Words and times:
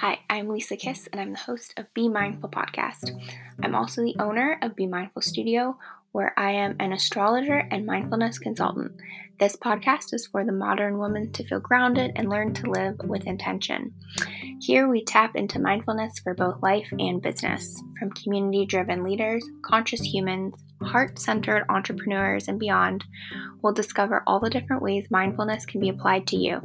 Hi, 0.00 0.20
I'm 0.30 0.48
Lisa 0.48 0.76
Kiss, 0.76 1.08
and 1.10 1.20
I'm 1.20 1.32
the 1.32 1.40
host 1.40 1.74
of 1.76 1.92
Be 1.92 2.08
Mindful 2.08 2.50
podcast. 2.50 3.10
I'm 3.60 3.74
also 3.74 4.00
the 4.00 4.14
owner 4.20 4.56
of 4.62 4.76
Be 4.76 4.86
Mindful 4.86 5.22
Studio, 5.22 5.76
where 6.12 6.32
I 6.38 6.52
am 6.52 6.76
an 6.78 6.92
astrologer 6.92 7.66
and 7.72 7.84
mindfulness 7.84 8.38
consultant. 8.38 8.92
This 9.40 9.56
podcast 9.56 10.14
is 10.14 10.28
for 10.28 10.44
the 10.44 10.52
modern 10.52 10.98
woman 10.98 11.32
to 11.32 11.42
feel 11.42 11.58
grounded 11.58 12.12
and 12.14 12.30
learn 12.30 12.54
to 12.54 12.70
live 12.70 12.94
with 13.02 13.26
intention. 13.26 13.92
Here 14.60 14.86
we 14.86 15.02
tap 15.02 15.34
into 15.34 15.58
mindfulness 15.58 16.20
for 16.20 16.32
both 16.32 16.62
life 16.62 16.86
and 16.96 17.20
business, 17.20 17.82
from 17.98 18.12
community 18.12 18.66
driven 18.66 19.02
leaders, 19.02 19.44
conscious 19.62 20.02
humans, 20.02 20.54
heart 20.80 21.18
centered 21.18 21.64
entrepreneurs, 21.68 22.46
and 22.46 22.60
beyond. 22.60 23.04
We'll 23.62 23.72
discover 23.72 24.22
all 24.28 24.38
the 24.38 24.48
different 24.48 24.80
ways 24.80 25.10
mindfulness 25.10 25.66
can 25.66 25.80
be 25.80 25.88
applied 25.88 26.28
to 26.28 26.36
you. 26.36 26.62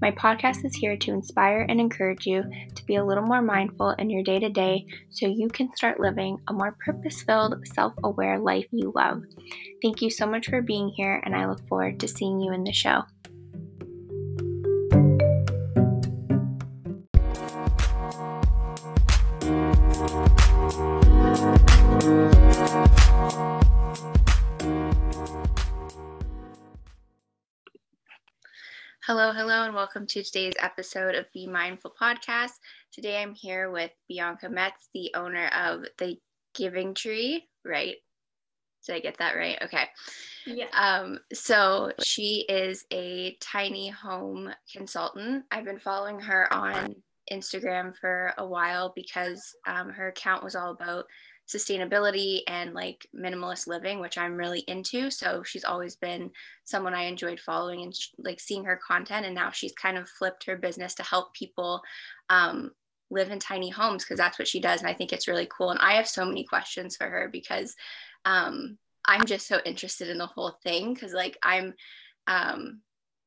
My 0.00 0.10
podcast 0.12 0.64
is 0.64 0.74
here 0.74 0.96
to 0.96 1.12
inspire 1.12 1.66
and 1.68 1.78
encourage 1.78 2.26
you 2.26 2.42
to 2.74 2.84
be 2.86 2.94
a 2.96 3.04
little 3.04 3.22
more 3.22 3.42
mindful 3.42 3.90
in 3.90 4.08
your 4.08 4.22
day 4.22 4.38
to 4.38 4.48
day 4.48 4.86
so 5.10 5.26
you 5.26 5.48
can 5.48 5.74
start 5.76 6.00
living 6.00 6.38
a 6.48 6.54
more 6.54 6.74
purpose 6.82 7.20
filled, 7.20 7.66
self 7.66 7.92
aware 8.02 8.38
life 8.38 8.66
you 8.70 8.92
love. 8.96 9.22
Thank 9.82 10.00
you 10.00 10.08
so 10.08 10.26
much 10.26 10.48
for 10.48 10.62
being 10.62 10.88
here, 10.88 11.20
and 11.22 11.36
I 11.36 11.46
look 11.46 11.66
forward 11.68 12.00
to 12.00 12.08
seeing 12.08 12.40
you 12.40 12.50
in 12.54 12.64
the 12.64 12.72
show. 12.72 13.02
Hello, 29.10 29.32
hello, 29.32 29.49
welcome 29.90 30.06
to 30.06 30.22
today's 30.22 30.54
episode 30.60 31.16
of 31.16 31.26
Be 31.32 31.48
Mindful 31.48 31.92
Podcast. 32.00 32.52
Today 32.92 33.20
I'm 33.20 33.34
here 33.34 33.72
with 33.72 33.90
Bianca 34.08 34.48
Metz, 34.48 34.88
the 34.94 35.10
owner 35.16 35.48
of 35.48 35.84
The 35.98 36.16
Giving 36.54 36.94
Tree, 36.94 37.48
right? 37.64 37.96
Did 38.86 38.94
I 38.94 39.00
get 39.00 39.18
that 39.18 39.34
right? 39.34 39.58
Okay. 39.62 39.88
Yeah. 40.46 40.66
Um, 40.74 41.18
so 41.32 41.90
she 42.04 42.44
is 42.48 42.84
a 42.92 43.36
tiny 43.40 43.88
home 43.88 44.50
consultant. 44.72 45.42
I've 45.50 45.64
been 45.64 45.80
following 45.80 46.20
her 46.20 46.46
on 46.54 46.94
Instagram 47.32 47.92
for 47.96 48.32
a 48.38 48.46
while 48.46 48.92
because 48.94 49.56
um, 49.66 49.88
her 49.90 50.06
account 50.06 50.44
was 50.44 50.54
all 50.54 50.70
about 50.70 51.06
sustainability 51.50 52.40
and 52.46 52.74
like 52.74 53.06
minimalist 53.14 53.66
living, 53.66 53.98
which 53.98 54.16
I'm 54.16 54.36
really 54.36 54.60
into. 54.60 55.10
So 55.10 55.42
she's 55.42 55.64
always 55.64 55.96
been 55.96 56.30
someone 56.64 56.94
I 56.94 57.04
enjoyed 57.04 57.40
following 57.40 57.82
and 57.82 57.94
like 58.18 58.40
seeing 58.40 58.64
her 58.64 58.80
content. 58.86 59.26
And 59.26 59.34
now 59.34 59.50
she's 59.50 59.72
kind 59.72 59.98
of 59.98 60.08
flipped 60.08 60.44
her 60.44 60.56
business 60.56 60.94
to 60.96 61.02
help 61.02 61.34
people 61.34 61.82
um, 62.28 62.70
live 63.10 63.30
in 63.30 63.38
tiny 63.38 63.68
homes 63.68 64.04
because 64.04 64.18
that's 64.18 64.38
what 64.38 64.48
she 64.48 64.60
does. 64.60 64.80
And 64.80 64.88
I 64.88 64.94
think 64.94 65.12
it's 65.12 65.28
really 65.28 65.48
cool. 65.50 65.70
And 65.70 65.80
I 65.80 65.94
have 65.94 66.08
so 66.08 66.24
many 66.24 66.44
questions 66.44 66.96
for 66.96 67.08
her 67.08 67.28
because 67.32 67.74
um, 68.24 68.78
I'm 69.06 69.26
just 69.26 69.48
so 69.48 69.60
interested 69.64 70.08
in 70.08 70.18
the 70.18 70.26
whole 70.26 70.56
thing 70.62 70.94
because 70.94 71.12
like 71.12 71.36
I'm 71.42 71.74
um, 72.26 72.80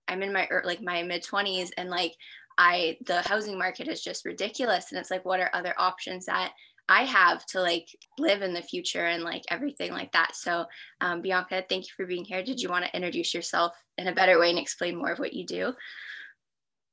I'm 0.07 0.23
in 0.23 0.31
my 0.31 0.47
like 0.63 0.81
my 0.81 1.03
mid 1.03 1.23
20s 1.23 1.71
and 1.77 1.89
like 1.89 2.13
I 2.57 2.97
the 3.05 3.21
housing 3.21 3.57
market 3.57 3.87
is 3.87 4.01
just 4.01 4.25
ridiculous 4.25 4.91
and 4.91 4.99
it's 4.99 5.11
like 5.11 5.25
what 5.25 5.39
are 5.39 5.49
other 5.53 5.73
options 5.77 6.25
that 6.25 6.53
I 6.89 7.03
have 7.03 7.45
to 7.47 7.61
like 7.61 7.87
live 8.17 8.41
in 8.41 8.53
the 8.53 8.61
future 8.61 9.05
and 9.05 9.23
like 9.23 9.43
everything 9.49 9.91
like 9.91 10.11
that. 10.11 10.35
So, 10.35 10.65
um, 11.01 11.21
Bianca, 11.21 11.63
thank 11.67 11.85
you 11.85 11.93
for 11.95 12.05
being 12.05 12.25
here. 12.25 12.43
Did 12.43 12.61
you 12.61 12.69
want 12.69 12.85
to 12.85 12.95
introduce 12.95 13.33
yourself 13.33 13.73
in 13.97 14.07
a 14.07 14.13
better 14.13 14.39
way 14.39 14.49
and 14.49 14.59
explain 14.59 14.97
more 14.97 15.11
of 15.11 15.19
what 15.19 15.33
you 15.33 15.45
do? 15.45 15.73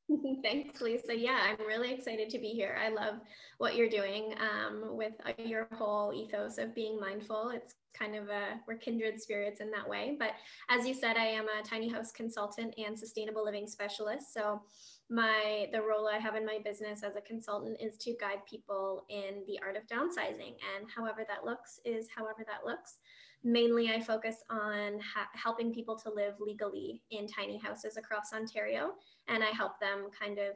Thanks, 0.43 0.81
Lisa. 0.81 1.17
Yeah, 1.17 1.39
I'm 1.43 1.67
really 1.67 1.93
excited 1.93 2.31
to 2.31 2.39
be 2.39 2.49
here. 2.49 2.77
I 2.83 2.89
love 2.89 3.21
what 3.59 3.77
you're 3.77 3.89
doing 3.89 4.35
um, 4.41 4.97
with 4.97 5.13
uh, 5.25 5.33
your 5.43 5.69
whole 5.73 6.13
ethos 6.13 6.59
of 6.59 6.75
being 6.75 6.99
mindful. 6.99 7.51
It's 7.51 7.75
kind 7.99 8.17
of 8.17 8.29
a, 8.29 8.61
we're 8.67 8.77
kindred 8.77 9.21
spirits 9.21 9.61
in 9.61 9.71
that 9.71 9.89
way. 9.89 10.17
But 10.19 10.33
as 10.69 10.87
you 10.87 10.95
said, 10.95 11.17
I 11.17 11.27
am 11.27 11.47
a 11.47 11.65
tiny 11.65 11.89
house 11.89 12.13
consultant 12.13 12.75
and 12.79 12.99
sustainable 12.99 13.45
living 13.45 13.67
specialist. 13.67 14.33
So 14.33 14.63
my 15.11 15.67
the 15.73 15.83
role 15.83 16.09
I 16.09 16.19
have 16.19 16.37
in 16.37 16.47
my 16.47 16.59
business 16.65 17.03
as 17.03 17.17
a 17.17 17.21
consultant 17.21 17.79
is 17.81 17.99
to 17.99 18.17
guide 18.21 18.47
people 18.49 19.05
in 19.09 19.43
the 19.47 19.59
art 19.63 19.77
of 19.77 19.87
downsizing. 19.87 20.55
And 20.77 20.89
however 20.95 21.25
that 21.29 21.45
looks 21.45 21.81
is 21.85 22.09
however 22.15 22.45
that 22.47 22.65
looks. 22.65 22.99
Mainly 23.43 23.91
I 23.91 24.01
focus 24.01 24.37
on 24.51 25.01
ha- 25.01 25.31
helping 25.35 25.75
people 25.75 25.97
to 25.97 26.11
live 26.11 26.35
legally 26.39 27.03
in 27.11 27.27
tiny 27.27 27.59
houses 27.59 27.97
across 27.97 28.33
Ontario. 28.33 28.93
And 29.29 29.43
I 29.43 29.49
help 29.49 29.81
them 29.81 30.11
kind 30.19 30.39
of 30.39 30.55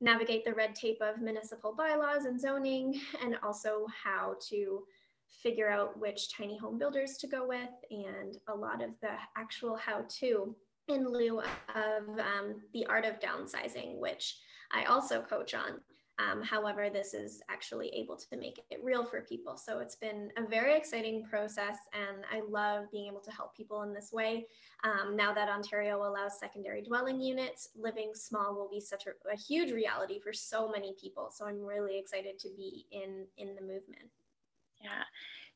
navigate 0.00 0.44
the 0.44 0.54
red 0.54 0.74
tape 0.74 1.02
of 1.02 1.20
municipal 1.20 1.74
bylaws 1.76 2.24
and 2.24 2.40
zoning 2.40 2.98
and 3.22 3.36
also 3.42 3.86
how 4.04 4.36
to 4.48 4.82
figure 5.42 5.70
out 5.70 5.98
which 5.98 6.32
tiny 6.32 6.56
home 6.56 6.78
builders 6.78 7.16
to 7.18 7.26
go 7.26 7.46
with 7.46 7.70
and 7.90 8.38
a 8.48 8.54
lot 8.54 8.82
of 8.82 8.90
the 9.02 9.12
actual 9.36 9.76
how 9.76 10.04
to 10.08 10.54
in 10.88 11.06
lieu 11.06 11.40
of 11.40 12.08
um, 12.18 12.62
the 12.72 12.86
art 12.86 13.04
of 13.04 13.20
downsizing, 13.20 13.98
which 13.98 14.38
I 14.72 14.84
also 14.84 15.22
coach 15.22 15.54
on. 15.54 15.80
Um, 16.20 16.42
however, 16.42 16.90
this 16.90 17.14
is 17.14 17.40
actually 17.48 17.88
able 17.88 18.16
to 18.16 18.36
make 18.36 18.60
it 18.70 18.80
real 18.82 19.06
for 19.06 19.22
people. 19.22 19.56
So 19.56 19.78
it's 19.78 19.96
been 19.96 20.30
a 20.36 20.46
very 20.46 20.76
exciting 20.76 21.24
process, 21.24 21.78
and 21.94 22.24
I 22.30 22.42
love 22.46 22.90
being 22.92 23.06
able 23.06 23.20
to 23.20 23.30
help 23.30 23.56
people 23.56 23.82
in 23.82 23.94
this 23.94 24.12
way. 24.12 24.46
Um, 24.84 25.16
now 25.16 25.32
that 25.32 25.48
Ontario 25.48 25.96
allows 26.02 26.38
secondary 26.38 26.82
dwelling 26.82 27.22
units, 27.22 27.70
living 27.74 28.10
small 28.14 28.54
will 28.54 28.68
be 28.68 28.80
such 28.80 29.04
a, 29.06 29.32
a 29.32 29.36
huge 29.36 29.72
reality 29.72 30.18
for 30.20 30.32
so 30.32 30.68
many 30.68 30.94
people. 31.00 31.30
So 31.32 31.46
I'm 31.46 31.64
really 31.64 31.98
excited 31.98 32.38
to 32.40 32.48
be 32.54 32.86
in 32.90 33.24
in 33.38 33.54
the 33.54 33.62
movement. 33.62 34.10
Yeah. 34.82 35.04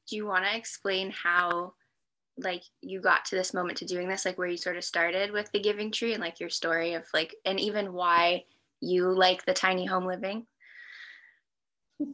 Do 0.08 0.16
you 0.16 0.26
want 0.26 0.44
to 0.46 0.56
explain 0.56 1.10
how? 1.10 1.74
Like 2.38 2.62
you 2.80 3.00
got 3.00 3.24
to 3.26 3.36
this 3.36 3.54
moment 3.54 3.78
to 3.78 3.84
doing 3.84 4.08
this 4.08 4.24
like 4.24 4.38
where 4.38 4.48
you 4.48 4.56
sort 4.56 4.76
of 4.76 4.84
started 4.84 5.30
with 5.30 5.50
the 5.52 5.60
giving 5.60 5.90
tree 5.90 6.12
and 6.12 6.20
like 6.20 6.40
your 6.40 6.50
story 6.50 6.94
of 6.94 7.04
like 7.14 7.34
and 7.44 7.60
even 7.60 7.92
why 7.92 8.44
you 8.80 9.12
like 9.12 9.44
the 9.44 9.54
tiny 9.54 9.86
home 9.86 10.04
living? 10.04 10.46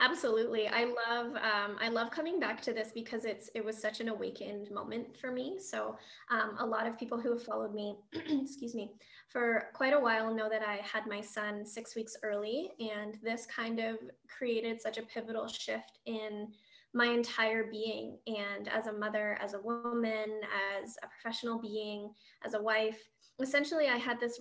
Absolutely. 0.00 0.68
I 0.68 0.84
love 0.84 1.36
um, 1.36 1.76
i 1.80 1.88
love 1.88 2.10
coming 2.10 2.40
back 2.40 2.60
to 2.62 2.72
this 2.72 2.90
because 2.92 3.24
it's 3.24 3.50
it 3.54 3.64
was 3.64 3.76
such 3.76 4.00
an 4.00 4.08
awakened 4.08 4.70
moment 4.70 5.16
for 5.16 5.30
me. 5.30 5.58
So 5.60 5.96
um, 6.30 6.56
a 6.58 6.66
lot 6.66 6.86
of 6.86 6.98
people 6.98 7.20
who 7.20 7.30
have 7.32 7.42
followed 7.42 7.74
me 7.74 7.96
excuse 8.12 8.74
me 8.74 8.92
for 9.32 9.68
quite 9.72 9.94
a 9.94 9.98
while 9.98 10.34
know 10.34 10.48
that 10.48 10.62
i 10.62 10.76
had 10.76 11.06
my 11.06 11.20
son 11.20 11.64
six 11.64 11.96
weeks 11.96 12.16
early 12.22 12.70
and 12.78 13.18
this 13.22 13.46
kind 13.46 13.80
of 13.80 13.96
created 14.28 14.80
such 14.80 14.98
a 14.98 15.02
pivotal 15.02 15.48
shift 15.48 15.98
in 16.04 16.48
my 16.94 17.06
entire 17.06 17.64
being. 17.64 18.18
And 18.26 18.68
as 18.68 18.86
a 18.86 18.92
mother, 18.92 19.38
as 19.40 19.54
a 19.54 19.60
woman, 19.60 20.40
as 20.80 20.96
a 21.02 21.08
professional 21.08 21.58
being, 21.58 22.10
as 22.44 22.54
a 22.54 22.62
wife, 22.62 22.98
essentially 23.40 23.88
I 23.88 23.96
had 23.96 24.20
this 24.20 24.40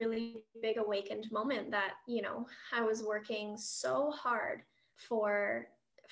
really 0.00 0.38
big 0.62 0.78
awakened 0.78 1.30
moment 1.30 1.70
that, 1.70 1.94
you 2.06 2.22
know, 2.22 2.46
I 2.72 2.82
was 2.82 3.02
working 3.02 3.56
so 3.56 4.10
hard 4.10 4.62
for 4.96 5.68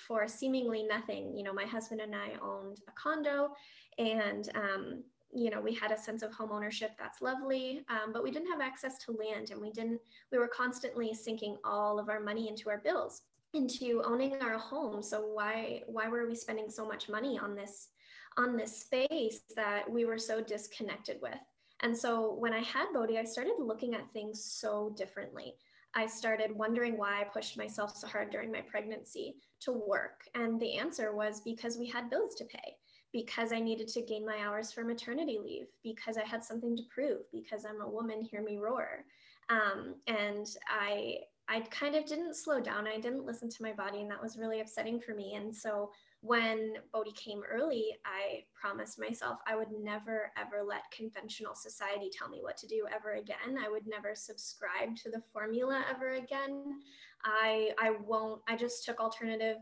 for 0.06 0.28
seemingly 0.28 0.84
nothing. 0.84 1.37
You 1.37 1.43
know, 1.43 1.53
my 1.53 1.65
husband 1.65 2.00
and 2.00 2.15
I 2.15 2.34
owned 2.41 2.81
a 2.87 2.93
condo 2.93 3.50
and 3.99 4.49
um, 4.55 5.03
you 5.32 5.50
know 5.50 5.60
we 5.60 5.75
had 5.75 5.93
a 5.93 5.99
sense 5.99 6.22
of 6.22 6.32
home 6.32 6.50
ownership 6.53 6.93
that's 6.99 7.20
lovely 7.20 7.84
um, 7.91 8.12
but 8.12 8.22
we 8.22 8.31
didn't 8.31 8.50
have 8.50 8.60
access 8.60 8.99
to 8.99 9.12
land 9.12 9.50
and 9.50 9.60
we 9.60 9.70
didn't 9.70 10.00
we 10.32 10.38
were 10.38 10.49
constantly 10.49 11.12
sinking 11.12 11.56
all 11.65 11.99
of 11.99 12.09
our 12.09 12.20
money 12.20 12.49
into 12.49 12.70
our 12.70 12.78
bills 12.78 13.22
into 13.54 14.03
owning 14.04 14.34
our 14.42 14.59
home. 14.59 15.03
So 15.03 15.20
why 15.20 15.82
why 15.86 16.09
were 16.09 16.26
we 16.26 16.34
spending 16.34 16.70
so 16.70 16.86
much 16.86 17.09
money 17.09 17.38
on 17.38 17.54
this 17.54 17.88
on 18.36 18.56
this 18.56 18.81
space 18.81 19.41
that 19.56 19.91
we 19.91 20.04
were 20.04 20.19
so 20.19 20.41
disconnected 20.41 21.19
with? 21.22 21.38
And 21.81 21.96
so 21.96 22.34
when 22.34 22.52
i 22.52 22.61
had 22.61 22.87
bodhi 22.93 23.19
i 23.19 23.25
started 23.25 23.55
looking 23.58 23.94
at 23.94 24.12
things 24.12 24.44
so 24.44 24.93
differently. 24.96 25.55
I 25.94 26.06
started 26.06 26.52
wondering 26.52 26.99
why 26.99 27.20
i 27.20 27.25
pushed 27.25 27.56
myself 27.56 27.96
so 27.96 28.06
hard 28.06 28.31
during 28.31 28.52
my 28.52 28.61
pregnancy 28.61 29.37
to 29.61 29.72
work. 29.72 30.25
And 30.34 30.61
the 30.61 30.76
answer 30.76 31.14
was 31.14 31.40
because 31.40 31.78
we 31.78 31.87
had 31.87 32.11
bills 32.11 32.34
to 32.37 32.44
pay 32.44 32.76
because 33.11 33.52
i 33.52 33.58
needed 33.58 33.88
to 33.88 34.02
gain 34.02 34.26
my 34.26 34.38
hours 34.44 34.70
for 34.70 34.84
maternity 34.84 35.38
leave 35.43 35.69
because 35.82 36.19
i 36.19 36.25
had 36.25 36.44
something 36.44 36.76
to 36.76 36.82
prove 36.94 37.22
because 37.32 37.64
i'm 37.64 37.81
a 37.81 37.88
woman 37.88 38.20
hear 38.20 38.43
me 38.43 38.58
roar. 38.58 39.05
Um, 39.49 39.94
and 40.06 40.46
i 40.69 41.20
I 41.48 41.60
kind 41.60 41.94
of 41.94 42.04
didn't 42.04 42.36
slow 42.36 42.60
down. 42.60 42.86
I 42.86 43.00
didn't 43.00 43.24
listen 43.24 43.48
to 43.48 43.62
my 43.62 43.72
body, 43.72 44.00
and 44.00 44.10
that 44.10 44.22
was 44.22 44.36
really 44.36 44.60
upsetting 44.60 45.00
for 45.00 45.14
me. 45.14 45.34
And 45.34 45.54
so 45.54 45.90
when 46.20 46.74
Bodhi 46.92 47.12
came 47.12 47.42
early, 47.50 47.96
I 48.04 48.44
promised 48.60 48.98
myself 48.98 49.38
I 49.46 49.56
would 49.56 49.70
never, 49.80 50.30
ever 50.36 50.62
let 50.66 50.90
conventional 50.94 51.54
society 51.54 52.10
tell 52.12 52.28
me 52.28 52.40
what 52.42 52.56
to 52.58 52.66
do 52.66 52.86
ever 52.94 53.12
again. 53.12 53.56
I 53.64 53.70
would 53.70 53.86
never 53.86 54.14
subscribe 54.14 54.96
to 54.96 55.10
the 55.10 55.22
formula 55.32 55.84
ever 55.88 56.14
again. 56.14 56.80
I, 57.24 57.70
I 57.78 57.92
won't, 58.04 58.42
I 58.48 58.56
just 58.56 58.84
took 58.84 59.00
alternative 59.00 59.56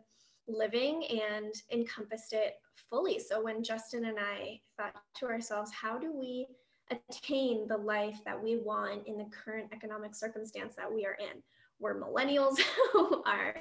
living 0.48 1.04
and 1.06 1.52
encompassed 1.72 2.32
it 2.32 2.54
fully. 2.88 3.18
So 3.18 3.42
when 3.42 3.62
Justin 3.62 4.06
and 4.06 4.18
I 4.18 4.60
thought 4.76 4.96
to 5.18 5.26
ourselves, 5.26 5.70
how 5.72 5.98
do 5.98 6.12
we 6.12 6.46
attain 6.90 7.66
the 7.68 7.76
life 7.76 8.20
that 8.24 8.40
we 8.40 8.56
want 8.56 9.06
in 9.06 9.18
the 9.18 9.26
current 9.44 9.68
economic 9.72 10.14
circumstance 10.14 10.74
that 10.76 10.92
we 10.92 11.04
are 11.04 11.16
in? 11.20 11.42
We're 11.78 12.00
millennials 12.00 12.58
who 12.92 13.22
are 13.26 13.54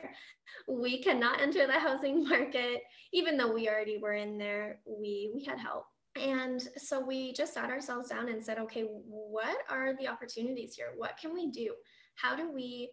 we 0.67 1.01
cannot 1.01 1.41
enter 1.41 1.67
the 1.67 1.73
housing 1.73 2.27
market. 2.27 2.81
Even 3.13 3.37
though 3.37 3.53
we 3.53 3.69
already 3.69 3.97
were 3.97 4.13
in 4.13 4.37
there 4.37 4.79
we 4.85 5.31
we 5.33 5.43
had 5.45 5.59
help. 5.59 5.85
And 6.15 6.65
so 6.77 7.05
we 7.05 7.33
just 7.33 7.53
sat 7.53 7.69
ourselves 7.69 8.09
down 8.09 8.29
and 8.29 8.43
said 8.43 8.57
okay 8.59 8.83
what 8.83 9.57
are 9.69 9.95
the 9.99 10.07
opportunities 10.07 10.75
here? 10.75 10.93
What 10.95 11.17
can 11.17 11.33
we 11.33 11.51
do? 11.51 11.73
How 12.15 12.35
do 12.35 12.51
we 12.51 12.91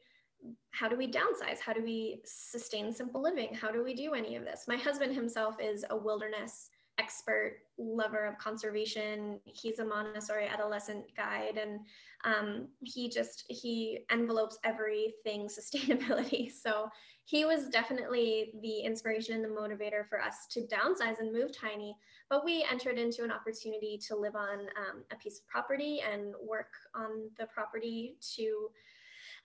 how 0.72 0.88
do 0.88 0.96
we 0.96 1.10
downsize? 1.10 1.60
How 1.64 1.72
do 1.72 1.82
we 1.82 2.20
sustain 2.24 2.92
simple 2.92 3.22
living? 3.22 3.54
How 3.54 3.70
do 3.70 3.84
we 3.84 3.94
do 3.94 4.14
any 4.14 4.34
of 4.36 4.44
this? 4.44 4.64
My 4.66 4.76
husband 4.76 5.14
himself 5.14 5.56
is 5.60 5.84
a 5.90 5.96
wilderness 5.96 6.68
expert 6.98 7.58
lover 7.78 8.26
of 8.26 8.38
conservation. 8.38 9.40
He's 9.44 9.78
a 9.78 9.84
montessori 9.84 10.46
adolescent 10.46 11.04
guide 11.16 11.58
and 11.60 11.80
um, 12.24 12.68
he 12.80 13.08
just 13.08 13.44
he 13.48 14.00
envelopes 14.10 14.58
everything 14.64 15.48
sustainability. 15.48 16.50
So 16.50 16.88
he 17.24 17.44
was 17.44 17.68
definitely 17.68 18.54
the 18.62 18.80
inspiration 18.80 19.34
and 19.34 19.44
the 19.44 19.48
motivator 19.48 20.06
for 20.08 20.20
us 20.20 20.46
to 20.50 20.60
downsize 20.60 21.20
and 21.20 21.32
move 21.32 21.56
tiny 21.56 21.96
but 22.32 22.46
we 22.46 22.64
entered 22.72 22.98
into 22.98 23.24
an 23.24 23.30
opportunity 23.30 24.00
to 24.08 24.16
live 24.16 24.36
on 24.36 24.60
um, 24.60 25.04
a 25.10 25.16
piece 25.16 25.40
of 25.40 25.46
property 25.46 26.00
and 26.00 26.32
work 26.42 26.70
on 26.94 27.28
the 27.38 27.44
property 27.44 28.16
to 28.36 28.70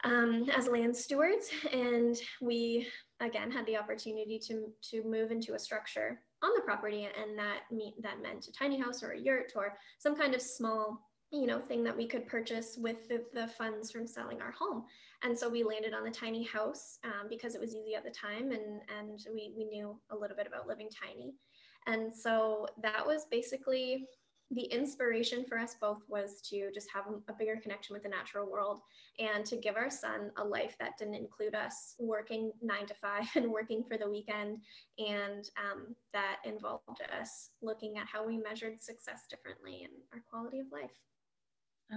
um, 0.05 0.49
as 0.55 0.69
land 0.69 0.95
stewards. 0.95 1.49
And 1.73 2.15
we 2.41 2.87
again 3.19 3.51
had 3.51 3.65
the 3.65 3.75
opportunity 3.75 4.39
to 4.47 4.71
to 4.91 5.03
move 5.03 5.31
into 5.31 5.53
a 5.53 5.59
structure 5.59 6.21
on 6.43 6.51
the 6.55 6.61
property 6.61 7.07
and 7.19 7.37
that 7.37 7.61
mean 7.71 7.93
that 8.01 8.21
meant 8.21 8.47
a 8.47 8.51
tiny 8.51 8.79
house 8.79 9.01
or 9.01 9.11
a 9.11 9.19
yurt 9.19 9.53
or 9.55 9.77
some 9.97 10.15
kind 10.15 10.35
of 10.35 10.41
small 10.41 11.01
you 11.31 11.45
know 11.45 11.59
thing 11.59 11.83
that 11.83 11.95
we 11.95 12.07
could 12.07 12.25
purchase 12.27 12.77
with 12.77 13.07
the, 13.09 13.23
the 13.33 13.47
funds 13.47 13.91
from 13.91 14.07
selling 14.07 14.41
our 14.41 14.51
home. 14.51 14.85
And 15.23 15.37
so 15.37 15.49
we 15.49 15.63
landed 15.63 15.93
on 15.93 16.03
the 16.03 16.11
tiny 16.11 16.43
house 16.43 16.99
um, 17.03 17.27
because 17.29 17.55
it 17.55 17.61
was 17.61 17.75
easy 17.75 17.95
at 17.95 18.03
the 18.03 18.11
time 18.11 18.51
and 18.51 18.81
and 18.97 19.19
we, 19.33 19.53
we 19.57 19.65
knew 19.65 19.99
a 20.11 20.15
little 20.15 20.37
bit 20.37 20.47
about 20.47 20.67
living 20.67 20.89
tiny. 20.89 21.33
And 21.87 22.13
so 22.13 22.67
that 22.81 23.05
was 23.05 23.25
basically 23.29 24.05
the 24.51 24.63
inspiration 24.63 25.43
for 25.43 25.57
us 25.57 25.75
both 25.79 26.01
was 26.07 26.39
to 26.41 26.69
just 26.73 26.87
have 26.93 27.05
a 27.27 27.33
bigger 27.33 27.57
connection 27.61 27.93
with 27.93 28.03
the 28.03 28.09
natural 28.09 28.49
world 28.49 28.79
and 29.19 29.45
to 29.45 29.57
give 29.57 29.75
our 29.75 29.89
son 29.89 30.31
a 30.37 30.43
life 30.43 30.75
that 30.79 30.97
didn't 30.97 31.15
include 31.15 31.53
us 31.53 31.95
working 31.99 32.51
nine 32.61 32.85
to 32.85 32.93
five 32.93 33.25
and 33.35 33.51
working 33.51 33.83
for 33.83 33.97
the 33.97 34.09
weekend 34.09 34.59
and 34.99 35.49
um, 35.57 35.95
that 36.13 36.37
involved 36.45 37.01
us 37.19 37.49
looking 37.61 37.97
at 37.97 38.07
how 38.07 38.25
we 38.25 38.37
measured 38.37 38.81
success 38.81 39.23
differently 39.29 39.83
and 39.83 39.93
our 40.13 40.23
quality 40.29 40.59
of 40.59 40.67
life. 40.71 40.91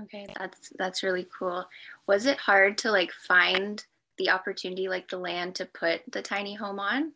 Okay 0.02 0.26
that's 0.38 0.72
that's 0.78 1.02
really 1.02 1.26
cool. 1.36 1.64
Was 2.06 2.26
it 2.26 2.38
hard 2.38 2.78
to 2.78 2.90
like 2.90 3.12
find 3.12 3.84
the 4.18 4.30
opportunity 4.30 4.88
like 4.88 5.08
the 5.08 5.18
land 5.18 5.54
to 5.56 5.66
put 5.66 6.02
the 6.12 6.22
tiny 6.22 6.54
home 6.54 6.78
on 6.78 7.12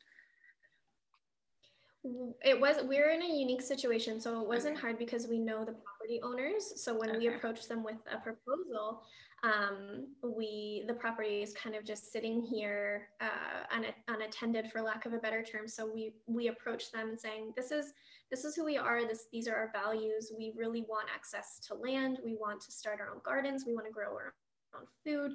it 2.42 2.60
was 2.60 2.76
we 2.86 2.98
are 2.98 3.10
in 3.10 3.22
a 3.22 3.26
unique 3.26 3.62
situation 3.62 4.20
so 4.20 4.40
it 4.40 4.46
wasn't 4.46 4.74
okay. 4.74 4.80
hard 4.80 4.98
because 4.98 5.26
we 5.26 5.38
know 5.38 5.64
the 5.64 5.72
property 5.72 6.20
owners 6.22 6.72
so 6.76 6.96
when 6.96 7.10
okay. 7.10 7.18
we 7.18 7.28
approached 7.28 7.68
them 7.68 7.82
with 7.82 7.96
a 8.12 8.18
proposal 8.18 9.02
um, 9.42 10.06
we 10.22 10.84
the 10.86 10.94
property 10.94 11.42
is 11.42 11.52
kind 11.54 11.74
of 11.74 11.84
just 11.84 12.12
sitting 12.12 12.42
here 12.42 13.08
uh, 13.20 13.74
un, 13.74 13.86
unattended 14.08 14.70
for 14.70 14.82
lack 14.82 15.06
of 15.06 15.14
a 15.14 15.18
better 15.18 15.42
term 15.42 15.66
so 15.66 15.90
we 15.90 16.12
we 16.26 16.48
approached 16.48 16.92
them 16.92 17.16
saying 17.16 17.52
this 17.56 17.70
is 17.70 17.92
this 18.30 18.44
is 18.44 18.54
who 18.54 18.64
we 18.64 18.76
are 18.76 19.06
this 19.06 19.26
these 19.32 19.48
are 19.48 19.54
our 19.54 19.70
values 19.72 20.32
we 20.36 20.52
really 20.56 20.82
want 20.82 21.08
access 21.14 21.58
to 21.66 21.74
land 21.74 22.18
we 22.24 22.34
want 22.34 22.60
to 22.60 22.70
start 22.70 23.00
our 23.00 23.10
own 23.10 23.20
gardens 23.24 23.64
we 23.66 23.74
want 23.74 23.86
to 23.86 23.92
grow 23.92 24.12
our 24.12 24.34
own 24.76 24.86
food 25.04 25.32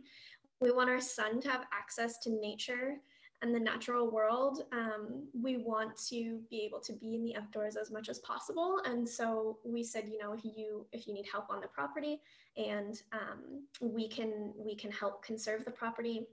we 0.61 0.71
want 0.71 0.89
our 0.89 1.01
son 1.01 1.39
to 1.41 1.49
have 1.49 1.65
access 1.73 2.19
to 2.19 2.29
nature 2.29 2.97
and 3.41 3.55
the 3.55 3.59
natural 3.59 4.09
world, 4.11 4.63
um, 4.71 5.27
we 5.33 5.57
want 5.57 5.95
to 6.09 6.41
be 6.49 6.61
able 6.65 6.79
to 6.81 6.93
be 6.93 7.15
in 7.15 7.23
the 7.23 7.35
outdoors 7.37 7.77
as 7.77 7.89
much 7.89 8.09
as 8.09 8.19
possible. 8.19 8.81
And 8.85 9.07
so 9.07 9.59
we 9.63 9.83
said, 9.83 10.09
you 10.09 10.17
know, 10.17 10.33
if 10.33 10.43
you 10.43 10.85
if 10.91 11.07
you 11.07 11.13
need 11.13 11.25
help 11.31 11.49
on 11.49 11.61
the 11.61 11.67
property, 11.67 12.19
and 12.57 13.01
um, 13.13 13.65
we 13.81 14.07
can 14.07 14.53
we 14.57 14.75
can 14.75 14.91
help 14.91 15.23
conserve 15.23 15.63
the 15.63 15.71
property 15.71 16.27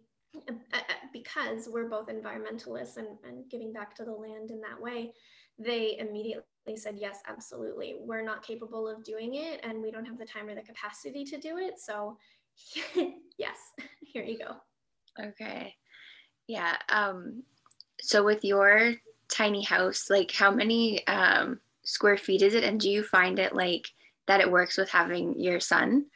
uh, 0.48 0.52
uh, 0.72 0.78
because 1.12 1.68
we're 1.70 1.88
both 1.88 2.08
environmentalists 2.08 2.96
and, 2.96 3.08
and 3.24 3.48
giving 3.50 3.72
back 3.72 3.94
to 3.96 4.04
the 4.04 4.12
land 4.12 4.50
in 4.50 4.60
that 4.60 4.80
way. 4.80 5.12
They 5.58 5.96
immediately 5.98 6.44
said, 6.74 6.96
yes, 6.98 7.20
absolutely. 7.26 7.96
We're 8.00 8.24
not 8.24 8.44
capable 8.44 8.88
of 8.88 9.04
doing 9.04 9.36
it, 9.36 9.60
and 9.62 9.80
we 9.80 9.90
don't 9.90 10.04
have 10.04 10.18
the 10.18 10.26
time 10.26 10.48
or 10.48 10.54
the 10.54 10.62
capacity 10.62 11.24
to 11.24 11.38
do 11.38 11.56
it. 11.56 11.78
So, 11.78 12.18
yes, 13.38 13.56
here 14.00 14.24
you 14.24 14.38
go. 14.38 14.56
Okay. 15.18 15.74
Yeah. 16.46 16.76
Um, 16.88 17.42
so 18.00 18.24
with 18.24 18.44
your 18.44 18.94
tiny 19.28 19.62
house, 19.62 20.08
like 20.10 20.30
how 20.30 20.50
many 20.50 21.06
um, 21.06 21.60
square 21.84 22.16
feet 22.16 22.42
is 22.42 22.54
it? 22.54 22.64
And 22.64 22.80
do 22.80 22.90
you 22.90 23.02
find 23.02 23.38
it 23.38 23.54
like 23.54 23.88
that 24.26 24.40
it 24.40 24.50
works 24.50 24.76
with 24.76 24.90
having 24.90 25.38
your 25.38 25.60
son? 25.60 26.06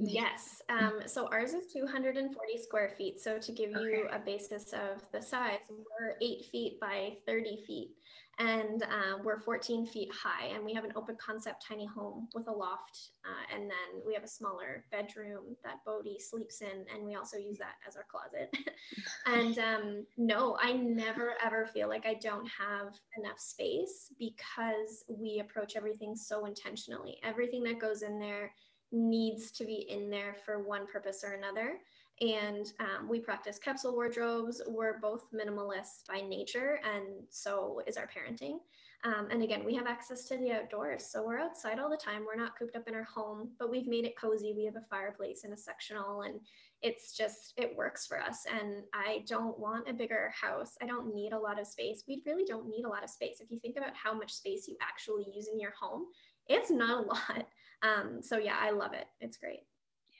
Yes. 0.00 0.62
Um, 0.68 1.00
so 1.06 1.28
ours 1.32 1.54
is 1.54 1.72
240 1.72 2.62
square 2.62 2.92
feet. 2.96 3.20
So 3.20 3.38
to 3.38 3.52
give 3.52 3.70
you 3.70 4.08
a 4.12 4.18
basis 4.18 4.72
of 4.72 5.02
the 5.12 5.20
size, 5.20 5.58
we're 5.68 6.16
eight 6.22 6.46
feet 6.52 6.78
by 6.80 7.16
30 7.26 7.64
feet 7.66 7.90
and 8.38 8.84
uh, 8.84 9.18
we're 9.24 9.40
14 9.40 9.84
feet 9.86 10.10
high 10.12 10.46
and 10.46 10.64
we 10.64 10.72
have 10.72 10.84
an 10.84 10.92
open 10.94 11.16
concept 11.16 11.64
tiny 11.66 11.86
home 11.86 12.28
with 12.34 12.46
a 12.46 12.52
loft 12.52 13.10
uh, 13.24 13.54
and 13.54 13.64
then 13.64 14.02
we 14.06 14.14
have 14.14 14.22
a 14.22 14.28
smaller 14.28 14.84
bedroom 14.92 15.56
that 15.64 15.78
bodhi 15.84 16.18
sleeps 16.18 16.60
in 16.60 16.84
and 16.94 17.04
we 17.04 17.16
also 17.16 17.36
use 17.36 17.58
that 17.58 17.74
as 17.86 17.96
our 17.96 18.06
closet 18.08 18.56
and 19.26 19.58
um, 19.58 20.06
no 20.16 20.56
i 20.60 20.72
never 20.72 21.34
ever 21.44 21.66
feel 21.66 21.88
like 21.88 22.06
i 22.06 22.14
don't 22.14 22.48
have 22.48 22.94
enough 23.18 23.38
space 23.38 24.12
because 24.18 25.04
we 25.08 25.40
approach 25.40 25.74
everything 25.76 26.14
so 26.14 26.46
intentionally 26.46 27.18
everything 27.24 27.62
that 27.64 27.80
goes 27.80 28.02
in 28.02 28.18
there 28.20 28.52
needs 28.92 29.50
to 29.52 29.64
be 29.64 29.86
in 29.88 30.10
there 30.10 30.36
for 30.44 30.62
one 30.62 30.86
purpose 30.86 31.22
or 31.24 31.32
another 31.32 31.78
and 32.20 32.72
um, 32.80 33.08
we 33.08 33.20
practice 33.20 33.58
capsule 33.58 33.94
wardrobes. 33.94 34.60
We're 34.66 34.98
both 34.98 35.26
minimalists 35.32 36.06
by 36.08 36.20
nature, 36.20 36.80
and 36.84 37.22
so 37.30 37.80
is 37.86 37.96
our 37.96 38.08
parenting. 38.08 38.58
Um, 39.04 39.28
and 39.30 39.44
again, 39.44 39.64
we 39.64 39.76
have 39.76 39.86
access 39.86 40.24
to 40.24 40.36
the 40.36 40.50
outdoors, 40.50 41.06
so 41.06 41.24
we're 41.24 41.38
outside 41.38 41.78
all 41.78 41.88
the 41.88 41.96
time. 41.96 42.24
We're 42.26 42.40
not 42.40 42.58
cooped 42.58 42.74
up 42.74 42.88
in 42.88 42.96
our 42.96 43.04
home, 43.04 43.50
but 43.56 43.70
we've 43.70 43.86
made 43.86 44.04
it 44.04 44.18
cozy. 44.18 44.52
We 44.56 44.64
have 44.64 44.74
a 44.74 44.84
fireplace 44.90 45.44
and 45.44 45.52
a 45.52 45.56
sectional, 45.56 46.22
and 46.22 46.40
it's 46.82 47.16
just 47.16 47.54
it 47.56 47.76
works 47.76 48.06
for 48.06 48.20
us. 48.20 48.44
And 48.52 48.82
I 48.92 49.22
don't 49.28 49.56
want 49.56 49.88
a 49.88 49.92
bigger 49.92 50.32
house. 50.34 50.76
I 50.82 50.86
don't 50.86 51.14
need 51.14 51.32
a 51.32 51.38
lot 51.38 51.60
of 51.60 51.68
space. 51.68 52.02
We 52.08 52.22
really 52.26 52.44
don't 52.44 52.68
need 52.68 52.84
a 52.84 52.88
lot 52.88 53.04
of 53.04 53.10
space. 53.10 53.40
If 53.40 53.52
you 53.52 53.60
think 53.60 53.76
about 53.76 53.94
how 53.94 54.12
much 54.12 54.32
space 54.32 54.66
you 54.66 54.76
actually 54.82 55.26
use 55.32 55.46
in 55.46 55.60
your 55.60 55.74
home, 55.80 56.06
it's 56.48 56.70
not 56.70 57.04
a 57.04 57.06
lot. 57.06 57.46
Um, 57.82 58.22
so 58.22 58.38
yeah, 58.38 58.56
I 58.58 58.70
love 58.70 58.92
it. 58.94 59.06
It's 59.20 59.36
great. 59.36 59.60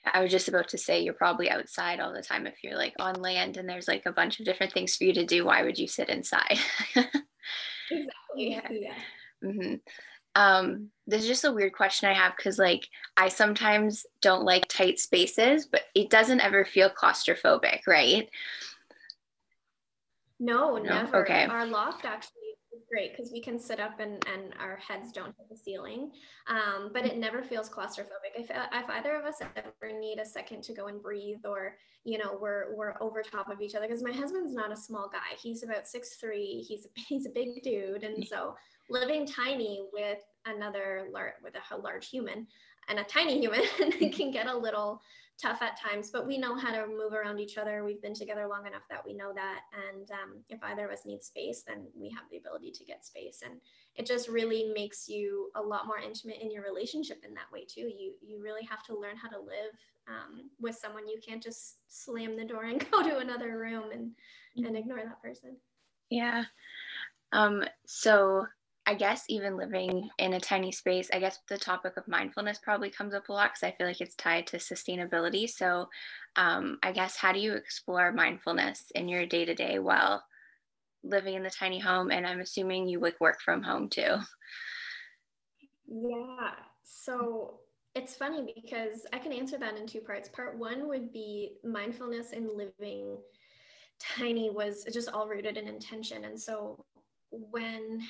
I 0.05 0.21
was 0.21 0.31
just 0.31 0.47
about 0.47 0.69
to 0.69 0.77
say 0.77 1.01
you're 1.01 1.13
probably 1.13 1.49
outside 1.49 1.99
all 1.99 2.13
the 2.13 2.21
time 2.21 2.47
if 2.47 2.63
you're 2.63 2.77
like 2.77 2.93
on 2.99 3.15
land 3.15 3.57
and 3.57 3.67
there's 3.67 3.87
like 3.87 4.05
a 4.05 4.13
bunch 4.13 4.39
of 4.39 4.45
different 4.45 4.71
things 4.71 4.95
for 4.95 5.03
you 5.03 5.13
to 5.13 5.25
do. 5.25 5.45
Why 5.45 5.63
would 5.63 5.77
you 5.77 5.87
sit 5.87 6.09
inside? 6.09 6.57
exactly. 6.95 8.11
Yeah. 8.35 8.67
yeah. 8.71 8.93
Mm-hmm. 9.43 9.75
Um, 10.35 10.89
this 11.05 11.23
is 11.23 11.27
just 11.27 11.43
a 11.43 11.51
weird 11.51 11.73
question 11.73 12.09
I 12.09 12.13
have 12.13 12.35
because 12.37 12.57
like 12.57 12.87
I 13.17 13.27
sometimes 13.27 14.05
don't 14.21 14.43
like 14.45 14.67
tight 14.67 14.99
spaces, 14.99 15.67
but 15.69 15.81
it 15.95 16.09
doesn't 16.09 16.41
ever 16.41 16.63
feel 16.63 16.89
claustrophobic, 16.89 17.81
right? 17.87 18.29
No, 20.39 20.77
no? 20.77 20.83
never. 20.83 21.23
Okay. 21.23 21.45
Our 21.45 21.65
loft 21.65 22.05
actually 22.05 22.48
great 22.89 23.15
because 23.15 23.31
we 23.31 23.41
can 23.41 23.59
sit 23.59 23.79
up 23.79 23.99
and, 23.99 24.23
and 24.27 24.53
our 24.59 24.77
heads 24.77 25.11
don't 25.11 25.35
hit 25.37 25.49
the 25.49 25.55
ceiling. 25.55 26.11
Um, 26.47 26.91
but 26.93 27.05
it 27.05 27.17
never 27.17 27.43
feels 27.43 27.69
claustrophobic. 27.69 28.35
If, 28.35 28.49
if 28.49 28.89
either 28.89 29.15
of 29.15 29.25
us 29.25 29.35
ever 29.55 29.99
need 29.99 30.19
a 30.19 30.25
second 30.25 30.63
to 30.63 30.73
go 30.73 30.87
and 30.87 31.01
breathe 31.01 31.45
or, 31.45 31.75
you 32.03 32.17
know, 32.17 32.37
we're, 32.39 32.75
we're 32.75 32.95
over 33.01 33.21
top 33.21 33.49
of 33.49 33.61
each 33.61 33.75
other, 33.75 33.87
because 33.87 34.03
my 34.03 34.11
husband's 34.11 34.53
not 34.53 34.71
a 34.71 34.77
small 34.77 35.09
guy. 35.11 35.37
He's 35.41 35.63
about 35.63 35.87
six 35.87 36.15
three. 36.15 36.65
He's, 36.67 36.87
he's 37.07 37.25
a 37.25 37.31
big 37.31 37.63
dude. 37.63 38.03
And 38.03 38.25
so 38.25 38.55
living 38.89 39.25
tiny 39.25 39.85
with 39.93 40.19
another, 40.45 41.07
lar- 41.11 41.35
with 41.43 41.53
a 41.71 41.77
large 41.77 42.09
human 42.09 42.47
and 42.87 42.99
a 42.99 43.03
tiny 43.03 43.39
human 43.39 43.61
can 44.11 44.31
get 44.31 44.47
a 44.47 44.57
little 44.57 45.01
tough 45.41 45.61
at 45.61 45.79
times, 45.79 46.11
but 46.11 46.27
we 46.27 46.37
know 46.37 46.55
how 46.55 46.71
to 46.71 46.87
move 46.87 47.13
around 47.13 47.39
each 47.39 47.57
other. 47.57 47.83
We've 47.83 48.01
been 48.01 48.13
together 48.13 48.47
long 48.47 48.67
enough 48.67 48.83
that 48.89 49.05
we 49.05 49.13
know 49.13 49.31
that. 49.33 49.61
And 49.89 50.09
um, 50.11 50.43
if 50.49 50.61
either 50.63 50.85
of 50.85 50.91
us 50.91 51.05
needs 51.05 51.27
space, 51.27 51.63
then 51.65 51.87
we 51.95 52.09
have 52.09 52.23
the 52.29 52.37
ability 52.37 52.71
to 52.71 52.83
get 52.83 53.05
space. 53.05 53.41
And 53.43 53.59
it 53.95 54.05
just 54.05 54.27
really 54.27 54.71
makes 54.73 55.07
you 55.07 55.49
a 55.55 55.61
lot 55.61 55.87
more 55.87 55.99
intimate 55.99 56.41
in 56.41 56.51
your 56.51 56.63
relationship 56.63 57.23
in 57.25 57.33
that 57.35 57.51
way 57.53 57.65
too. 57.65 57.81
You 57.81 58.13
you 58.21 58.41
really 58.41 58.63
have 58.65 58.83
to 58.83 58.99
learn 58.99 59.15
how 59.15 59.29
to 59.29 59.39
live 59.39 59.73
um, 60.07 60.49
with 60.59 60.75
someone. 60.75 61.07
You 61.07 61.19
can't 61.25 61.43
just 61.43 61.77
slam 61.87 62.35
the 62.35 62.45
door 62.45 62.65
and 62.65 62.85
go 62.91 63.01
to 63.01 63.19
another 63.19 63.57
room 63.57 63.91
and 63.93 64.11
and 64.57 64.75
ignore 64.75 65.03
that 65.03 65.21
person. 65.21 65.55
Yeah. 66.09 66.43
Um, 67.31 67.63
so 67.85 68.45
I 68.89 68.95
guess 68.95 69.23
even 69.29 69.55
living 69.55 70.09
in 70.17 70.33
a 70.33 70.39
tiny 70.39 70.71
space, 70.71 71.11
I 71.13 71.19
guess 71.19 71.37
the 71.47 71.59
topic 71.59 71.95
of 71.95 72.07
mindfulness 72.07 72.57
probably 72.57 72.89
comes 72.89 73.13
up 73.13 73.29
a 73.29 73.31
lot 73.31 73.51
because 73.51 73.61
I 73.61 73.77
feel 73.77 73.85
like 73.85 74.01
it's 74.01 74.15
tied 74.15 74.47
to 74.47 74.57
sustainability. 74.57 75.47
So, 75.47 75.89
um, 76.35 76.79
I 76.81 76.91
guess 76.91 77.15
how 77.15 77.31
do 77.31 77.39
you 77.39 77.53
explore 77.53 78.11
mindfulness 78.11 78.91
in 78.95 79.07
your 79.07 79.27
day 79.27 79.45
to 79.45 79.53
day 79.53 79.77
while 79.77 80.23
living 81.03 81.35
in 81.35 81.43
the 81.43 81.51
tiny 81.51 81.77
home? 81.77 82.09
And 82.09 82.25
I'm 82.25 82.39
assuming 82.39 82.87
you 82.87 82.99
like 82.99 83.21
work 83.21 83.39
from 83.41 83.61
home 83.61 83.89
too. 83.89 84.15
Yeah. 85.87 86.53
So 86.81 87.59
it's 87.93 88.15
funny 88.15 88.55
because 88.55 89.05
I 89.13 89.19
can 89.19 89.31
answer 89.31 89.59
that 89.59 89.77
in 89.77 89.85
two 89.85 90.01
parts. 90.01 90.29
Part 90.29 90.57
one 90.57 90.87
would 90.87 91.13
be 91.13 91.57
mindfulness 91.63 92.31
in 92.31 92.57
living 92.57 93.17
tiny 93.99 94.49
was 94.49 94.83
just 94.91 95.09
all 95.09 95.27
rooted 95.27 95.57
in 95.57 95.67
intention. 95.67 96.25
And 96.25 96.41
so 96.41 96.83
when 97.29 98.01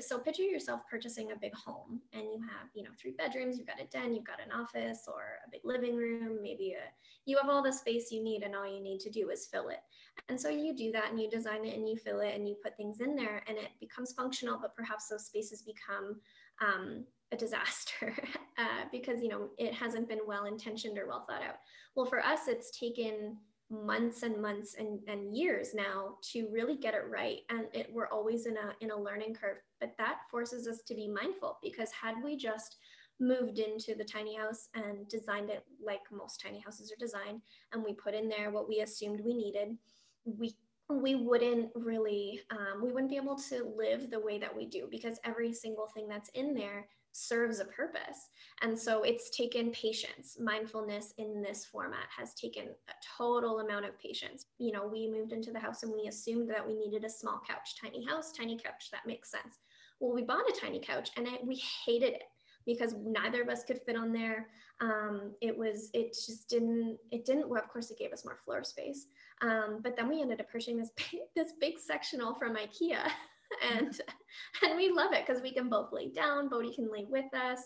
so 0.00 0.18
picture 0.18 0.42
yourself 0.42 0.80
purchasing 0.90 1.32
a 1.32 1.36
big 1.36 1.54
home 1.54 2.00
and 2.12 2.22
you 2.22 2.40
have 2.40 2.68
you 2.74 2.82
know 2.82 2.90
three 3.00 3.12
bedrooms 3.12 3.58
you've 3.58 3.66
got 3.66 3.80
a 3.80 3.86
den 3.86 4.14
you've 4.14 4.24
got 4.24 4.40
an 4.44 4.52
office 4.52 5.04
or 5.06 5.38
a 5.46 5.50
big 5.50 5.60
living 5.64 5.96
room 5.96 6.38
maybe 6.42 6.72
a 6.72 6.84
you 7.26 7.36
have 7.36 7.50
all 7.50 7.62
the 7.62 7.72
space 7.72 8.10
you 8.10 8.22
need 8.22 8.42
and 8.42 8.54
all 8.54 8.66
you 8.66 8.80
need 8.80 9.00
to 9.00 9.10
do 9.10 9.30
is 9.30 9.46
fill 9.46 9.68
it. 9.68 9.80
And 10.28 10.40
so 10.40 10.48
you 10.48 10.74
do 10.74 10.92
that 10.92 11.10
and 11.10 11.20
you 11.20 11.28
design 11.28 11.64
it 11.64 11.76
and 11.76 11.88
you 11.88 11.96
fill 11.96 12.20
it 12.20 12.34
and 12.34 12.48
you 12.48 12.56
put 12.62 12.76
things 12.76 13.00
in 13.00 13.16
there 13.16 13.42
and 13.48 13.58
it 13.58 13.70
becomes 13.80 14.12
functional 14.12 14.58
but 14.58 14.74
perhaps 14.76 15.08
those 15.08 15.26
spaces 15.26 15.62
become 15.62 16.16
um, 16.62 17.04
a 17.32 17.36
disaster 17.36 18.14
uh, 18.58 18.84
because 18.92 19.20
you 19.20 19.28
know 19.28 19.48
it 19.58 19.74
hasn't 19.74 20.08
been 20.08 20.20
well 20.26 20.46
intentioned 20.46 20.96
or 20.96 21.08
well 21.08 21.26
thought 21.28 21.42
out. 21.42 21.56
Well 21.96 22.06
for 22.06 22.24
us 22.24 22.46
it's 22.46 22.78
taken 22.78 23.36
months 23.68 24.22
and 24.22 24.40
months 24.40 24.76
and, 24.78 25.00
and 25.08 25.36
years 25.36 25.74
now 25.74 26.14
to 26.22 26.48
really 26.52 26.76
get 26.76 26.94
it 26.94 27.02
right. 27.10 27.40
And 27.50 27.66
it, 27.72 27.90
we're 27.92 28.08
always 28.08 28.46
in 28.46 28.56
a 28.56 28.72
in 28.80 28.92
a 28.92 28.96
learning 28.96 29.34
curve 29.34 29.56
but 29.80 29.94
that 29.98 30.18
forces 30.30 30.66
us 30.66 30.82
to 30.82 30.94
be 30.94 31.08
mindful 31.08 31.58
because 31.62 31.90
had 31.90 32.14
we 32.22 32.36
just 32.36 32.76
moved 33.18 33.58
into 33.58 33.94
the 33.94 34.04
tiny 34.04 34.36
house 34.36 34.68
and 34.74 35.08
designed 35.08 35.50
it 35.50 35.64
like 35.84 36.00
most 36.12 36.40
tiny 36.40 36.60
houses 36.60 36.92
are 36.92 37.00
designed 37.00 37.40
and 37.72 37.82
we 37.82 37.94
put 37.94 38.14
in 38.14 38.28
there 38.28 38.50
what 38.50 38.68
we 38.68 38.80
assumed 38.80 39.20
we 39.20 39.34
needed 39.34 39.76
we 40.24 40.54
we 40.88 41.16
wouldn't 41.16 41.70
really 41.74 42.40
um, 42.50 42.82
we 42.82 42.92
wouldn't 42.92 43.10
be 43.10 43.16
able 43.16 43.36
to 43.36 43.72
live 43.76 44.10
the 44.10 44.20
way 44.20 44.38
that 44.38 44.54
we 44.54 44.66
do 44.66 44.86
because 44.90 45.18
every 45.24 45.52
single 45.52 45.88
thing 45.88 46.06
that's 46.08 46.28
in 46.30 46.54
there 46.54 46.86
serves 47.16 47.60
a 47.60 47.64
purpose. 47.64 48.28
And 48.60 48.78
so 48.78 49.02
it's 49.02 49.30
taken 49.30 49.70
patience. 49.70 50.36
Mindfulness 50.38 51.14
in 51.18 51.42
this 51.42 51.64
format 51.64 52.06
has 52.16 52.34
taken 52.34 52.64
a 52.66 52.92
total 53.16 53.60
amount 53.60 53.86
of 53.86 53.98
patience. 53.98 54.46
You 54.58 54.72
know, 54.72 54.86
we 54.86 55.10
moved 55.10 55.32
into 55.32 55.50
the 55.50 55.58
house 55.58 55.82
and 55.82 55.92
we 55.92 56.08
assumed 56.08 56.50
that 56.50 56.66
we 56.66 56.74
needed 56.74 57.04
a 57.04 57.10
small 57.10 57.40
couch, 57.46 57.76
tiny 57.80 58.04
house, 58.04 58.32
tiny 58.32 58.58
couch. 58.58 58.90
That 58.92 59.06
makes 59.06 59.30
sense. 59.30 59.60
Well, 60.00 60.14
we 60.14 60.22
bought 60.22 60.48
a 60.48 60.60
tiny 60.60 60.80
couch 60.80 61.10
and 61.16 61.26
we 61.44 61.62
hated 61.86 62.14
it 62.14 62.22
because 62.66 62.94
neither 63.04 63.42
of 63.42 63.48
us 63.48 63.64
could 63.64 63.80
fit 63.86 63.96
on 63.96 64.12
there. 64.12 64.48
Um, 64.80 65.32
it 65.40 65.56
was, 65.56 65.88
it 65.94 66.12
just 66.12 66.50
didn't, 66.50 66.98
it 67.12 67.24
didn't, 67.24 67.48
well, 67.48 67.62
of 67.62 67.68
course 67.68 67.90
it 67.90 67.98
gave 67.98 68.12
us 68.12 68.24
more 68.24 68.38
floor 68.44 68.64
space. 68.64 69.06
Um, 69.40 69.80
but 69.82 69.96
then 69.96 70.08
we 70.08 70.20
ended 70.20 70.40
up 70.40 70.50
purchasing 70.50 70.76
this 70.76 70.90
big, 70.96 71.20
this 71.36 71.52
big 71.60 71.78
sectional 71.78 72.34
from 72.34 72.56
Ikea 72.56 73.02
and 73.72 74.00
and 74.62 74.76
we 74.76 74.90
love 74.90 75.12
it 75.12 75.24
because 75.26 75.42
we 75.42 75.52
can 75.52 75.68
both 75.68 75.92
lay 75.92 76.08
down 76.08 76.48
bodhi 76.48 76.74
can 76.74 76.90
lay 76.90 77.04
with 77.08 77.32
us 77.34 77.60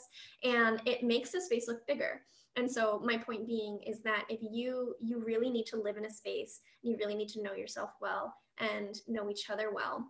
and 0.44 0.80
it 0.86 1.02
makes 1.02 1.30
the 1.30 1.40
space 1.40 1.68
look 1.68 1.86
bigger 1.86 2.22
and 2.56 2.70
so 2.70 3.00
my 3.04 3.16
point 3.16 3.46
being 3.46 3.78
is 3.86 4.02
that 4.02 4.24
if 4.28 4.40
you 4.42 4.94
you 5.00 5.22
really 5.24 5.50
need 5.50 5.64
to 5.64 5.80
live 5.80 5.96
in 5.96 6.04
a 6.04 6.10
space 6.10 6.60
you 6.82 6.96
really 6.98 7.14
need 7.14 7.28
to 7.28 7.42
know 7.42 7.54
yourself 7.54 7.90
well 8.00 8.34
and 8.58 9.00
know 9.08 9.30
each 9.30 9.48
other 9.50 9.70
well 9.72 10.06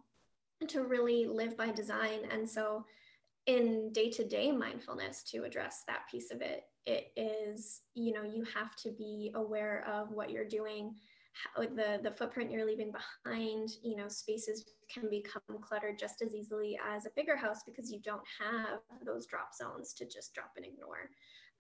to 0.69 0.85
really 0.85 1.27
live 1.27 1.57
by 1.57 1.71
design. 1.71 2.21
And 2.31 2.49
so 2.49 2.85
in 3.47 3.91
day-to-day 3.93 4.53
mindfulness 4.53 5.23
to 5.25 5.45
address 5.45 5.83
that 5.87 6.09
piece 6.11 6.31
of 6.31 6.43
it 6.43 6.65
it 6.87 7.11
is 7.17 7.83
you 7.95 8.13
know 8.13 8.23
you 8.23 8.45
have 8.55 8.77
to 8.77 8.91
be 8.93 9.31
aware 9.35 9.85
of 9.91 10.11
what 10.11 10.31
you're 10.31 10.47
doing 10.47 10.95
how 11.33 11.63
the 11.63 12.01
the 12.03 12.11
footprint 12.11 12.51
you're 12.51 12.67
leaving 12.67 12.93
behind 13.25 13.71
you 13.83 13.97
know 13.97 14.09
spaces 14.09 14.65
can 14.93 15.09
become 15.09 15.43
cluttered 15.61 15.99
just 15.99 16.23
as 16.23 16.35
easily 16.35 16.79
as 16.95 17.07
a 17.07 17.11
bigger 17.17 17.37
house 17.37 17.61
because 17.65 17.91
you 17.91 18.01
don't 18.01 18.23
have 18.39 18.81
those 19.05 19.27
drop 19.27 19.55
zones 19.55 19.95
to 19.95 20.05
just 20.05 20.35
drop 20.35 20.53
and 20.57 20.67
ignore. 20.67 21.11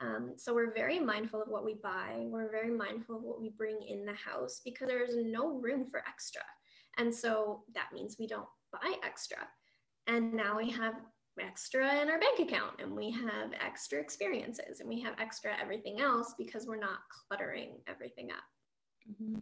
Um, 0.00 0.32
so 0.36 0.54
we're 0.54 0.74
very 0.74 0.98
mindful 0.98 1.42
of 1.42 1.48
what 1.48 1.64
we 1.64 1.74
buy. 1.74 2.16
We're 2.16 2.50
very 2.50 2.70
mindful 2.70 3.16
of 3.16 3.22
what 3.22 3.40
we 3.40 3.50
bring 3.50 3.78
in 3.86 4.04
the 4.04 4.14
house 4.14 4.60
because 4.64 4.88
there's 4.88 5.14
no 5.16 5.58
room 5.58 5.86
for 5.90 6.02
extra. 6.08 6.42
And 6.98 7.14
so 7.14 7.62
that 7.74 7.92
means 7.92 8.16
we 8.18 8.26
don't 8.26 8.48
buy 8.72 8.94
extra. 9.04 9.38
And 10.06 10.34
now 10.34 10.56
we 10.58 10.70
have 10.70 10.94
extra 11.40 12.00
in 12.00 12.10
our 12.10 12.18
bank 12.18 12.40
account 12.40 12.80
and 12.80 12.94
we 12.94 13.10
have 13.10 13.52
extra 13.64 13.98
experiences 14.00 14.80
and 14.80 14.88
we 14.88 15.00
have 15.00 15.14
extra 15.18 15.52
everything 15.60 16.00
else 16.00 16.34
because 16.36 16.66
we're 16.66 16.76
not 16.76 16.98
cluttering 17.28 17.76
everything 17.88 18.30
up. 18.30 18.44
Mm-hmm. 19.10 19.38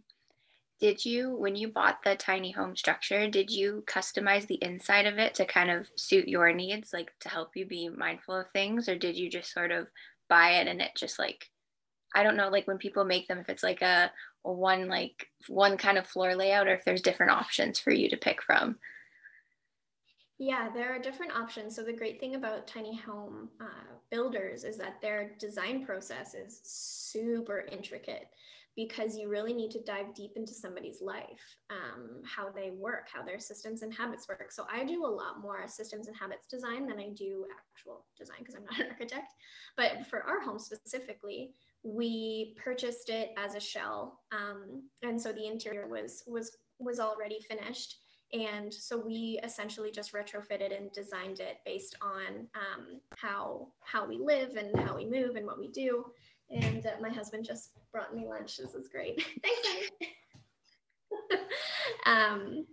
Did 0.79 1.03
you 1.03 1.35
when 1.35 1.55
you 1.55 1.67
bought 1.67 2.03
the 2.03 2.15
tiny 2.15 2.51
home 2.51 2.75
structure 2.75 3.29
did 3.29 3.49
you 3.49 3.83
customize 3.85 4.47
the 4.47 4.63
inside 4.63 5.07
of 5.07 5.17
it 5.17 5.35
to 5.35 5.45
kind 5.45 5.69
of 5.69 5.87
suit 5.97 6.29
your 6.29 6.53
needs 6.53 6.93
like 6.93 7.11
to 7.19 7.29
help 7.29 7.49
you 7.55 7.65
be 7.65 7.89
mindful 7.89 8.35
of 8.35 8.49
things? 8.51 8.87
Or 8.87 8.95
did 8.95 9.17
you 9.17 9.29
just 9.29 9.51
sort 9.51 9.71
of 9.71 9.87
buy 10.29 10.51
it 10.51 10.67
and 10.67 10.81
it 10.81 10.91
just 10.95 11.19
like 11.19 11.47
i 12.15 12.23
don't 12.23 12.37
know 12.37 12.49
like 12.49 12.67
when 12.67 12.77
people 12.77 13.03
make 13.03 13.27
them 13.27 13.39
if 13.39 13.49
it's 13.49 13.63
like 13.63 13.81
a, 13.81 14.09
a 14.45 14.51
one 14.51 14.87
like 14.87 15.27
one 15.47 15.75
kind 15.75 15.97
of 15.97 16.07
floor 16.07 16.35
layout 16.35 16.67
or 16.67 16.75
if 16.75 16.85
there's 16.85 17.01
different 17.01 17.31
options 17.31 17.79
for 17.79 17.91
you 17.91 18.07
to 18.09 18.15
pick 18.15 18.41
from 18.41 18.77
yeah, 20.39 20.69
there 20.73 20.95
are 20.95 20.99
different 20.99 21.33
options. 21.33 21.75
So 21.75 21.83
the 21.83 21.93
great 21.93 22.19
thing 22.19 22.35
about 22.35 22.65
tiny 22.65 22.95
home 22.97 23.49
uh, 23.59 23.93
builders 24.09 24.63
is 24.63 24.77
that 24.77 25.01
their 25.01 25.35
design 25.37 25.85
process 25.85 26.33
is 26.33 26.61
super 26.63 27.65
intricate 27.71 28.29
because 28.75 29.17
you 29.17 29.27
really 29.27 29.51
need 29.53 29.71
to 29.71 29.83
dive 29.83 30.15
deep 30.15 30.31
into 30.37 30.53
somebody's 30.53 31.01
life, 31.01 31.57
um, 31.69 32.21
how 32.23 32.49
they 32.49 32.71
work, 32.71 33.09
how 33.13 33.21
their 33.21 33.39
systems 33.39 33.81
and 33.81 33.93
habits 33.93 34.29
work. 34.29 34.53
So 34.53 34.65
I 34.71 34.85
do 34.85 35.05
a 35.05 35.07
lot 35.07 35.41
more 35.41 35.67
systems 35.67 36.07
and 36.07 36.15
habits 36.15 36.47
design 36.47 36.87
than 36.87 36.97
I 36.97 37.09
do 37.09 37.45
actual 37.75 38.05
design 38.17 38.37
because 38.39 38.55
I'm 38.55 38.63
not 38.71 38.79
an 38.79 38.91
architect. 38.91 39.33
But 39.75 40.07
for 40.09 40.23
our 40.23 40.39
home 40.39 40.59
specifically, 40.59 41.51
we 41.83 42.55
purchased 42.63 43.09
it 43.09 43.31
as 43.37 43.55
a 43.55 43.59
shell, 43.59 44.21
um, 44.31 44.83
and 45.01 45.21
so 45.21 45.33
the 45.33 45.47
interior 45.47 45.87
was 45.87 46.23
was 46.27 46.55
was 46.79 46.99
already 46.99 47.39
finished. 47.41 47.97
And 48.31 48.71
so 48.73 48.97
we 48.97 49.39
essentially 49.43 49.91
just 49.91 50.13
retrofitted 50.13 50.77
and 50.77 50.91
designed 50.91 51.39
it 51.39 51.57
based 51.65 51.95
on 52.01 52.47
um, 52.53 53.01
how 53.15 53.69
how 53.81 54.07
we 54.07 54.19
live 54.19 54.55
and 54.55 54.77
how 54.81 54.95
we 54.95 55.05
move 55.05 55.35
and 55.35 55.45
what 55.45 55.59
we 55.59 55.67
do. 55.67 56.05
And 56.51 56.85
uh, 56.85 56.91
my 57.01 57.09
husband 57.09 57.45
just 57.45 57.71
brought 57.91 58.15
me 58.15 58.25
lunch. 58.27 58.57
This 58.57 58.75
is 58.75 58.87
great. 58.87 59.25
Thanks, 59.43 59.89
um, 62.05 62.65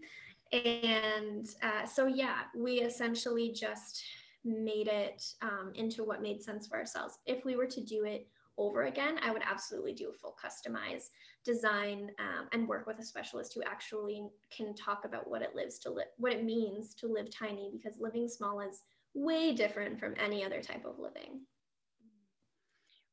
and 0.52 1.48
uh, 1.62 1.86
so, 1.86 2.06
yeah, 2.06 2.42
we 2.54 2.80
essentially 2.80 3.50
just 3.52 4.02
made 4.44 4.88
it 4.88 5.24
um, 5.42 5.72
into 5.74 6.04
what 6.04 6.22
made 6.22 6.42
sense 6.42 6.66
for 6.66 6.76
ourselves. 6.76 7.18
If 7.26 7.44
we 7.44 7.56
were 7.56 7.66
to 7.66 7.80
do 7.80 8.04
it 8.04 8.28
over 8.58 8.84
again, 8.84 9.18
I 9.22 9.32
would 9.32 9.42
absolutely 9.42 9.92
do 9.92 10.10
a 10.10 10.12
full 10.12 10.34
customize 10.42 11.10
design 11.44 12.10
um, 12.18 12.48
and 12.52 12.68
work 12.68 12.86
with 12.86 12.98
a 12.98 13.04
specialist 13.04 13.54
who 13.54 13.62
actually 13.62 14.24
can 14.54 14.74
talk 14.74 15.04
about 15.04 15.28
what 15.28 15.42
it 15.42 15.54
lives 15.54 15.78
to 15.80 15.90
live, 15.90 16.06
what 16.16 16.32
it 16.32 16.44
means 16.44 16.94
to 16.94 17.06
live 17.06 17.28
tiny, 17.30 17.70
because 17.72 18.00
living 18.00 18.28
small 18.28 18.60
is 18.60 18.82
way 19.14 19.54
different 19.54 19.98
from 19.98 20.14
any 20.18 20.44
other 20.44 20.62
type 20.62 20.84
of 20.84 20.98
living. 20.98 21.40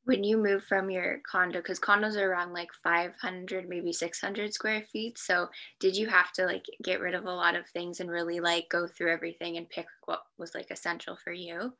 When 0.06 0.24
you 0.26 0.38
move 0.38 0.66
from 0.66 0.90
your 0.90 1.22
condo 1.30 1.60
because 1.60 1.80
condos 1.80 2.18
are 2.18 2.30
around 2.30 2.52
like 2.52 2.68
500 2.84 3.70
maybe 3.70 3.94
600 3.94 4.54
square 4.54 4.82
feet 4.92 5.18
so 5.18 5.48
did 5.80 5.96
you 5.96 6.08
have 6.08 6.34
to 6.34 6.46
like 6.46 6.66
get 6.84 7.00
rid 7.00 7.14
of 7.14 7.24
a 7.24 7.32
lot 7.32 7.56
of 7.56 7.66
things 7.70 8.02
and 8.02 8.12
really 8.12 8.42
like 8.42 8.68
go 8.70 8.86
through 8.86 9.14
everything 9.14 9.56
and 9.56 9.70
pick 9.70 9.86
what 10.04 10.24
was 10.38 10.54
like 10.54 10.72
essential 10.72 11.16
for 11.24 11.32
you 11.32 11.72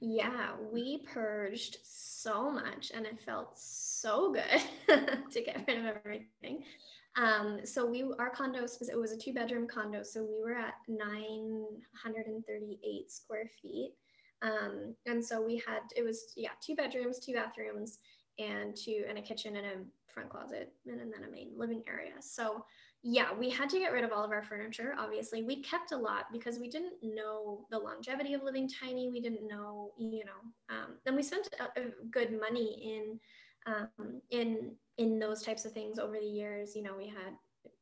yeah 0.00 0.52
we 0.72 0.98
purged 1.12 1.76
so 1.82 2.50
much 2.50 2.90
and 2.94 3.04
it 3.06 3.20
felt 3.24 3.58
so 3.58 4.32
good 4.32 4.62
to 5.30 5.42
get 5.42 5.64
rid 5.68 5.78
of 5.78 5.84
everything 6.04 6.64
um, 7.16 7.58
so 7.64 7.84
we 7.84 8.04
our 8.18 8.30
condo 8.30 8.64
it 8.64 8.98
was 8.98 9.12
a 9.12 9.16
two 9.16 9.32
bedroom 9.32 9.66
condo 9.66 10.02
so 10.02 10.22
we 10.22 10.38
were 10.42 10.56
at 10.56 10.74
938 10.88 13.10
square 13.10 13.50
feet 13.60 13.92
um, 14.42 14.94
and 15.06 15.24
so 15.24 15.40
we 15.40 15.62
had, 15.66 15.80
it 15.96 16.02
was, 16.02 16.32
yeah, 16.36 16.50
two 16.64 16.74
bedrooms, 16.74 17.18
two 17.18 17.34
bathrooms, 17.34 17.98
and 18.38 18.74
two, 18.74 19.04
and 19.08 19.18
a 19.18 19.22
kitchen 19.22 19.56
and 19.56 19.66
a 19.66 20.12
front 20.12 20.30
closet, 20.30 20.72
and, 20.86 21.00
and 21.00 21.12
then 21.12 21.28
a 21.28 21.30
main 21.30 21.50
living 21.56 21.82
area. 21.86 22.12
So 22.20 22.64
yeah, 23.02 23.28
we 23.32 23.48
had 23.48 23.70
to 23.70 23.78
get 23.78 23.92
rid 23.92 24.04
of 24.04 24.12
all 24.12 24.24
of 24.24 24.30
our 24.30 24.42
furniture. 24.42 24.94
Obviously, 24.98 25.42
we 25.42 25.62
kept 25.62 25.92
a 25.92 25.96
lot 25.96 26.26
because 26.32 26.58
we 26.58 26.68
didn't 26.68 26.94
know 27.02 27.66
the 27.70 27.78
longevity 27.78 28.34
of 28.34 28.42
living 28.42 28.68
tiny. 28.68 29.08
We 29.08 29.22
didn't 29.22 29.48
know, 29.48 29.92
you 29.98 30.24
know, 30.24 30.74
um, 30.74 30.96
and 31.06 31.16
we 31.16 31.22
spent 31.22 31.48
a, 31.58 31.80
a 31.80 31.84
good 32.10 32.38
money 32.38 32.78
in 32.84 33.18
um, 33.72 34.20
in 34.30 34.72
in 34.98 35.18
those 35.18 35.42
types 35.42 35.64
of 35.64 35.72
things 35.72 35.98
over 35.98 36.18
the 36.20 36.26
years. 36.26 36.76
You 36.76 36.82
know, 36.82 36.94
we 36.96 37.06
had 37.06 37.34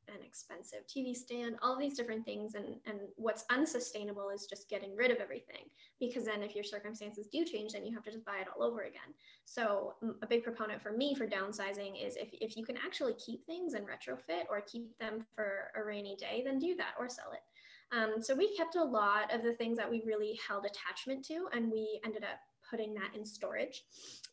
an 0.08 0.24
expensive 0.24 0.80
TV 0.86 1.14
stand, 1.14 1.56
all 1.62 1.78
these 1.78 1.96
different 1.96 2.24
things. 2.24 2.54
And, 2.54 2.76
and 2.86 2.98
what's 3.16 3.44
unsustainable 3.50 4.30
is 4.30 4.46
just 4.46 4.68
getting 4.68 4.96
rid 4.96 5.10
of 5.10 5.18
everything 5.18 5.64
because 6.00 6.24
then 6.24 6.42
if 6.42 6.54
your 6.54 6.64
circumstances 6.64 7.28
do 7.28 7.44
change, 7.44 7.72
then 7.72 7.84
you 7.84 7.94
have 7.94 8.04
to 8.04 8.10
just 8.10 8.24
buy 8.24 8.38
it 8.40 8.48
all 8.54 8.64
over 8.64 8.82
again. 8.82 9.14
So 9.44 9.94
a 10.22 10.26
big 10.26 10.42
proponent 10.42 10.82
for 10.82 10.92
me 10.92 11.14
for 11.14 11.26
downsizing 11.26 12.04
is 12.04 12.16
if, 12.16 12.28
if 12.32 12.56
you 12.56 12.64
can 12.64 12.76
actually 12.76 13.14
keep 13.14 13.44
things 13.46 13.74
and 13.74 13.86
retrofit 13.86 14.44
or 14.50 14.60
keep 14.60 14.96
them 14.98 15.24
for 15.34 15.70
a 15.76 15.84
rainy 15.84 16.16
day, 16.16 16.42
then 16.44 16.58
do 16.58 16.74
that 16.76 16.94
or 16.98 17.08
sell 17.08 17.32
it. 17.32 17.42
Um, 17.90 18.22
so 18.22 18.34
we 18.34 18.54
kept 18.54 18.76
a 18.76 18.84
lot 18.84 19.32
of 19.34 19.42
the 19.42 19.54
things 19.54 19.78
that 19.78 19.90
we 19.90 20.02
really 20.04 20.38
held 20.46 20.66
attachment 20.66 21.24
to, 21.26 21.48
and 21.52 21.70
we 21.70 22.00
ended 22.04 22.22
up 22.22 22.38
putting 22.70 22.92
that 22.94 23.14
in 23.14 23.24
storage. 23.24 23.84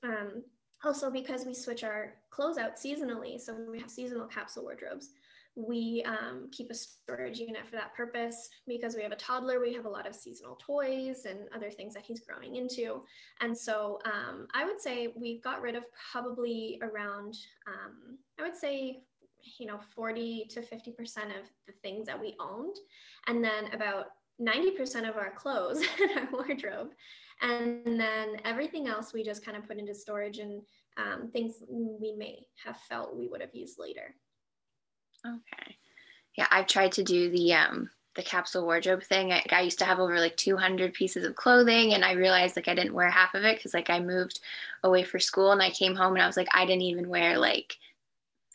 Um, 0.03 0.43
also, 0.83 1.09
because 1.09 1.45
we 1.45 1.53
switch 1.53 1.83
our 1.83 2.13
clothes 2.29 2.57
out 2.57 2.75
seasonally, 2.75 3.39
so 3.39 3.55
we 3.71 3.79
have 3.79 3.89
seasonal 3.89 4.27
capsule 4.27 4.63
wardrobes. 4.63 5.09
We 5.55 6.03
um, 6.05 6.49
keep 6.51 6.69
a 6.69 6.73
storage 6.73 7.39
unit 7.39 7.65
for 7.65 7.77
that 7.77 7.95
purpose 7.95 8.49
because 8.67 8.95
we 8.95 9.03
have 9.03 9.11
a 9.11 9.17
toddler. 9.17 9.59
We 9.59 9.73
have 9.73 9.85
a 9.85 9.89
lot 9.89 10.07
of 10.07 10.13
seasonal 10.13 10.57
toys 10.59 11.25
and 11.25 11.39
other 11.55 11.71
things 11.71 11.93
that 11.93 12.03
he's 12.05 12.19
growing 12.19 12.55
into. 12.57 13.03
And 13.39 13.57
so 13.57 13.99
um, 14.05 14.47
I 14.53 14.65
would 14.65 14.81
say 14.81 15.13
we 15.15 15.39
got 15.41 15.61
rid 15.61 15.75
of 15.75 15.83
probably 16.11 16.79
around, 16.81 17.37
um, 17.67 18.17
I 18.39 18.43
would 18.43 18.55
say, 18.55 19.03
you 19.59 19.65
know, 19.65 19.79
40 19.95 20.47
to 20.51 20.61
50% 20.61 20.89
of 20.89 21.45
the 21.67 21.73
things 21.81 22.07
that 22.07 22.19
we 22.19 22.35
owned. 22.39 22.75
And 23.27 23.43
then 23.43 23.73
about 23.73 24.07
90% 24.41 25.09
of 25.09 25.15
our 25.15 25.31
clothes 25.31 25.81
in 26.01 26.17
our 26.17 26.27
wardrobe. 26.31 26.89
And 27.41 27.99
then 27.99 28.37
everything 28.43 28.87
else 28.87 29.13
we 29.13 29.23
just 29.23 29.45
kind 29.45 29.57
of 29.57 29.67
put 29.67 29.77
into 29.77 29.93
storage 29.93 30.39
and 30.39 30.61
um, 30.97 31.29
things 31.31 31.55
we 31.69 32.13
may 32.17 32.45
have 32.63 32.77
felt 32.89 33.15
we 33.15 33.27
would 33.27 33.41
have 33.41 33.53
used 33.53 33.77
later. 33.79 34.15
Okay. 35.25 35.77
Yeah, 36.37 36.47
I've 36.51 36.67
tried 36.67 36.91
to 36.93 37.03
do 37.03 37.29
the 37.29 37.53
um 37.53 37.89
the 38.15 38.23
capsule 38.23 38.63
wardrobe 38.63 39.03
thing. 39.03 39.33
I, 39.33 39.43
I 39.51 39.61
used 39.61 39.79
to 39.79 39.85
have 39.85 39.99
over 39.99 40.19
like 40.19 40.37
200 40.37 40.93
pieces 40.93 41.25
of 41.25 41.35
clothing, 41.35 41.93
and 41.93 42.05
I 42.05 42.13
realized 42.13 42.55
like 42.55 42.67
I 42.67 42.75
didn't 42.75 42.93
wear 42.93 43.09
half 43.09 43.33
of 43.33 43.43
it 43.43 43.57
because 43.57 43.73
like 43.73 43.89
I 43.89 43.99
moved 43.99 44.39
away 44.83 45.03
for 45.03 45.19
school, 45.19 45.51
and 45.51 45.61
I 45.61 45.69
came 45.71 45.95
home 45.95 46.13
and 46.13 46.21
I 46.21 46.27
was 46.27 46.37
like 46.37 46.49
I 46.53 46.65
didn't 46.65 46.83
even 46.83 47.09
wear 47.09 47.37
like 47.37 47.75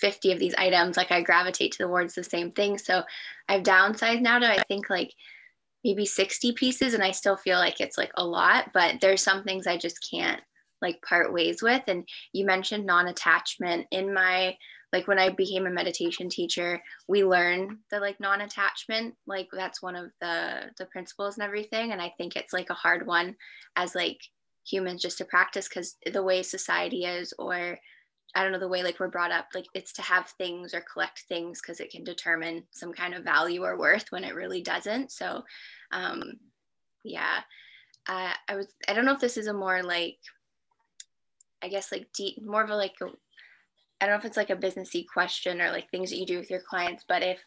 50 0.00 0.32
of 0.32 0.38
these 0.38 0.54
items. 0.56 0.96
Like 0.96 1.12
I 1.12 1.22
gravitate 1.22 1.72
towards 1.72 2.14
the 2.14 2.24
same 2.24 2.52
thing. 2.52 2.78
So 2.78 3.02
I've 3.48 3.62
downsized 3.62 4.22
now 4.22 4.38
to 4.38 4.46
I 4.46 4.62
think 4.68 4.88
like 4.90 5.12
maybe 5.84 6.06
60 6.06 6.52
pieces, 6.52 6.94
and 6.94 7.02
I 7.02 7.10
still 7.10 7.36
feel 7.36 7.58
like 7.58 7.80
it's 7.80 7.98
like 7.98 8.12
a 8.16 8.24
lot. 8.24 8.72
But 8.72 9.00
there's 9.00 9.22
some 9.22 9.44
things 9.44 9.66
I 9.66 9.76
just 9.76 10.08
can't 10.10 10.40
like 10.82 11.02
part 11.02 11.32
ways 11.32 11.62
with. 11.62 11.82
And 11.88 12.08
you 12.32 12.46
mentioned 12.46 12.86
non-attachment 12.86 13.86
in 13.90 14.14
my 14.14 14.56
like 14.92 15.06
when 15.06 15.18
I 15.18 15.30
became 15.30 15.66
a 15.66 15.70
meditation 15.70 16.28
teacher, 16.28 16.82
we 17.08 17.24
learn 17.24 17.78
the 17.90 18.00
like 18.00 18.18
non-attachment, 18.18 19.14
like 19.26 19.48
that's 19.52 19.82
one 19.82 19.96
of 19.96 20.10
the 20.20 20.70
the 20.78 20.86
principles 20.86 21.36
and 21.36 21.44
everything. 21.44 21.92
And 21.92 22.02
I 22.02 22.12
think 22.16 22.36
it's 22.36 22.52
like 22.52 22.70
a 22.70 22.74
hard 22.74 23.06
one 23.06 23.36
as 23.76 23.94
like 23.94 24.20
humans 24.68 25.02
just 25.02 25.18
to 25.18 25.24
practice 25.24 25.68
because 25.68 25.96
the 26.12 26.22
way 26.22 26.42
society 26.42 27.04
is 27.04 27.32
or 27.38 27.78
I 28.34 28.42
don't 28.42 28.52
know 28.52 28.60
the 28.60 28.68
way 28.68 28.82
like 28.82 29.00
we're 29.00 29.08
brought 29.08 29.32
up 29.32 29.46
like 29.54 29.66
it's 29.74 29.92
to 29.94 30.02
have 30.02 30.28
things 30.38 30.74
or 30.74 30.84
collect 30.92 31.24
things 31.28 31.60
because 31.60 31.80
it 31.80 31.90
can 31.90 32.04
determine 32.04 32.64
some 32.70 32.92
kind 32.92 33.14
of 33.14 33.24
value 33.24 33.64
or 33.64 33.78
worth 33.78 34.06
when 34.10 34.24
it 34.24 34.34
really 34.34 34.62
doesn't. 34.62 35.12
So 35.12 35.42
um 35.92 36.34
yeah. 37.04 37.40
Uh, 38.08 38.32
I 38.48 38.56
was 38.56 38.66
I 38.88 38.92
don't 38.92 39.04
know 39.04 39.14
if 39.14 39.20
this 39.20 39.36
is 39.36 39.46
a 39.46 39.52
more 39.52 39.82
like 39.82 40.18
I 41.62 41.68
guess 41.68 41.92
like 41.92 42.08
deep 42.14 42.42
more 42.44 42.62
of 42.62 42.70
a 42.70 42.76
like 42.76 42.94
a 43.02 43.06
I 44.00 44.06
don't 44.06 44.14
know 44.14 44.18
if 44.18 44.24
it's 44.24 44.36
like 44.36 44.50
a 44.50 44.56
businessy 44.56 45.04
question 45.06 45.60
or 45.60 45.70
like 45.70 45.90
things 45.90 46.10
that 46.10 46.18
you 46.18 46.26
do 46.26 46.38
with 46.38 46.50
your 46.50 46.60
clients, 46.60 47.04
but 47.06 47.22
if 47.22 47.38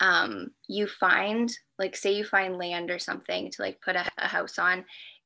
um, 0.00 0.50
you 0.68 0.86
find 0.86 1.50
like 1.78 1.96
say 1.96 2.12
you 2.12 2.24
find 2.24 2.58
land 2.58 2.90
or 2.90 2.98
something 2.98 3.50
to 3.50 3.62
like 3.62 3.80
put 3.80 3.96
a, 3.96 4.06
a 4.18 4.28
house 4.28 4.58
on, 4.58 4.84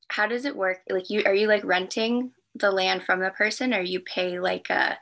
how 0.08 0.26
does 0.26 0.44
it 0.44 0.56
work? 0.56 0.78
Like 0.88 1.10
you 1.10 1.22
are 1.26 1.34
you 1.34 1.48
like 1.48 1.64
renting 1.64 2.32
the 2.54 2.70
land 2.70 3.04
from 3.04 3.20
the 3.20 3.30
person 3.30 3.74
or 3.74 3.80
you 3.80 4.00
pay 4.00 4.38
like 4.38 4.70
a 4.70 4.96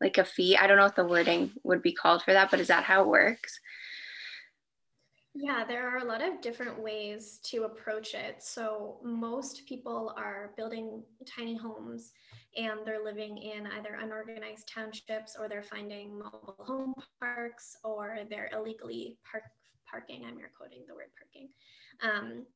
like 0.00 0.18
a 0.18 0.24
fee? 0.24 0.56
I 0.56 0.66
don't 0.66 0.76
know 0.76 0.84
what 0.84 0.96
the 0.96 1.06
wording 1.06 1.52
would 1.62 1.82
be 1.82 1.92
called 1.92 2.22
for 2.22 2.32
that, 2.32 2.50
but 2.50 2.60
is 2.60 2.68
that 2.68 2.84
how 2.84 3.02
it 3.02 3.08
works? 3.08 3.60
Yeah, 5.34 5.64
there 5.64 5.88
are 5.88 5.98
a 5.98 6.04
lot 6.04 6.20
of 6.22 6.42
different 6.42 6.78
ways 6.82 7.38
to 7.44 7.64
approach 7.64 8.14
it. 8.14 8.42
So, 8.42 9.00
most 9.02 9.66
people 9.66 10.12
are 10.16 10.52
building 10.58 11.04
tiny 11.26 11.56
homes 11.56 12.12
and 12.56 12.80
they're 12.84 13.02
living 13.02 13.38
in 13.38 13.66
either 13.66 13.94
unorganized 13.94 14.68
townships 14.68 15.34
or 15.38 15.48
they're 15.48 15.62
finding 15.62 16.18
mobile 16.18 16.56
home 16.66 16.94
parks 17.18 17.76
or 17.82 18.18
they're 18.28 18.50
illegally 18.52 19.18
park, 19.30 19.44
parking. 19.90 20.26
I'm 20.26 20.38
air 20.38 20.50
quoting 20.54 20.84
the 20.86 20.94
word 20.94 21.12
parking. 21.18 21.48
Um, 22.02 22.46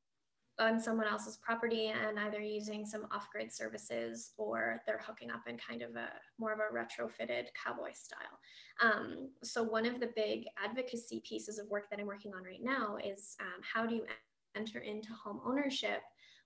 on 0.59 0.81
someone 0.81 1.07
else's 1.07 1.37
property 1.37 1.89
and 1.89 2.19
either 2.19 2.41
using 2.41 2.87
some 2.87 3.07
off-grid 3.11 3.53
services 3.53 4.33
or 4.39 4.83
they're 4.87 5.03
hooking 5.07 5.31
up 5.31 5.43
in 5.47 5.59
kind 5.59 5.83
of 5.83 5.95
a 5.97 6.09
more 6.39 6.53
of 6.53 6.61
a 6.61 6.75
retrofitted 6.75 7.47
cowboy 7.63 7.93
style. 7.93 8.39
Um, 8.81 9.29
so 9.43 9.63
one 9.63 9.85
of 9.87 10.01
the 10.01 10.11
big 10.17 10.47
advocacy 10.63 11.23
pieces 11.29 11.59
of 11.59 11.69
work 11.69 11.91
that 11.91 12.01
I'm 12.01 12.07
working 12.07 12.33
on 12.35 12.43
right 12.43 12.63
now 12.63 12.97
is 13.05 13.37
um, 13.41 13.61
how 13.63 13.87
do 13.87 13.95
you 13.95 14.07
enter 14.57 14.79
into 14.79 15.13
home 15.13 15.41
ownership 15.45 16.01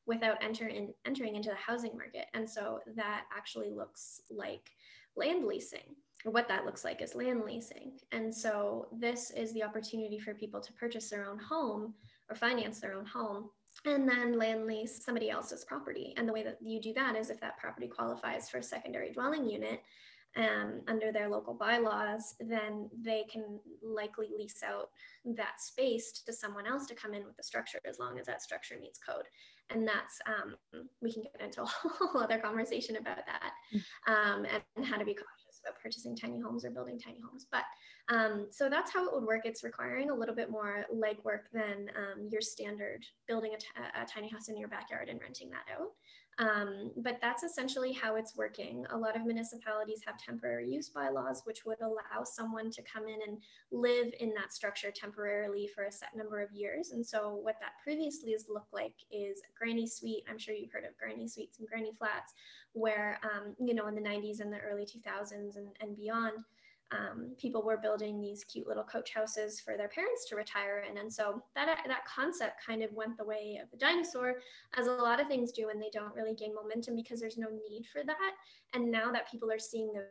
without 0.06 0.42
enter 0.42 0.66
in, 0.66 0.92
entering 1.06 1.36
into 1.36 1.50
the 1.50 1.54
housing 1.54 1.96
market. 1.96 2.26
And 2.34 2.48
so 2.48 2.80
that 2.96 3.24
actually 3.36 3.70
looks 3.70 4.22
like 4.30 4.70
land 5.16 5.46
leasing. 5.46 5.94
What 6.24 6.48
that 6.48 6.66
looks 6.66 6.84
like 6.84 7.00
is 7.00 7.14
land 7.14 7.42
leasing. 7.46 7.92
And 8.12 8.34
so 8.34 8.88
this 8.92 9.30
is 9.30 9.52
the 9.52 9.62
opportunity 9.62 10.18
for 10.18 10.34
people 10.34 10.60
to 10.60 10.72
purchase 10.72 11.08
their 11.08 11.30
own 11.30 11.38
home 11.38 11.94
or 12.28 12.36
finance 12.36 12.80
their 12.80 12.94
own 12.94 13.06
home 13.06 13.50
and 13.84 14.08
then 14.08 14.38
land 14.38 14.66
lease 14.66 15.04
somebody 15.04 15.30
else's 15.30 15.64
property. 15.64 16.14
And 16.16 16.28
the 16.28 16.32
way 16.32 16.42
that 16.42 16.58
you 16.60 16.80
do 16.80 16.92
that 16.94 17.16
is 17.16 17.30
if 17.30 17.40
that 17.40 17.58
property 17.58 17.88
qualifies 17.88 18.48
for 18.48 18.58
a 18.58 18.62
secondary 18.62 19.12
dwelling 19.12 19.48
unit, 19.48 19.80
um, 20.36 20.80
under 20.86 21.10
their 21.10 21.28
local 21.28 21.54
bylaws, 21.54 22.34
then 22.40 22.88
they 23.02 23.24
can 23.30 23.58
likely 23.82 24.28
lease 24.36 24.62
out 24.64 24.90
that 25.36 25.60
space 25.60 26.22
to 26.24 26.32
someone 26.32 26.66
else 26.66 26.86
to 26.86 26.94
come 26.94 27.14
in 27.14 27.24
with 27.24 27.36
the 27.36 27.42
structure 27.42 27.80
as 27.84 27.98
long 27.98 28.18
as 28.18 28.26
that 28.26 28.42
structure 28.42 28.76
meets 28.80 28.98
code. 28.98 29.24
And 29.70 29.86
that's, 29.86 30.20
um, 30.26 30.56
we 31.02 31.12
can 31.12 31.22
get 31.22 31.40
into 31.44 31.62
a 31.62 31.66
whole 31.66 32.22
other 32.22 32.38
conversation 32.38 32.96
about 32.96 33.18
that 33.26 33.52
mm. 33.74 34.12
um, 34.12 34.46
and, 34.76 34.84
how 34.84 34.98
to 34.98 35.04
be 35.04 35.14
cautious 35.14 35.39
purchasing 35.82 36.16
tiny 36.16 36.40
homes 36.40 36.64
or 36.64 36.70
building 36.70 36.98
tiny 36.98 37.20
homes. 37.20 37.46
But 37.50 37.64
um, 38.08 38.48
so 38.50 38.68
that's 38.68 38.92
how 38.92 39.06
it 39.06 39.14
would 39.14 39.24
work. 39.24 39.42
It's 39.44 39.62
requiring 39.62 40.10
a 40.10 40.14
little 40.14 40.34
bit 40.34 40.50
more 40.50 40.84
legwork 40.92 41.50
than 41.52 41.90
um, 41.96 42.28
your 42.30 42.40
standard 42.40 43.04
building 43.28 43.52
a, 43.54 44.02
a 44.02 44.04
tiny 44.06 44.28
house 44.28 44.48
in 44.48 44.56
your 44.56 44.68
backyard 44.68 45.08
and 45.08 45.20
renting 45.20 45.50
that 45.50 45.64
out. 45.72 45.90
Um, 46.40 46.90
but 46.96 47.18
that's 47.20 47.42
essentially 47.42 47.92
how 47.92 48.16
it's 48.16 48.34
working. 48.34 48.86
A 48.88 48.96
lot 48.96 49.14
of 49.14 49.26
municipalities 49.26 50.00
have 50.06 50.16
temporary 50.16 50.70
use 50.70 50.88
bylaws, 50.88 51.42
which 51.44 51.66
would 51.66 51.82
allow 51.82 52.24
someone 52.24 52.70
to 52.70 52.82
come 52.82 53.06
in 53.06 53.18
and 53.28 53.36
live 53.70 54.14
in 54.20 54.32
that 54.34 54.54
structure 54.54 54.90
temporarily 54.90 55.68
for 55.74 55.84
a 55.84 55.92
set 55.92 56.16
number 56.16 56.40
of 56.40 56.50
years. 56.52 56.92
And 56.92 57.06
so, 57.06 57.34
what 57.34 57.56
that 57.60 57.72
previously 57.84 58.32
has 58.32 58.46
looked 58.48 58.72
like 58.72 58.94
is 59.12 59.40
a 59.40 59.58
granny 59.58 59.86
suite. 59.86 60.24
I'm 60.30 60.38
sure 60.38 60.54
you've 60.54 60.72
heard 60.72 60.84
of 60.84 60.96
granny 60.96 61.28
suites 61.28 61.58
and 61.58 61.68
granny 61.68 61.92
flats, 61.98 62.32
where, 62.72 63.20
um, 63.22 63.54
you 63.60 63.74
know, 63.74 63.86
in 63.88 63.94
the 63.94 64.00
90s 64.00 64.40
and 64.40 64.50
the 64.50 64.60
early 64.60 64.86
2000s 64.86 65.56
and, 65.56 65.68
and 65.80 65.94
beyond, 65.94 66.38
um, 66.92 67.34
people 67.38 67.62
were 67.62 67.76
building 67.76 68.20
these 68.20 68.44
cute 68.44 68.66
little 68.66 68.84
coach 68.84 69.14
houses 69.14 69.60
for 69.60 69.76
their 69.76 69.88
parents 69.88 70.26
to 70.28 70.36
retire 70.36 70.84
in. 70.90 70.98
And 70.98 71.12
so 71.12 71.42
that, 71.54 71.78
that 71.86 72.04
concept 72.04 72.64
kind 72.64 72.82
of 72.82 72.92
went 72.92 73.16
the 73.16 73.24
way 73.24 73.60
of 73.62 73.70
the 73.70 73.76
dinosaur, 73.76 74.36
as 74.76 74.86
a 74.86 74.92
lot 74.92 75.20
of 75.20 75.28
things 75.28 75.52
do, 75.52 75.68
and 75.68 75.80
they 75.80 75.90
don't 75.92 76.14
really 76.14 76.34
gain 76.34 76.54
momentum 76.54 76.96
because 76.96 77.20
there's 77.20 77.38
no 77.38 77.48
need 77.48 77.86
for 77.92 78.02
that. 78.04 78.32
And 78.74 78.90
now 78.90 79.12
that 79.12 79.30
people 79.30 79.50
are 79.52 79.58
seeing 79.58 79.92
the 79.92 80.06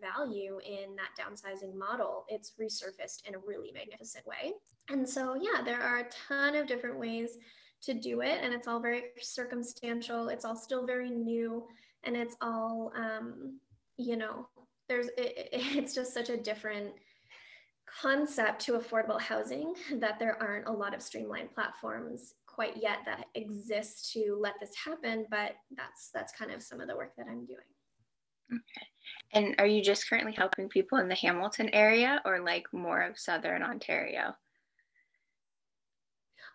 value 0.00 0.58
in 0.64 0.96
that 0.96 1.10
downsizing 1.18 1.74
model, 1.74 2.24
it's 2.28 2.52
resurfaced 2.60 3.26
in 3.26 3.34
a 3.34 3.38
really 3.38 3.72
magnificent 3.72 4.26
way. 4.26 4.52
And 4.88 5.08
so, 5.08 5.34
yeah, 5.34 5.62
there 5.64 5.82
are 5.82 5.98
a 5.98 6.08
ton 6.28 6.54
of 6.54 6.66
different 6.66 6.98
ways 6.98 7.38
to 7.82 7.94
do 7.94 8.20
it, 8.20 8.38
and 8.42 8.54
it's 8.54 8.68
all 8.68 8.80
very 8.80 9.04
circumstantial. 9.20 10.28
It's 10.28 10.44
all 10.44 10.56
still 10.56 10.86
very 10.86 11.10
new, 11.10 11.66
and 12.04 12.16
it's 12.16 12.36
all, 12.40 12.92
um, 12.96 13.58
you 13.96 14.16
know, 14.16 14.48
there's 14.88 15.08
it, 15.16 15.48
it's 15.52 15.94
just 15.94 16.12
such 16.12 16.28
a 16.28 16.36
different 16.36 16.92
concept 18.00 18.60
to 18.62 18.72
affordable 18.72 19.20
housing 19.20 19.74
that 19.94 20.18
there 20.18 20.40
aren't 20.42 20.66
a 20.66 20.72
lot 20.72 20.94
of 20.94 21.02
streamlined 21.02 21.52
platforms 21.54 22.34
quite 22.46 22.76
yet 22.76 22.98
that 23.04 23.26
exist 23.34 24.12
to 24.12 24.36
let 24.40 24.54
this 24.60 24.72
happen 24.82 25.26
but 25.30 25.52
that's 25.76 26.10
that's 26.12 26.32
kind 26.32 26.50
of 26.50 26.62
some 26.62 26.80
of 26.80 26.88
the 26.88 26.96
work 26.96 27.12
that 27.16 27.26
i'm 27.28 27.44
doing 27.44 27.58
okay 28.52 28.86
and 29.32 29.54
are 29.58 29.66
you 29.66 29.82
just 29.82 30.08
currently 30.08 30.32
helping 30.32 30.68
people 30.68 30.98
in 30.98 31.08
the 31.08 31.14
hamilton 31.14 31.68
area 31.72 32.20
or 32.24 32.40
like 32.40 32.64
more 32.72 33.02
of 33.02 33.18
southern 33.18 33.62
ontario 33.62 34.34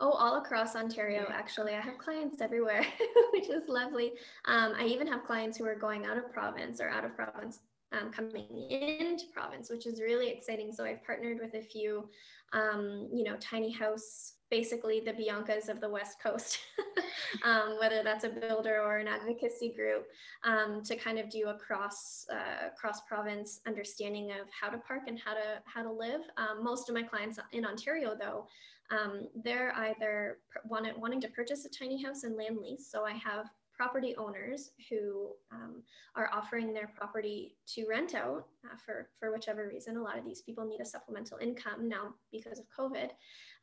Oh, 0.03 0.09
all 0.09 0.37
across 0.37 0.75
Ontario, 0.75 1.27
actually. 1.31 1.75
I 1.75 1.79
have 1.79 1.99
clients 1.99 2.41
everywhere, 2.41 2.83
which 3.33 3.49
is 3.51 3.61
lovely. 3.67 4.13
Um, 4.45 4.73
I 4.75 4.85
even 4.85 5.05
have 5.05 5.23
clients 5.25 5.59
who 5.59 5.65
are 5.65 5.75
going 5.75 6.07
out 6.07 6.17
of 6.17 6.33
province 6.33 6.81
or 6.81 6.89
out 6.89 7.05
of 7.05 7.15
province 7.15 7.59
um, 7.91 8.11
coming 8.11 8.47
into 8.69 9.25
province, 9.33 9.69
which 9.69 9.85
is 9.85 10.01
really 10.01 10.29
exciting. 10.29 10.71
So 10.71 10.85
I've 10.85 11.03
partnered 11.03 11.39
with 11.39 11.53
a 11.55 11.61
few, 11.61 12.09
um, 12.53 13.09
you 13.13 13.23
know, 13.23 13.35
tiny 13.39 13.71
house, 13.71 14.33
basically 14.49 14.99
the 14.99 15.13
Biancas 15.13 15.69
of 15.69 15.81
the 15.81 15.89
West 15.89 16.17
Coast, 16.21 16.59
um, 17.43 17.77
whether 17.79 18.03
that's 18.03 18.23
a 18.23 18.29
builder 18.29 18.81
or 18.81 18.97
an 18.97 19.07
advocacy 19.07 19.73
group, 19.75 20.07
um, 20.43 20.81
to 20.83 20.95
kind 20.95 21.19
of 21.19 21.29
do 21.29 21.47
a 21.47 21.53
cross 21.55 22.25
uh, 22.31 22.69
cross 22.79 23.01
province 23.07 23.59
understanding 23.67 24.31
of 24.31 24.47
how 24.49 24.69
to 24.69 24.77
park 24.79 25.03
and 25.07 25.19
how 25.19 25.33
to 25.33 25.61
how 25.65 25.83
to 25.83 25.91
live. 25.91 26.21
Um, 26.37 26.63
most 26.63 26.89
of 26.89 26.95
my 26.95 27.03
clients 27.03 27.39
in 27.51 27.65
Ontario, 27.65 28.15
though, 28.19 28.47
um, 28.91 29.27
they're 29.43 29.73
either 29.75 30.37
wanted, 30.65 30.95
wanting 30.97 31.21
to 31.21 31.29
purchase 31.29 31.65
a 31.65 31.69
tiny 31.69 32.01
house 32.03 32.23
and 32.23 32.35
land 32.35 32.57
lease. 32.61 32.89
So 32.91 33.05
I 33.05 33.13
have 33.13 33.45
property 33.81 34.15
owners 34.15 34.73
who 34.91 35.29
um, 35.51 35.81
are 36.15 36.29
offering 36.31 36.71
their 36.71 36.91
property 36.95 37.55
to 37.65 37.87
rent 37.89 38.13
out 38.13 38.45
uh, 38.63 38.77
for, 38.85 39.09
for 39.19 39.31
whichever 39.31 39.67
reason. 39.67 39.97
A 39.97 40.01
lot 40.03 40.19
of 40.19 40.23
these 40.23 40.43
people 40.43 40.67
need 40.67 40.81
a 40.81 40.85
supplemental 40.85 41.39
income 41.39 41.89
now 41.89 42.13
because 42.31 42.59
of 42.59 42.65
COVID, 42.77 43.09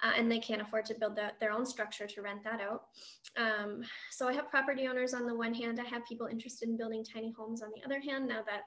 uh, 0.02 0.12
and 0.16 0.28
they 0.28 0.40
can't 0.40 0.60
afford 0.60 0.86
to 0.86 0.94
build 0.94 1.14
the, 1.14 1.30
their 1.38 1.52
own 1.52 1.64
structure 1.64 2.08
to 2.08 2.20
rent 2.20 2.42
that 2.42 2.60
out. 2.60 2.86
Um, 3.36 3.82
so 4.10 4.26
I 4.26 4.32
have 4.32 4.50
property 4.50 4.88
owners 4.88 5.14
on 5.14 5.24
the 5.24 5.36
one 5.36 5.54
hand, 5.54 5.78
I 5.78 5.88
have 5.88 6.04
people 6.04 6.26
interested 6.26 6.68
in 6.68 6.76
building 6.76 7.04
tiny 7.04 7.30
homes 7.38 7.62
on 7.62 7.68
the 7.72 7.84
other 7.84 8.00
hand, 8.00 8.26
now 8.26 8.42
that 8.42 8.62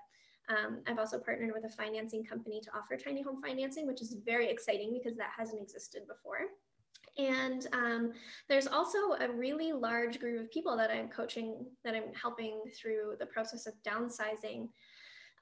um, 0.56 0.80
I've 0.88 1.00
also 1.00 1.20
partnered 1.20 1.52
with 1.54 1.66
a 1.66 1.76
financing 1.76 2.24
company 2.24 2.62
to 2.62 2.70
offer 2.74 2.96
tiny 2.96 3.24
home 3.24 3.42
financing, 3.46 3.88
which 3.88 4.02
is 4.02 4.16
very 4.26 4.50
exciting 4.50 4.94
because 4.94 5.18
that 5.18 5.32
hasn't 5.38 5.62
existed 5.62 6.04
before. 6.08 6.48
And 7.17 7.67
um, 7.74 8.13
there's 8.47 8.67
also 8.67 8.97
a 9.19 9.30
really 9.32 9.74
large 9.74 10.19
group 10.19 10.41
of 10.41 10.52
people 10.52 10.78
that 10.78 10.89
I'm 10.89 11.10
coaching, 11.10 11.65
that 11.84 11.93
I'm 11.93 12.13
helping 12.13 12.62
through 12.80 13.15
the 13.19 13.26
process 13.26 13.67
of 13.67 13.74
downsizing 13.86 14.69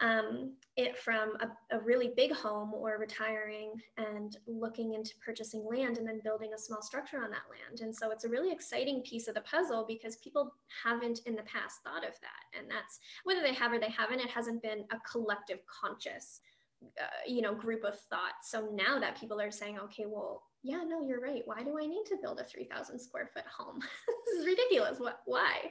um, 0.02 0.54
it 0.78 0.98
from 0.98 1.34
a, 1.42 1.76
a, 1.76 1.80
really 1.82 2.14
big 2.16 2.32
home 2.32 2.74
or 2.74 2.98
retiring 2.98 3.74
and 3.98 4.38
looking 4.48 4.94
into 4.94 5.14
purchasing 5.24 5.66
land 5.70 5.98
and 5.98 6.08
then 6.08 6.22
building 6.24 6.52
a 6.54 6.58
small 6.58 6.82
structure 6.82 7.18
on 7.18 7.30
that 7.32 7.50
land. 7.50 7.82
And 7.82 7.94
so 7.94 8.12
it's 8.12 8.24
a 8.24 8.30
really 8.30 8.52
exciting 8.52 9.02
piece 9.02 9.28
of 9.28 9.36
the 9.36 9.42
puzzle 9.42 9.84
because 9.86 10.16
people 10.18 10.54
haven't 10.84 11.20
in 11.26 11.36
the 11.36 11.44
past 11.44 11.84
thought 11.84 12.06
of 12.06 12.14
that. 12.22 12.58
And 12.58 12.70
that's 12.70 13.00
whether 13.26 13.42
they 13.42 13.54
have 13.54 13.74
or 13.74 13.80
they 13.80 13.90
haven't, 13.90 14.22
it 14.22 14.30
hasn't 14.30 14.64
been 14.64 14.86
a 14.92 15.00
collective 15.12 15.60
conscious. 15.68 16.40
Uh, 16.82 17.06
you 17.28 17.42
know 17.42 17.54
group 17.54 17.84
of 17.84 18.00
thought 18.10 18.36
so 18.42 18.70
now 18.74 18.98
that 18.98 19.20
people 19.20 19.42
are 19.42 19.52
saying 19.52 19.78
okay 19.78 20.06
well 20.08 20.44
yeah 20.64 20.82
no 20.88 21.02
you're 21.02 21.20
right 21.20 21.42
why 21.44 21.62
do 21.62 21.78
i 21.78 21.86
need 21.86 22.06
to 22.06 22.16
build 22.22 22.40
a 22.40 22.44
3000 22.46 22.98
square 22.98 23.30
foot 23.34 23.44
home 23.46 23.80
this 24.26 24.40
is 24.40 24.46
ridiculous 24.46 24.98
what 24.98 25.20
why 25.26 25.70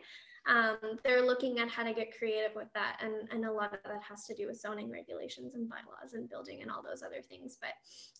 um, 0.49 0.79
they're 1.05 1.25
looking 1.25 1.59
at 1.59 1.69
how 1.69 1.85
to 1.85 1.93
get 1.93 2.17
creative 2.17 2.55
with 2.57 2.69
that. 2.75 2.99
And, 3.03 3.29
and 3.31 3.45
a 3.45 3.53
lot 3.53 3.75
of 3.75 3.81
that 3.85 4.03
has 4.09 4.25
to 4.25 4.35
do 4.35 4.47
with 4.47 4.59
zoning 4.59 4.91
regulations 4.91 5.55
and 5.55 5.69
bylaws 5.69 6.15
and 6.15 6.29
building 6.29 6.63
and 6.63 6.71
all 6.71 6.83
those 6.83 7.03
other 7.03 7.21
things. 7.21 7.59
But 7.61 7.71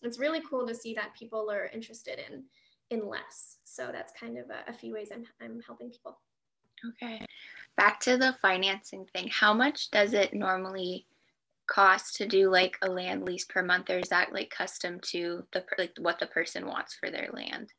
it's 0.03 0.19
really 0.19 0.41
cool 0.47 0.67
to 0.67 0.75
see 0.75 0.93
that 0.93 1.15
people 1.17 1.49
are 1.49 1.71
interested 1.73 2.19
in, 2.19 2.43
in 2.91 3.07
less. 3.07 3.57
So 3.63 3.89
that's 3.91 4.13
kind 4.19 4.37
of 4.37 4.45
a, 4.49 4.69
a 4.69 4.73
few 4.73 4.93
ways 4.93 5.09
I'm, 5.11 5.25
I'm 5.41 5.59
helping 5.61 5.89
people. 5.89 6.19
Okay. 6.87 7.25
Back 7.75 7.99
to 8.01 8.17
the 8.17 8.35
financing 8.41 9.05
thing. 9.13 9.27
How 9.31 9.53
much 9.53 9.89
does 9.89 10.13
it 10.13 10.33
normally 10.33 11.07
cost 11.69 12.15
to 12.15 12.27
do 12.27 12.49
like 12.49 12.77
a 12.81 12.89
land 12.89 13.23
lease 13.23 13.45
per 13.45 13.63
month 13.63 13.89
or 13.89 13.99
is 13.99 14.09
that 14.09 14.33
like 14.33 14.49
custom 14.49 14.99
to 15.01 15.43
the 15.53 15.63
like 15.77 15.93
what 15.99 16.19
the 16.19 16.27
person 16.27 16.65
wants 16.65 16.95
for 16.95 17.09
their 17.09 17.29
land? 17.31 17.69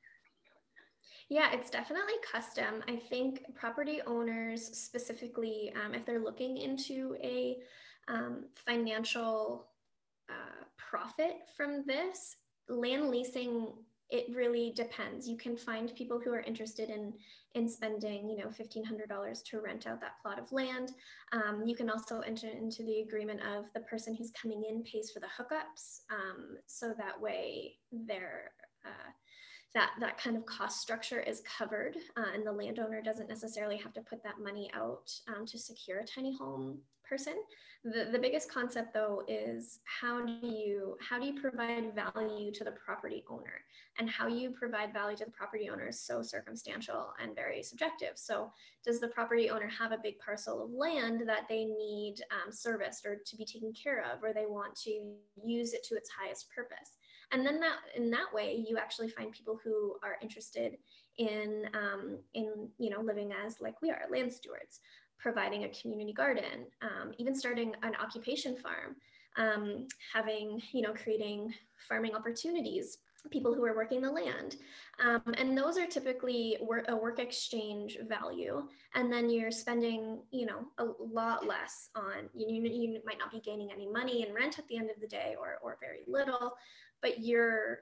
Yeah, 1.29 1.53
it's 1.53 1.71
definitely 1.71 2.15
custom. 2.31 2.83
I 2.89 2.97
think 2.97 3.45
property 3.55 4.01
owners, 4.05 4.65
specifically, 4.77 5.73
um, 5.85 5.95
if 5.95 6.05
they're 6.05 6.19
looking 6.19 6.57
into 6.57 7.17
a 7.23 7.59
um, 8.09 8.47
financial 8.67 9.69
uh, 10.29 10.65
profit 10.77 11.37
from 11.57 11.85
this, 11.87 12.37
land 12.69 13.11
leasing 13.11 13.69
it 14.11 14.27
really 14.35 14.73
depends. 14.75 15.29
You 15.29 15.37
can 15.37 15.57
find 15.57 15.95
people 15.95 16.21
who 16.23 16.33
are 16.33 16.41
interested 16.41 16.91
in 16.91 17.13
in 17.55 17.69
spending, 17.69 18.29
you 18.29 18.39
know, 18.39 18.51
fifteen 18.51 18.85
hundred 18.85 19.09
dollars 19.09 19.43
to 19.43 19.61
rent 19.61 19.87
out 19.87 20.01
that 20.01 20.21
plot 20.23 20.39
of 20.39 20.51
land. 20.53 20.93
Um, 21.33 21.65
you 21.67 21.75
can 21.75 21.91
also 21.91 22.21
enter 22.21 22.49
into 22.49 22.83
the 22.85 23.01
agreement 23.01 23.41
of 23.41 23.67
the 23.75 23.81
person 23.81 24.15
who's 24.15 24.31
coming 24.31 24.65
in 24.69 24.83
pays 24.83 25.11
for 25.11 25.21
the 25.21 25.27
hookups, 25.27 26.01
um, 26.11 26.57
so 26.67 26.95
that 26.97 27.21
way 27.21 27.77
they're 27.93 28.53
uh, 28.85 29.11
that 29.75 29.91
that 30.01 30.19
kind 30.19 30.37
of 30.37 30.45
cost 30.47 30.81
structure 30.81 31.21
is 31.21 31.43
covered 31.59 31.97
uh, 32.17 32.35
and 32.35 32.45
the 32.47 32.53
landowner 32.53 33.01
doesn't 33.01 33.29
necessarily 33.29 33.77
have 33.77 33.93
to 33.93 34.01
put 34.01 34.23
that 34.23 34.41
money 34.43 34.71
out 34.75 35.13
um, 35.29 35.47
to 35.47 35.59
secure 35.59 36.01
a 36.01 36.05
tiny 36.05 36.37
home 36.37 36.79
person. 37.11 37.35
The, 37.83 38.09
the 38.13 38.19
biggest 38.19 38.53
concept 38.53 38.95
though 38.95 39.23
is 39.27 39.81
how 39.85 40.25
do 40.25 40.33
you 40.47 40.97
how 41.01 41.19
do 41.19 41.27
you 41.27 41.41
provide 41.41 41.95
value 41.95 42.53
to 42.53 42.65
the 42.65 42.73
property 42.73 43.25
owner? 43.29 43.65
And 43.99 44.09
how 44.09 44.29
you 44.29 44.51
provide 44.51 44.93
value 44.93 45.17
to 45.17 45.25
the 45.25 45.31
property 45.31 45.69
owner 45.69 45.89
is 45.89 46.01
so 46.01 46.23
circumstantial 46.23 47.13
and 47.21 47.35
very 47.35 47.63
subjective. 47.63 48.13
So 48.15 48.53
does 48.85 49.01
the 49.01 49.09
property 49.09 49.51
owner 49.51 49.69
have 49.69 49.93
a 49.93 49.99
big 50.03 50.19
parcel 50.21 50.63
of 50.63 50.71
land 50.71 51.23
that 51.27 51.47
they 51.49 51.65
need 51.65 52.17
um, 52.31 52.53
serviced 52.53 53.05
or 53.05 53.21
to 53.27 53.37
be 53.37 53.45
taken 53.45 53.73
care 53.73 54.05
of 54.11 54.23
or 54.23 54.33
they 54.33 54.47
want 54.47 54.77
to 54.85 55.15
use 55.43 55.73
it 55.73 55.83
to 55.85 55.97
its 55.97 56.11
highest 56.11 56.49
purpose? 56.55 56.99
And 57.33 57.47
then 57.47 57.61
that 57.61 57.77
in 57.97 58.11
that 58.11 58.33
way 58.33 58.65
you 58.69 58.79
actually 58.79 59.09
find 59.09 59.33
people 59.33 59.59
who 59.63 59.97
are 60.03 60.17
interested 60.23 60.77
in 61.19 61.67
um, 61.75 62.19
in 62.35 62.69
you 62.79 62.91
know 62.91 63.01
living 63.01 63.31
as 63.45 63.61
like 63.61 63.81
we 63.83 63.91
are 63.91 64.03
land 64.11 64.33
stewards 64.33 64.81
providing 65.21 65.65
a 65.65 65.69
community 65.69 66.13
garden 66.13 66.67
um, 66.83 67.13
even 67.19 67.35
starting 67.35 67.75
an 67.83 67.95
occupation 67.97 68.57
farm 68.57 68.97
um, 69.37 69.87
having 70.13 70.61
you 70.73 70.83
know 70.83 70.93
creating 70.93 71.53
farming 71.89 72.15
opportunities 72.15 72.99
people 73.31 73.55
who 73.55 73.65
are 73.67 73.77
working 73.77 74.01
the 74.01 74.11
land. 74.11 74.57
Um, 75.05 75.35
and 75.37 75.57
those 75.57 75.77
are 75.77 75.87
typically 75.87 76.57
work, 76.63 76.87
a 76.89 76.97
work 76.97 77.19
exchange 77.19 77.99
value. 78.09 78.67
And 78.95 79.13
then 79.13 79.29
you're 79.29 79.51
spending 79.51 80.23
you 80.31 80.47
know 80.47 80.67
a 80.79 80.87
lot 80.99 81.47
less 81.47 81.91
on 81.95 82.31
you, 82.35 82.63
you 82.63 83.01
might 83.05 83.19
not 83.19 83.31
be 83.31 83.41
gaining 83.41 83.71
any 83.73 83.87
money 83.87 84.27
in 84.27 84.35
rent 84.35 84.59
at 84.59 84.67
the 84.69 84.77
end 84.79 84.91
of 84.91 85.01
the 85.01 85.07
day 85.07 85.37
or, 85.39 85.59
or 85.63 85.77
very 85.81 86.01
little 86.07 86.55
but 87.03 87.21
you're 87.21 87.81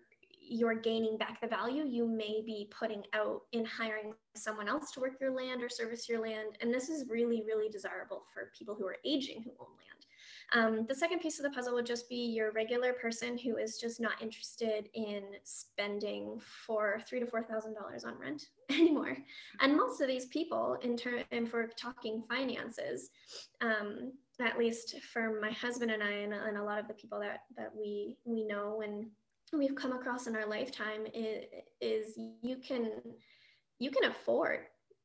you're 0.48 0.74
gaining 0.74 1.16
back 1.16 1.40
the 1.40 1.46
value 1.46 1.84
you 1.84 2.06
may 2.06 2.42
be 2.44 2.70
putting 2.76 3.02
out 3.12 3.42
in 3.52 3.64
hiring 3.64 4.14
someone 4.34 4.68
else 4.68 4.90
to 4.92 5.00
work 5.00 5.20
your 5.20 5.32
land 5.32 5.62
or 5.62 5.68
service 5.68 6.08
your 6.08 6.20
land. 6.20 6.56
And 6.60 6.72
this 6.72 6.88
is 6.88 7.08
really, 7.08 7.42
really 7.46 7.68
desirable 7.68 8.24
for 8.32 8.50
people 8.56 8.74
who 8.74 8.86
are 8.86 8.96
aging 9.04 9.42
who 9.42 9.50
own 9.60 9.68
land. 9.76 9.98
Um, 10.52 10.86
the 10.86 10.94
second 10.94 11.20
piece 11.20 11.38
of 11.38 11.42
the 11.42 11.50
puzzle 11.50 11.74
would 11.74 11.84
just 11.84 12.08
be 12.08 12.16
your 12.16 12.52
regular 12.52 12.94
person 12.94 13.36
who 13.36 13.58
is 13.58 13.78
just 13.78 14.00
not 14.00 14.22
interested 14.22 14.88
in 14.94 15.22
spending 15.44 16.40
for 16.66 17.02
three 17.06 17.20
to 17.20 17.26
four 17.26 17.42
thousand 17.42 17.74
dollars 17.74 18.04
on 18.04 18.18
rent 18.18 18.46
anymore. 18.70 19.16
And 19.60 19.76
most 19.76 20.00
of 20.00 20.08
these 20.08 20.26
people, 20.26 20.78
in 20.82 20.96
turn, 20.96 21.24
and 21.32 21.50
for 21.50 21.66
talking 21.76 22.22
finances, 22.28 23.10
um, 23.60 24.12
at 24.40 24.58
least 24.58 24.96
for 25.12 25.38
my 25.38 25.50
husband 25.50 25.90
and 25.90 26.02
I, 26.02 26.12
and, 26.12 26.32
and 26.32 26.56
a 26.56 26.62
lot 26.62 26.78
of 26.78 26.88
the 26.88 26.94
people 26.94 27.20
that 27.20 27.42
that 27.56 27.70
we 27.76 28.16
we 28.24 28.44
know 28.44 28.80
and 28.82 29.06
we've 29.56 29.74
come 29.74 29.92
across 29.92 30.26
in 30.26 30.36
our 30.36 30.46
lifetime 30.46 31.06
is, 31.14 31.44
is 31.80 32.18
you 32.42 32.56
can 32.56 32.90
you 33.78 33.90
can 33.90 34.10
afford 34.10 34.60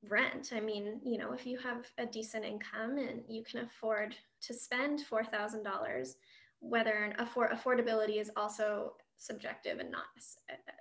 rent. 0.10 0.52
I 0.54 0.60
mean, 0.60 1.00
you 1.04 1.18
know, 1.18 1.32
if 1.32 1.46
you 1.46 1.60
have 1.60 1.86
a 1.98 2.06
decent 2.06 2.44
income 2.44 2.98
and 2.98 3.22
you 3.30 3.44
can 3.44 3.60
afford 3.60 4.16
to 4.42 4.54
spend 4.54 5.02
four 5.02 5.24
thousand 5.24 5.64
dollars, 5.64 6.16
whether 6.60 7.14
afford 7.20 7.52
affordability 7.52 8.20
is 8.20 8.32
also 8.36 8.94
subjective 9.18 9.80
and 9.80 9.92
not 9.92 10.06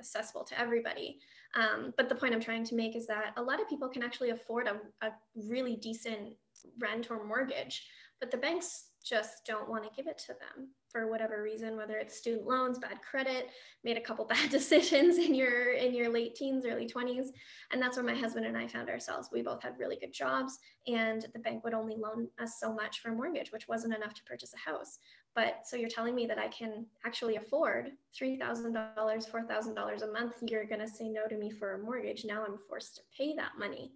accessible 0.00 0.42
to 0.42 0.58
everybody. 0.58 1.18
Um, 1.54 1.92
but 1.96 2.08
the 2.08 2.14
point 2.14 2.34
I'm 2.34 2.40
trying 2.40 2.64
to 2.64 2.74
make 2.74 2.96
is 2.96 3.06
that 3.06 3.34
a 3.36 3.42
lot 3.42 3.60
of 3.60 3.68
people 3.68 3.88
can 3.88 4.02
actually 4.02 4.30
afford 4.30 4.66
a, 4.66 5.06
a 5.06 5.12
really 5.36 5.76
decent 5.76 6.34
rent 6.80 7.10
or 7.10 7.24
mortgage 7.24 7.84
but 8.22 8.30
the 8.30 8.36
banks 8.36 8.90
just 9.04 9.44
don't 9.44 9.68
want 9.68 9.82
to 9.82 9.90
give 9.96 10.06
it 10.06 10.16
to 10.16 10.28
them 10.28 10.68
for 10.92 11.10
whatever 11.10 11.42
reason 11.42 11.76
whether 11.76 11.96
it's 11.96 12.16
student 12.16 12.46
loans 12.46 12.78
bad 12.78 13.00
credit 13.00 13.48
made 13.82 13.96
a 13.96 14.00
couple 14.00 14.24
bad 14.26 14.50
decisions 14.50 15.16
in 15.16 15.34
your 15.34 15.72
in 15.72 15.94
your 15.94 16.10
late 16.10 16.34
teens 16.34 16.64
early 16.66 16.86
20s 16.86 17.28
and 17.72 17.80
that's 17.80 17.96
where 17.96 18.06
my 18.06 18.14
husband 18.14 18.46
and 18.46 18.56
i 18.56 18.66
found 18.66 18.88
ourselves. 18.88 19.28
We 19.32 19.42
both 19.42 19.62
had 19.62 19.78
really 19.78 19.96
good 19.96 20.12
jobs 20.12 20.58
and 20.86 21.26
the 21.32 21.38
bank 21.38 21.64
would 21.64 21.74
only 21.74 21.96
loan 21.96 22.28
us 22.40 22.60
so 22.60 22.72
much 22.72 23.00
for 23.00 23.10
a 23.10 23.14
mortgage 23.14 23.50
which 23.52 23.68
wasn't 23.68 23.94
enough 23.94 24.14
to 24.14 24.24
purchase 24.24 24.52
a 24.54 24.70
house. 24.70 24.98
But 25.34 25.60
so 25.64 25.76
you're 25.76 25.88
telling 25.88 26.14
me 26.14 26.26
that 26.26 26.38
i 26.38 26.48
can 26.48 26.86
actually 27.06 27.36
afford 27.36 27.92
$3000 28.20 28.74
$4000 28.74 30.02
a 30.02 30.06
month 30.12 30.34
you're 30.46 30.66
going 30.66 30.80
to 30.80 30.88
say 30.88 31.08
no 31.08 31.26
to 31.26 31.36
me 31.36 31.50
for 31.50 31.74
a 31.74 31.78
mortgage. 31.78 32.24
Now 32.24 32.44
i'm 32.44 32.58
forced 32.68 32.96
to 32.96 33.02
pay 33.16 33.34
that 33.36 33.52
money 33.58 33.92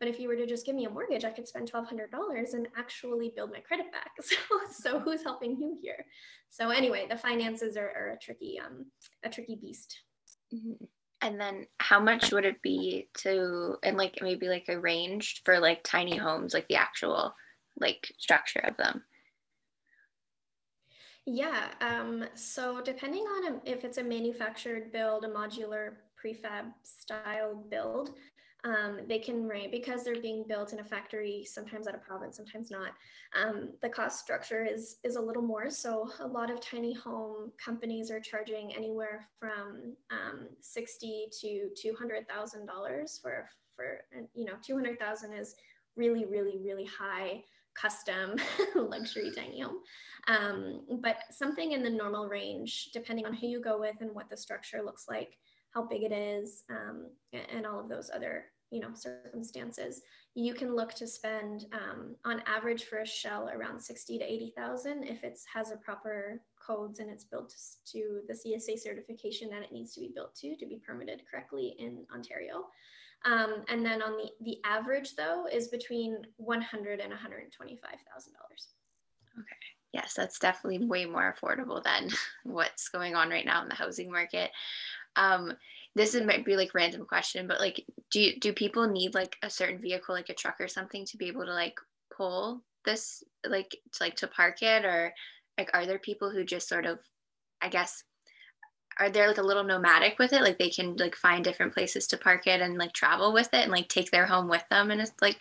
but 0.00 0.08
if 0.08 0.18
you 0.18 0.28
were 0.28 0.36
to 0.36 0.46
just 0.46 0.64
give 0.64 0.74
me 0.74 0.86
a 0.86 0.90
mortgage, 0.90 1.24
I 1.24 1.30
could 1.30 1.46
spend 1.46 1.70
$1,200 1.70 2.54
and 2.54 2.66
actually 2.76 3.32
build 3.36 3.52
my 3.52 3.60
credit 3.60 3.92
back. 3.92 4.10
So, 4.22 4.36
so 4.72 4.98
who's 4.98 5.22
helping 5.22 5.60
you 5.60 5.78
here? 5.80 6.06
So 6.48 6.70
anyway, 6.70 7.06
the 7.08 7.18
finances 7.18 7.76
are, 7.76 7.92
are 7.94 8.16
a 8.16 8.18
tricky, 8.18 8.58
um, 8.58 8.86
a 9.22 9.28
tricky 9.28 9.56
beast. 9.56 10.00
Mm-hmm. 10.54 10.84
And 11.20 11.38
then 11.38 11.66
how 11.78 12.00
much 12.00 12.32
would 12.32 12.46
it 12.46 12.62
be 12.62 13.08
to, 13.18 13.76
and 13.82 13.98
like 13.98 14.18
maybe 14.22 14.48
like 14.48 14.64
arranged 14.70 15.42
for 15.44 15.60
like 15.60 15.84
tiny 15.84 16.16
homes, 16.16 16.54
like 16.54 16.66
the 16.68 16.76
actual 16.76 17.34
like 17.78 18.10
structure 18.18 18.60
of 18.60 18.76
them? 18.78 19.02
Yeah. 21.26 21.68
Um, 21.82 22.24
so 22.34 22.80
depending 22.80 23.22
on 23.22 23.60
if 23.66 23.84
it's 23.84 23.98
a 23.98 24.02
manufactured 24.02 24.92
build, 24.92 25.24
a 25.24 25.28
modular 25.28 25.92
prefab 26.16 26.72
style 26.82 27.54
build, 27.70 28.14
um, 28.64 29.00
they 29.08 29.18
can 29.18 29.46
range 29.46 29.70
because 29.70 30.04
they're 30.04 30.20
being 30.20 30.44
built 30.46 30.72
in 30.72 30.80
a 30.80 30.84
factory, 30.84 31.44
sometimes 31.46 31.86
at 31.86 31.94
a 31.94 31.98
province, 31.98 32.36
sometimes 32.36 32.70
not. 32.70 32.92
Um, 33.34 33.70
the 33.82 33.88
cost 33.88 34.20
structure 34.20 34.64
is 34.64 34.96
is 35.04 35.16
a 35.16 35.20
little 35.20 35.42
more. 35.42 35.70
So 35.70 36.10
a 36.20 36.26
lot 36.26 36.50
of 36.50 36.60
tiny 36.60 36.92
home 36.92 37.52
companies 37.62 38.10
are 38.10 38.20
charging 38.20 38.74
anywhere 38.74 39.28
from 39.38 39.94
um, 40.10 40.48
sixty 40.60 41.28
to 41.40 41.70
two 41.76 41.94
hundred 41.98 42.28
thousand 42.28 42.66
dollars 42.66 43.18
for 43.22 43.48
for 43.74 44.00
you 44.34 44.44
know 44.44 44.54
two 44.62 44.74
hundred 44.74 44.98
thousand 44.98 45.32
is 45.32 45.54
really 45.96 46.24
really 46.24 46.58
really 46.58 46.86
high 46.86 47.42
custom 47.74 48.36
luxury 48.74 49.30
tiny 49.34 49.60
home. 49.60 49.78
Um, 50.28 50.80
but 51.00 51.16
something 51.30 51.72
in 51.72 51.82
the 51.82 51.90
normal 51.90 52.28
range, 52.28 52.90
depending 52.92 53.26
on 53.26 53.32
who 53.32 53.46
you 53.46 53.60
go 53.60 53.78
with 53.78 53.96
and 54.00 54.14
what 54.14 54.28
the 54.28 54.36
structure 54.36 54.82
looks 54.82 55.06
like, 55.08 55.38
how 55.74 55.82
big 55.82 56.02
it 56.02 56.12
is, 56.12 56.64
um, 56.70 57.06
and 57.32 57.66
all 57.66 57.80
of 57.80 57.88
those 57.88 58.10
other 58.14 58.46
you 58.70 58.80
know 58.80 58.90
circumstances, 58.94 60.02
you 60.34 60.54
can 60.54 60.74
look 60.74 60.94
to 60.94 61.06
spend 61.06 61.66
um, 61.72 62.14
on 62.24 62.42
average 62.46 62.84
for 62.84 62.98
a 62.98 63.06
shell 63.06 63.50
around 63.52 63.80
60 63.80 64.18
to 64.18 64.24
80,000 64.24 65.04
if 65.04 65.24
it 65.24 65.38
has 65.52 65.72
a 65.72 65.76
proper 65.76 66.40
codes 66.64 67.00
and 67.00 67.10
it's 67.10 67.24
built 67.24 67.54
to 67.92 68.20
the 68.28 68.34
CSA 68.34 68.78
certification 68.78 69.50
that 69.50 69.62
it 69.62 69.72
needs 69.72 69.92
to 69.94 70.00
be 70.00 70.12
built 70.14 70.34
to 70.36 70.56
to 70.56 70.66
be 70.66 70.80
permitted 70.86 71.22
correctly 71.28 71.74
in 71.78 72.04
Ontario. 72.14 72.66
Um, 73.24 73.64
and 73.68 73.84
then 73.84 74.02
on 74.02 74.12
the, 74.12 74.30
the 74.40 74.58
average 74.64 75.16
though 75.16 75.46
is 75.52 75.68
between 75.68 76.18
100 76.36 77.00
and 77.00 77.12
$125,000. 77.12 77.16
Okay. 79.38 79.56
Yes, 79.92 80.14
that's 80.14 80.38
definitely 80.38 80.86
way 80.86 81.04
more 81.04 81.34
affordable 81.34 81.82
than 81.82 82.10
what's 82.44 82.88
going 82.88 83.16
on 83.16 83.28
right 83.28 83.44
now 83.44 83.62
in 83.62 83.68
the 83.68 83.74
housing 83.74 84.10
market. 84.10 84.50
Um, 85.16 85.52
this 85.96 86.14
is, 86.14 86.24
might 86.24 86.44
be 86.44 86.56
like 86.56 86.74
random 86.74 87.04
question, 87.04 87.46
but 87.46 87.60
like, 87.60 87.84
do 88.10 88.20
you, 88.20 88.38
do 88.38 88.52
people 88.52 88.86
need 88.86 89.14
like 89.14 89.36
a 89.42 89.50
certain 89.50 89.80
vehicle, 89.80 90.14
like 90.14 90.28
a 90.28 90.34
truck 90.34 90.60
or 90.60 90.68
something, 90.68 91.04
to 91.06 91.16
be 91.16 91.26
able 91.26 91.44
to 91.44 91.52
like 91.52 91.74
pull 92.16 92.62
this, 92.84 93.24
like 93.46 93.70
to 93.70 94.02
like 94.02 94.16
to 94.16 94.28
park 94.28 94.62
it, 94.62 94.84
or 94.84 95.12
like 95.58 95.70
are 95.74 95.86
there 95.86 95.98
people 95.98 96.30
who 96.30 96.44
just 96.44 96.68
sort 96.68 96.86
of, 96.86 97.00
I 97.60 97.68
guess, 97.68 98.04
are 98.98 99.10
they 99.10 99.26
like 99.26 99.38
a 99.38 99.42
little 99.42 99.64
nomadic 99.64 100.18
with 100.18 100.32
it? 100.32 100.42
Like 100.42 100.58
they 100.58 100.70
can 100.70 100.96
like 100.96 101.16
find 101.16 101.42
different 101.42 101.74
places 101.74 102.06
to 102.08 102.16
park 102.16 102.46
it 102.46 102.60
and 102.60 102.78
like 102.78 102.92
travel 102.92 103.32
with 103.32 103.48
it 103.52 103.62
and 103.62 103.72
like 103.72 103.88
take 103.88 104.10
their 104.10 104.26
home 104.26 104.48
with 104.48 104.64
them 104.70 104.90
in 104.90 105.00
a 105.00 105.06
like 105.20 105.40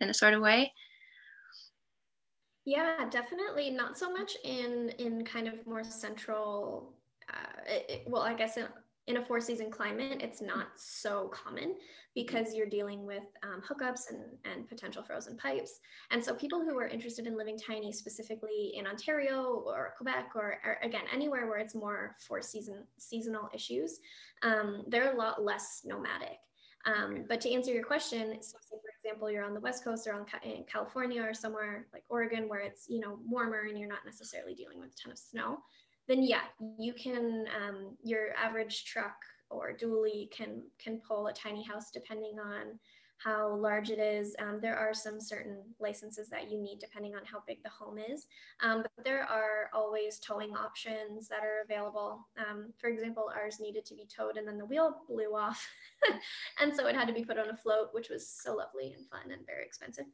in 0.00 0.10
a 0.10 0.14
sort 0.14 0.34
of 0.34 0.42
way. 0.42 0.72
Yeah, 2.64 3.08
definitely 3.10 3.70
not 3.70 3.98
so 3.98 4.10
much 4.10 4.36
in 4.42 4.88
in 4.98 5.24
kind 5.24 5.48
of 5.48 5.66
more 5.66 5.84
central. 5.84 6.94
Uh, 7.28 7.60
it, 7.66 8.04
well, 8.06 8.22
I 8.22 8.34
guess 8.34 8.56
in, 8.56 8.66
in 9.06 9.18
a 9.18 9.24
four 9.24 9.40
season 9.40 9.70
climate, 9.70 10.20
it's 10.22 10.40
not 10.40 10.68
so 10.76 11.28
common 11.28 11.74
because 12.14 12.54
you're 12.54 12.68
dealing 12.68 13.04
with 13.04 13.24
um, 13.42 13.60
hookups 13.60 14.10
and, 14.10 14.22
and 14.44 14.68
potential 14.68 15.02
frozen 15.02 15.36
pipes. 15.36 15.80
And 16.10 16.24
so 16.24 16.34
people 16.34 16.60
who 16.60 16.78
are 16.78 16.86
interested 16.86 17.26
in 17.26 17.36
living 17.36 17.58
tiny, 17.58 17.92
specifically 17.92 18.72
in 18.76 18.86
Ontario 18.86 19.62
or 19.66 19.94
Quebec, 19.96 20.30
or, 20.34 20.58
or 20.64 20.78
again, 20.82 21.02
anywhere 21.12 21.46
where 21.46 21.58
it's 21.58 21.74
more 21.74 22.16
four 22.26 22.40
season 22.40 22.84
seasonal 22.98 23.50
issues, 23.52 24.00
um, 24.42 24.84
they're 24.88 25.12
a 25.12 25.16
lot 25.16 25.44
less 25.44 25.82
nomadic. 25.84 26.38
Um, 26.86 27.24
but 27.28 27.40
to 27.42 27.52
answer 27.52 27.72
your 27.72 27.84
question, 27.84 28.42
so 28.42 28.58
say 28.60 28.76
for 28.76 29.08
example, 29.08 29.30
you're 29.30 29.44
on 29.44 29.54
the 29.54 29.60
West 29.60 29.84
Coast 29.84 30.06
or 30.06 30.14
on 30.14 30.26
in 30.42 30.64
California 30.64 31.22
or 31.22 31.32
somewhere 31.32 31.86
like 31.92 32.04
Oregon 32.08 32.48
where 32.48 32.60
it's 32.60 32.86
you 32.88 33.00
know 33.00 33.18
warmer 33.26 33.62
and 33.68 33.78
you're 33.78 33.88
not 33.88 34.04
necessarily 34.04 34.54
dealing 34.54 34.78
with 34.78 34.90
a 34.90 35.02
ton 35.02 35.12
of 35.12 35.18
snow, 35.18 35.58
then 36.08 36.22
yeah, 36.22 36.42
you 36.78 36.92
can 36.92 37.46
um, 37.56 37.96
your 38.02 38.34
average 38.36 38.84
truck 38.84 39.16
or 39.50 39.76
dually 39.76 40.30
can 40.30 40.62
can 40.78 41.00
pull 41.06 41.28
a 41.28 41.32
tiny 41.32 41.62
house 41.62 41.90
depending 41.90 42.36
on 42.38 42.78
how 43.18 43.54
large 43.56 43.90
it 43.90 43.98
is. 43.98 44.34
Um, 44.38 44.58
there 44.60 44.76
are 44.76 44.92
some 44.92 45.20
certain 45.20 45.62
licenses 45.78 46.28
that 46.28 46.50
you 46.50 46.60
need 46.60 46.78
depending 46.78 47.14
on 47.14 47.22
how 47.24 47.42
big 47.46 47.62
the 47.62 47.70
home 47.70 47.96
is, 47.96 48.26
um, 48.62 48.82
but 48.82 49.04
there 49.04 49.22
are 49.22 49.70
always 49.72 50.18
towing 50.18 50.50
options 50.54 51.28
that 51.28 51.40
are 51.40 51.62
available. 51.64 52.26
Um, 52.36 52.72
for 52.78 52.88
example, 52.88 53.30
ours 53.34 53.60
needed 53.60 53.86
to 53.86 53.94
be 53.94 54.06
towed 54.06 54.36
and 54.36 54.46
then 54.46 54.58
the 54.58 54.66
wheel 54.66 55.02
blew 55.08 55.34
off. 55.34 55.66
and 56.60 56.74
so 56.74 56.86
it 56.86 56.96
had 56.96 57.08
to 57.08 57.14
be 57.14 57.24
put 57.24 57.38
on 57.38 57.48
a 57.48 57.56
float, 57.56 57.88
which 57.92 58.10
was 58.10 58.28
so 58.28 58.56
lovely 58.56 58.92
and 58.92 59.06
fun 59.08 59.30
and 59.30 59.46
very 59.46 59.64
expensive. 59.64 60.06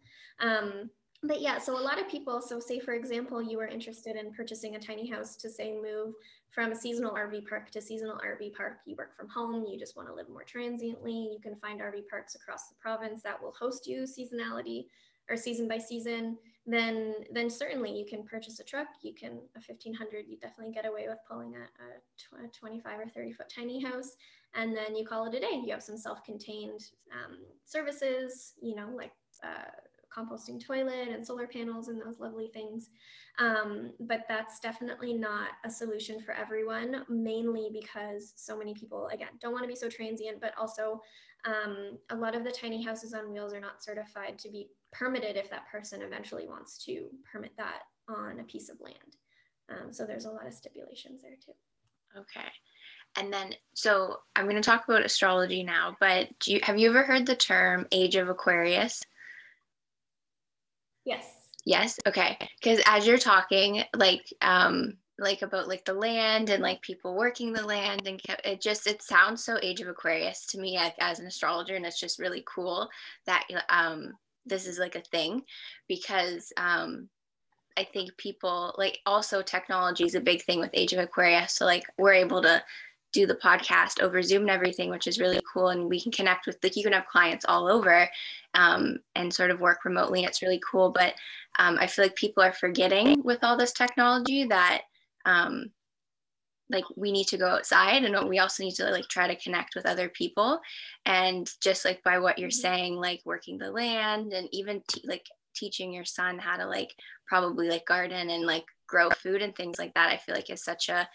But 1.23 1.43
yeah, 1.43 1.59
so 1.59 1.79
a 1.79 1.83
lot 1.83 2.01
of 2.01 2.09
people, 2.09 2.41
so 2.41 2.59
say 2.59 2.79
for 2.81 2.95
example, 2.95 3.43
you 3.43 3.59
were 3.59 3.67
interested 3.67 4.17
in 4.17 4.33
purchasing 4.33 4.77
a 4.77 4.81
tiny 4.81 5.09
house 5.09 5.37
to 5.37 5.51
say 5.51 5.73
move 5.73 6.15
from 6.51 6.73
a 6.73 6.77
seasonal 6.77 7.13
RV 7.13 7.47
park 7.47 7.71
to 7.73 7.83
seasonal 7.83 8.19
RV 8.25 8.55
park. 8.55 8.79
You 8.87 8.97
work 8.97 9.15
from 9.15 9.29
home, 9.29 9.67
you 9.67 9.79
just 9.79 9.97
want 9.97 10.09
to 10.09 10.15
live 10.15 10.31
more 10.31 10.45
transiently. 10.45 11.13
You 11.13 11.39
can 11.43 11.57
find 11.57 11.81
RV 11.81 12.09
parks 12.09 12.37
across 12.37 12.69
the 12.69 12.77
province 12.81 13.23
that 13.23 13.41
will 13.41 13.53
host 13.53 13.87
you 13.87 14.05
seasonality 14.05 14.87
or 15.29 15.37
season 15.37 15.69
by 15.69 15.77
season. 15.77 16.39
Then, 16.67 17.15
then 17.31 17.51
certainly 17.51 17.93
you 17.93 18.07
can 18.07 18.25
purchase 18.25 18.59
a 18.59 18.65
truck. 18.65 18.89
You 19.03 19.13
can 19.13 19.33
a 19.57 19.61
1500. 19.61 20.25
You 20.27 20.39
definitely 20.39 20.73
get 20.73 20.87
away 20.87 21.05
with 21.07 21.19
pulling 21.29 21.55
a, 21.55 22.45
a 22.45 22.49
25 22.49 22.99
or 22.99 23.09
30 23.09 23.33
foot 23.33 23.53
tiny 23.55 23.83
house, 23.83 24.17
and 24.55 24.75
then 24.75 24.97
you 24.97 25.05
call 25.07 25.27
it 25.27 25.35
a 25.35 25.41
day. 25.41 25.61
You 25.65 25.73
have 25.73 25.83
some 25.83 25.99
self-contained 25.99 26.81
um, 27.13 27.39
services, 27.67 28.55
you 28.63 28.75
know, 28.75 28.89
like. 28.97 29.13
Uh, 29.43 29.71
composting 30.17 30.65
toilet 30.65 31.09
and 31.09 31.25
solar 31.25 31.47
panels 31.47 31.89
and 31.89 32.01
those 32.01 32.19
lovely 32.19 32.49
things. 32.49 32.91
Um, 33.39 33.93
but 34.01 34.25
that's 34.29 34.61
definitely 34.61 35.13
not 35.13 35.49
a 35.65 35.71
solution 35.71 36.21
for 36.21 36.33
everyone, 36.33 37.05
mainly 37.09 37.71
because 37.73 38.33
so 38.37 38.57
many 38.57 38.75
people, 38.75 39.09
again, 39.13 39.29
don't 39.41 39.53
want 39.53 39.65
to 39.65 39.69
be 39.69 39.77
so 39.77 39.89
transient, 39.89 40.41
but 40.41 40.53
also 40.59 41.01
um, 41.45 41.99
a 42.11 42.17
lot 42.17 42.35
of 42.35 42.45
the 42.45 42.51
tiny 42.51 42.83
houses 42.83 43.15
on 43.15 43.33
wheels 43.33 43.55
are 43.55 43.61
not 43.61 43.83
certified 43.83 44.39
to 44.41 44.51
be 44.51 44.69
permitted 44.93 45.37
if 45.37 45.49
that 45.51 45.69
person 45.71 46.03
eventually 46.03 46.47
wants 46.47 46.85
to 46.85 47.07
permit 47.31 47.53
that 47.57 47.83
on 48.09 48.41
a 48.41 48.45
piece 48.45 48.69
of 48.69 48.81
land. 48.81 49.17
Um, 49.71 49.93
so 49.93 50.05
there's 50.05 50.25
a 50.25 50.31
lot 50.31 50.47
of 50.47 50.53
stipulations 50.53 51.23
there 51.23 51.37
too. 51.45 51.53
Okay. 52.19 52.49
And 53.17 53.33
then, 53.33 53.55
so 53.75 54.19
I'm 54.37 54.45
going 54.45 54.57
to 54.57 54.63
talk 54.63 54.85
about 54.87 55.05
astrology 55.05 55.63
now, 55.63 55.97
but 56.01 56.29
you, 56.47 56.61
have 56.63 56.79
you 56.79 56.91
ever 56.91 57.03
heard 57.03 57.27
the 57.27 57.37
term 57.37 57.87
age 57.91 58.17
of 58.17 58.29
Aquarius? 58.29 59.03
Yes. 61.11 61.27
Yes. 61.67 61.99
Okay. 62.07 62.39
Because 62.61 62.81
as 62.87 63.07
you're 63.07 63.19
talking, 63.19 63.83
like, 63.95 64.33
um, 64.41 64.95
like 65.19 65.43
about 65.43 65.69
like 65.69 65.85
the 65.85 65.93
land 65.93 66.49
and 66.49 66.63
like 66.63 66.81
people 66.81 67.15
working 67.15 67.53
the 67.53 67.65
land 67.65 68.07
and 68.07 68.21
it 68.43 68.61
just 68.61 68.87
it 68.87 69.03
sounds 69.03 69.45
so 69.45 69.59
age 69.63 69.81
of 69.81 69.89
aquarius 69.89 70.47
to 70.47 70.59
me 70.59 70.79
as, 70.99 71.19
an 71.19 71.27
astrologer 71.27 71.77
and 71.77 71.85
it's 71.85 72.01
just 72.01 72.19
really 72.19 72.43
cool 72.47 72.89
that 73.27 73.47
um 73.69 74.15
this 74.47 74.67
is 74.67 74.79
like 74.79 74.95
a 74.95 75.03
thing 75.13 75.43
because 75.89 76.55
um 76.57 77.07
i 77.77 77.85
think 77.85 78.17
people 78.17 78.75
like 78.79 78.99
also 79.05 79.43
technology 79.43 80.05
is 80.05 80.15
a 80.15 80.21
big 80.21 80.43
thing 80.43 80.59
with 80.59 80.71
age 80.73 80.95
of 80.95 80.99
aquarius 80.99 81.55
so 81.55 81.67
like 81.67 81.85
we're 81.99 82.15
able 82.15 82.41
to 82.41 82.63
do 83.13 83.27
the 83.27 83.35
podcast 83.35 84.01
over 84.01 84.23
Zoom 84.23 84.43
and 84.43 84.51
everything, 84.51 84.89
which 84.91 85.07
is 85.07 85.19
really 85.19 85.41
cool. 85.53 85.69
And 85.69 85.89
we 85.89 86.01
can 86.01 86.13
connect 86.13 86.47
with, 86.47 86.59
like, 86.63 86.77
you 86.77 86.85
can 86.85 86.93
have 86.93 87.07
clients 87.07 87.45
all 87.49 87.67
over 87.67 88.09
um, 88.55 88.99
and 89.17 89.35
sort 89.35 89.51
of 89.51 89.61
work 89.61 89.85
remotely. 89.85 90.23
It's 90.23 90.43
really 90.43 90.61
cool. 90.71 90.91
But 90.91 91.15
um, 91.59 91.77
I 91.81 91.87
feel 91.87 92.05
like 92.05 92.15
people 92.15 92.43
are 92.43 92.53
forgetting 92.53 93.23
with 93.25 93.43
all 93.43 93.57
this 93.57 93.73
technology 93.73 94.45
that, 94.45 94.83
um, 95.25 95.71
like, 96.71 96.85
we 96.95 97.11
need 97.11 97.27
to 97.27 97.37
go 97.37 97.49
outside 97.49 98.05
and 98.05 98.29
we 98.29 98.39
also 98.39 98.63
need 98.63 98.77
to, 98.77 98.91
like, 98.91 99.09
try 99.09 99.27
to 99.27 99.35
connect 99.43 99.75
with 99.75 99.87
other 99.87 100.09
people. 100.09 100.61
And 101.05 101.51
just 101.61 101.85
like 101.85 102.01
by 102.05 102.21
what 102.21 102.39
you're 102.39 102.49
mm-hmm. 102.49 102.61
saying, 102.61 102.95
like, 102.95 103.23
working 103.25 103.59
the 103.59 103.73
land 103.73 104.33
and 104.33 104.49
even, 104.53 104.83
te- 104.87 105.03
like, 105.05 105.27
teaching 105.57 105.93
your 105.93 106.05
son 106.05 106.39
how 106.39 106.57
to, 106.57 106.67
like, 106.67 106.95
probably, 107.27 107.69
like, 107.69 107.87
garden 107.87 108.31
and, 108.31 108.47
like, 108.47 108.67
grow 108.87 109.11
food 109.11 109.43
and 109.43 109.55
things 109.57 109.81
like 109.81 109.95
that, 109.95 110.13
I 110.13 110.17
feel 110.17 110.37
like 110.37 110.49
is 110.49 110.63
such 110.63 110.89
a, 110.89 111.09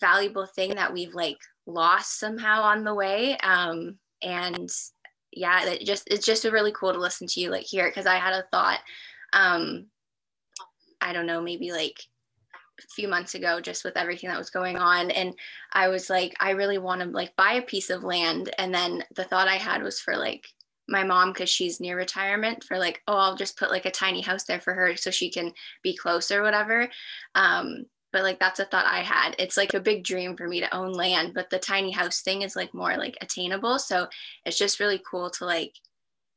valuable 0.00 0.46
thing 0.46 0.74
that 0.74 0.92
we've 0.92 1.14
like 1.14 1.38
lost 1.66 2.18
somehow 2.18 2.62
on 2.62 2.84
the 2.84 2.94
way. 2.94 3.36
Um, 3.38 3.98
and 4.22 4.70
yeah, 5.32 5.64
it 5.66 5.84
just 5.84 6.04
it's 6.10 6.26
just 6.26 6.44
really 6.44 6.72
cool 6.72 6.92
to 6.92 6.98
listen 6.98 7.26
to 7.28 7.40
you 7.40 7.50
like 7.50 7.64
hear 7.64 7.86
it 7.86 7.90
because 7.90 8.06
I 8.06 8.16
had 8.16 8.32
a 8.32 8.46
thought. 8.50 8.80
Um, 9.32 9.86
I 11.00 11.12
don't 11.12 11.26
know, 11.26 11.42
maybe 11.42 11.72
like 11.72 11.96
a 12.78 12.86
few 12.94 13.08
months 13.08 13.34
ago, 13.34 13.60
just 13.60 13.84
with 13.84 13.96
everything 13.96 14.30
that 14.30 14.38
was 14.38 14.50
going 14.50 14.78
on, 14.78 15.10
and 15.10 15.34
I 15.72 15.88
was 15.88 16.08
like, 16.08 16.34
I 16.40 16.50
really 16.50 16.78
want 16.78 17.02
to 17.02 17.08
like 17.08 17.36
buy 17.36 17.54
a 17.54 17.62
piece 17.62 17.90
of 17.90 18.04
land, 18.04 18.50
and 18.58 18.74
then 18.74 19.04
the 19.14 19.24
thought 19.24 19.48
I 19.48 19.56
had 19.56 19.82
was 19.82 20.00
for 20.00 20.16
like 20.16 20.46
my 20.88 21.02
mom 21.02 21.32
because 21.32 21.50
she's 21.50 21.80
near 21.80 21.96
retirement 21.96 22.62
for 22.62 22.78
like 22.78 23.02
oh 23.08 23.16
i'll 23.16 23.34
just 23.34 23.58
put 23.58 23.70
like 23.70 23.86
a 23.86 23.90
tiny 23.90 24.20
house 24.20 24.44
there 24.44 24.60
for 24.60 24.72
her 24.72 24.96
so 24.96 25.10
she 25.10 25.30
can 25.30 25.52
be 25.82 25.96
close 25.96 26.30
or 26.30 26.42
whatever 26.42 26.88
um, 27.34 27.84
but 28.16 28.22
like 28.22 28.40
that's 28.40 28.60
a 28.60 28.64
thought 28.64 28.86
I 28.86 29.00
had. 29.00 29.36
It's 29.38 29.58
like 29.58 29.74
a 29.74 29.80
big 29.80 30.02
dream 30.02 30.38
for 30.38 30.48
me 30.48 30.60
to 30.60 30.74
own 30.74 30.94
land, 30.94 31.32
but 31.34 31.50
the 31.50 31.58
tiny 31.58 31.90
house 31.90 32.22
thing 32.22 32.40
is 32.40 32.56
like 32.56 32.72
more 32.72 32.96
like 32.96 33.14
attainable. 33.20 33.78
So 33.78 34.06
it's 34.46 34.56
just 34.56 34.80
really 34.80 35.02
cool 35.10 35.28
to 35.32 35.44
like, 35.44 35.74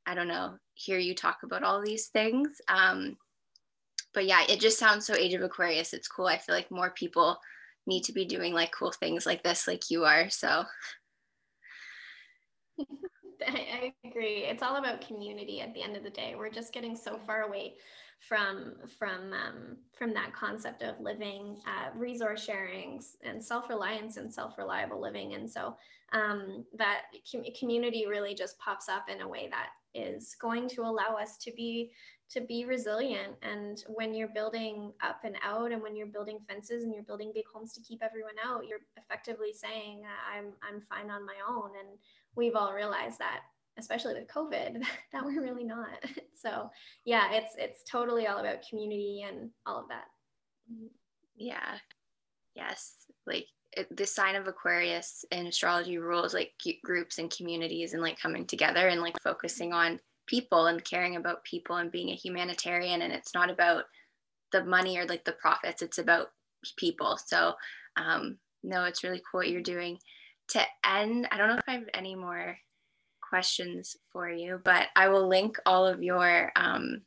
I 0.05 0.13
don't 0.13 0.27
know, 0.27 0.55
hear 0.73 0.97
you 0.97 1.15
talk 1.15 1.37
about 1.41 1.63
all 1.63 1.81
these 1.81 2.07
things. 2.07 2.49
Um, 2.67 3.15
but 4.13 4.25
yeah, 4.25 4.41
it 4.49 4.59
just 4.59 4.77
sounds 4.77 5.05
so 5.05 5.15
Age 5.15 5.33
of 5.35 5.41
Aquarius. 5.41 5.93
It's 5.93 6.09
cool. 6.09 6.27
I 6.27 6.37
feel 6.37 6.53
like 6.53 6.69
more 6.69 6.89
people 6.89 7.39
need 7.87 8.03
to 8.03 8.11
be 8.11 8.25
doing 8.25 8.53
like 8.53 8.73
cool 8.73 8.91
things 8.91 9.25
like 9.25 9.41
this, 9.41 9.65
like 9.65 9.89
you 9.89 10.03
are. 10.03 10.29
So 10.29 10.65
I 13.47 13.93
agree. 14.05 14.43
It's 14.43 14.63
all 14.63 14.75
about 14.75 15.07
community 15.07 15.61
at 15.61 15.73
the 15.73 15.83
end 15.83 15.95
of 15.95 16.03
the 16.03 16.09
day. 16.09 16.35
We're 16.37 16.49
just 16.49 16.73
getting 16.73 16.97
so 16.97 17.17
far 17.25 17.43
away 17.43 17.75
from 18.19 18.73
from 18.97 19.33
um, 19.33 19.77
from 19.97 20.13
that 20.13 20.33
concept 20.33 20.83
of 20.83 20.99
living 20.99 21.57
uh, 21.65 21.89
resource 21.97 22.43
sharing 22.43 23.01
and 23.23 23.43
self-reliance 23.43 24.17
and 24.17 24.31
self-reliable 24.31 25.01
living. 25.01 25.33
And 25.33 25.49
so 25.49 25.77
um, 26.11 26.65
that 26.77 27.03
com- 27.31 27.43
community 27.57 28.05
really 28.07 28.35
just 28.35 28.59
pops 28.59 28.89
up 28.89 29.09
in 29.09 29.21
a 29.21 29.27
way 29.27 29.49
that 29.51 29.69
is 29.95 30.35
going 30.39 30.67
to 30.69 30.81
allow 30.81 31.15
us 31.19 31.37
to 31.37 31.51
be 31.55 31.91
to 32.31 32.41
be 32.41 32.65
resilient. 32.65 33.33
And 33.41 33.83
when 33.87 34.13
you're 34.13 34.27
building 34.27 34.91
up 35.01 35.21
and 35.23 35.35
out 35.43 35.71
and 35.71 35.81
when 35.81 35.95
you're 35.95 36.07
building 36.07 36.39
fences 36.47 36.83
and 36.83 36.93
you're 36.93 37.03
building 37.03 37.31
big 37.33 37.45
homes 37.51 37.73
to 37.73 37.81
keep 37.81 38.03
everyone 38.03 38.35
out 38.45 38.67
you're 38.67 38.85
effectively 38.97 39.51
saying 39.51 40.03
i'm 40.31 40.53
i'm 40.61 40.81
fine 40.81 41.09
on 41.09 41.25
my 41.25 41.35
own. 41.47 41.71
And 41.79 41.97
we've 42.35 42.55
all 42.55 42.73
realized 42.73 43.17
that 43.19 43.41
especially 43.79 44.13
with 44.13 44.27
COVID, 44.27 44.83
that 45.13 45.25
we're 45.25 45.41
really 45.41 45.65
not. 45.65 45.89
So 46.41 46.69
yeah, 47.03 47.33
it's 47.33 47.55
it's 47.57 47.83
totally 47.83 48.27
all 48.27 48.37
about 48.37 48.65
community 48.69 49.25
and 49.27 49.49
all 49.65 49.77
of 49.77 49.89
that. 49.89 50.05
Yeah. 51.35 51.75
Yes. 52.55 52.93
Like 53.27 53.45
it, 53.73 53.93
the 53.97 54.05
sign 54.05 54.35
of 54.35 54.47
Aquarius 54.47 55.25
in 55.31 55.47
astrology 55.47 55.97
rules 55.97 56.33
like 56.33 56.53
groups 56.81 57.17
and 57.17 57.29
communities 57.29 57.91
and 57.93 58.01
like 58.01 58.17
coming 58.17 58.45
together 58.45 58.87
and 58.87 59.01
like 59.01 59.21
focusing 59.21 59.73
on 59.73 59.99
people 60.29 60.67
and 60.67 60.85
caring 60.85 61.15
about 61.15 61.43
people 61.43 61.77
and 61.77 61.91
being 61.91 62.09
a 62.09 62.15
humanitarian 62.15 63.01
and 63.01 63.11
it's 63.11 63.33
not 63.33 63.49
about 63.49 63.83
the 64.51 64.63
money 64.63 64.97
or 64.97 65.05
like 65.07 65.25
the 65.25 65.31
profits 65.33 65.81
it's 65.81 65.97
about 65.97 66.27
people 66.77 67.17
so 67.17 67.53
um 67.97 68.37
no 68.63 68.83
it's 68.83 69.03
really 69.03 69.21
cool 69.31 69.39
what 69.39 69.49
you're 69.49 69.61
doing 69.61 69.97
to 70.47 70.61
end 70.85 71.27
i 71.31 71.37
don't 71.37 71.47
know 71.47 71.55
if 71.55 71.63
i 71.67 71.73
have 71.73 71.89
any 71.95 72.15
more 72.15 72.55
questions 73.29 73.95
for 74.11 74.29
you, 74.29 74.59
but 74.63 74.87
I 74.95 75.09
will 75.09 75.27
link 75.27 75.57
all 75.65 75.85
of 75.85 76.01
your 76.01 76.51
um, 76.55 77.01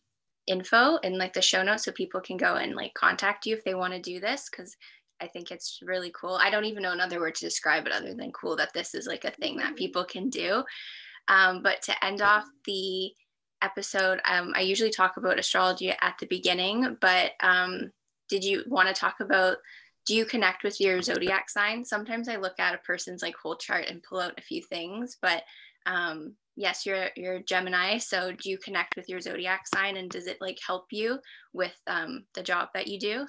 info 0.47 0.97
in 0.97 1.19
like 1.19 1.33
the 1.33 1.43
show 1.43 1.63
notes 1.63 1.85
so 1.85 1.93
people 1.93 2.21
can 2.21 2.37
go 2.37 2.55
and 2.55 2.75
like 2.75 2.95
contact 2.95 3.47
you 3.47 3.57
if 3.57 3.65
they 3.65 3.75
want 3.75 3.93
to 3.93 4.01
do 4.01 4.21
this 4.21 4.49
because 4.51 4.77
I 5.21 5.29
think 5.29 5.51
it's 5.51 5.79
really 5.83 6.13
cool. 6.15 6.35
I 6.35 6.51
don't 6.51 6.65
even 6.65 6.83
know 6.83 6.93
another 6.93 7.21
word 7.21 7.37
to 7.37 7.45
describe 7.45 7.87
it 7.87 7.93
other 7.93 8.15
than 8.15 8.33
cool 8.33 8.57
that 8.57 8.73
this 8.73 8.95
is 8.95 9.07
like 9.07 9.25
a 9.25 9.31
thing 9.31 9.57
that 9.59 9.77
people 9.77 10.05
can 10.05 10.29
do. 10.31 10.65
Um, 11.29 11.63
but 11.63 11.83
to 11.83 12.05
end 12.05 12.21
off 12.21 12.45
the 12.67 13.13
episode, 13.63 14.21
um, 14.25 14.53
I 14.57 14.63
usually 14.63 14.91
talk 14.91 15.17
about 15.17 15.39
astrology 15.39 15.91
at 15.91 16.17
the 16.19 16.27
beginning, 16.27 16.97
but 17.01 17.33
um, 17.41 17.93
did 18.29 18.43
you 18.43 18.65
want 18.67 18.89
to 18.89 18.95
talk 18.95 19.21
about? 19.21 19.59
Do 20.05 20.17
you 20.17 20.25
connect 20.25 20.65
with 20.65 20.81
your 20.81 21.01
zodiac 21.01 21.49
sign? 21.49 21.85
Sometimes 21.85 22.29
I 22.29 22.35
look 22.35 22.59
at 22.59 22.75
a 22.75 22.79
person's 22.79 23.23
like 23.23 23.37
whole 23.37 23.55
chart 23.55 23.85
and 23.89 24.03
pull 24.03 24.19
out 24.19 24.37
a 24.37 24.43
few 24.43 24.61
things, 24.61 25.17
but 25.23 25.45
um, 25.87 26.35
yes, 26.57 26.87
you're 26.87 27.09
you're 27.17 27.41
Gemini. 27.41 27.99
So 27.99 28.33
do 28.33 28.51
you 28.51 28.59
connect 28.59 28.97
with 28.97 29.09
your 29.09 29.21
zodiac 29.21 29.67
sign, 29.67 29.97
and 29.97 30.11
does 30.11 30.27
it 30.27 30.39
like 30.41 30.59
help 30.67 30.87
you 30.91 31.19
with 31.53 31.75
um, 31.87 32.25
the 32.35 32.43
job 32.43 32.69
that 32.75 32.89
you 32.89 32.99
do? 32.99 33.27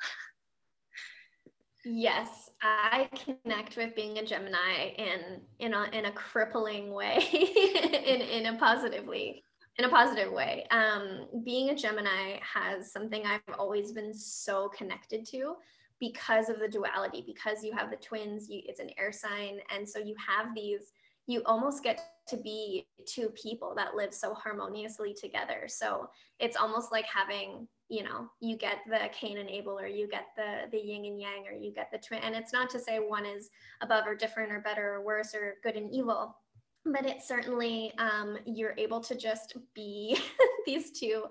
Yes, 1.85 2.49
I 2.61 3.09
connect 3.43 3.75
with 3.75 3.95
being 3.95 4.17
a 4.17 4.25
Gemini 4.25 4.93
in 4.97 5.41
in 5.59 5.73
a 5.73 5.83
in 5.91 6.05
a 6.05 6.11
crippling 6.11 6.91
way, 6.93 7.19
in 7.33 8.21
in 8.21 8.45
a 8.53 8.57
positively 8.57 9.43
in 9.77 9.85
a 9.85 9.89
positive 9.89 10.31
way. 10.31 10.65
Um, 10.71 11.27
being 11.43 11.69
a 11.69 11.75
Gemini 11.75 12.39
has 12.41 12.91
something 12.91 13.25
I've 13.25 13.41
always 13.57 13.91
been 13.91 14.13
so 14.13 14.69
connected 14.69 15.25
to 15.27 15.55
because 15.99 16.49
of 16.49 16.59
the 16.59 16.67
duality. 16.67 17.23
Because 17.25 17.63
you 17.63 17.73
have 17.75 17.89
the 17.89 17.97
twins, 17.97 18.49
you, 18.49 18.61
it's 18.65 18.79
an 18.79 18.91
air 18.97 19.11
sign, 19.11 19.59
and 19.75 19.87
so 19.87 19.99
you 19.99 20.15
have 20.27 20.53
these 20.55 20.91
you 21.27 21.41
almost 21.45 21.83
get 21.83 22.12
to 22.27 22.37
be 22.37 22.87
two 23.05 23.29
people 23.29 23.73
that 23.75 23.95
live 23.95 24.13
so 24.13 24.33
harmoniously 24.33 25.13
together. 25.13 25.65
So 25.67 26.09
it's 26.39 26.57
almost 26.57 26.91
like 26.91 27.05
having, 27.05 27.67
you 27.89 28.03
know, 28.03 28.29
you 28.39 28.55
get 28.55 28.77
the 28.87 28.99
Cain 29.11 29.37
and 29.37 29.49
Abel, 29.49 29.79
or 29.79 29.87
you 29.87 30.07
get 30.07 30.27
the 30.37 30.69
the 30.71 30.77
yin 30.77 31.05
and 31.05 31.19
yang, 31.19 31.45
or 31.47 31.53
you 31.53 31.71
get 31.71 31.91
the 31.91 31.97
twin. 31.97 32.21
And 32.23 32.35
it's 32.35 32.53
not 32.53 32.69
to 32.71 32.79
say 32.79 32.97
one 32.99 33.25
is 33.25 33.49
above 33.81 34.07
or 34.07 34.15
different 34.15 34.51
or 34.51 34.61
better 34.61 34.95
or 34.95 35.03
worse 35.03 35.35
or 35.35 35.55
good 35.63 35.75
and 35.75 35.93
evil 35.93 36.35
but 36.85 37.05
it 37.05 37.21
certainly 37.21 37.93
um, 37.97 38.37
you're 38.45 38.75
able 38.77 38.99
to 38.99 39.15
just 39.15 39.55
be 39.73 40.19
these 40.65 40.91
two 40.91 41.25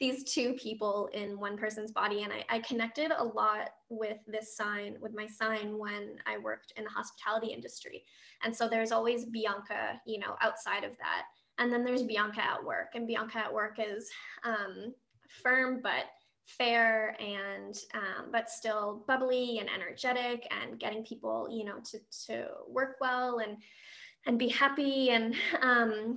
these 0.00 0.24
two 0.24 0.54
people 0.54 1.08
in 1.12 1.38
one 1.38 1.56
person's 1.56 1.92
body. 1.92 2.22
And 2.22 2.32
I, 2.32 2.44
I, 2.48 2.58
connected 2.60 3.12
a 3.16 3.22
lot 3.22 3.70
with 3.88 4.18
this 4.26 4.56
sign 4.56 4.96
with 5.00 5.14
my 5.14 5.26
sign 5.26 5.78
when 5.78 6.16
i 6.26 6.38
worked 6.38 6.72
in 6.76 6.84
the 6.84 6.90
hospitality 6.90 7.48
industry. 7.48 8.04
And 8.42 8.54
so 8.54 8.68
there's 8.68 8.92
always 8.92 9.26
bianca 9.26 10.00
you 10.06 10.18
know 10.18 10.36
outside 10.40 10.84
of 10.84 10.92
that. 10.98 11.24
And 11.58 11.72
then 11.72 11.84
there's 11.84 12.02
bianca 12.02 12.42
at 12.42 12.64
work. 12.64 12.94
And 12.94 13.06
bianca 13.06 13.38
at 13.38 13.52
work 13.52 13.78
is 13.78 14.08
um, 14.44 14.94
firm 15.42 15.80
but 15.82 16.06
fair 16.46 17.16
and 17.20 17.78
um, 17.94 18.30
but 18.32 18.50
still 18.50 19.04
bubbly 19.06 19.58
and 19.58 19.68
energetic 19.70 20.46
and 20.50 20.78
getting 20.78 21.04
people 21.04 21.48
you 21.50 21.64
know 21.64 21.78
to 21.90 21.98
to 22.26 22.46
work 22.68 22.96
well. 23.00 23.38
And 23.38 23.56
and 24.26 24.38
be 24.38 24.48
happy 24.48 25.10
and 25.10 25.34
um, 25.60 26.16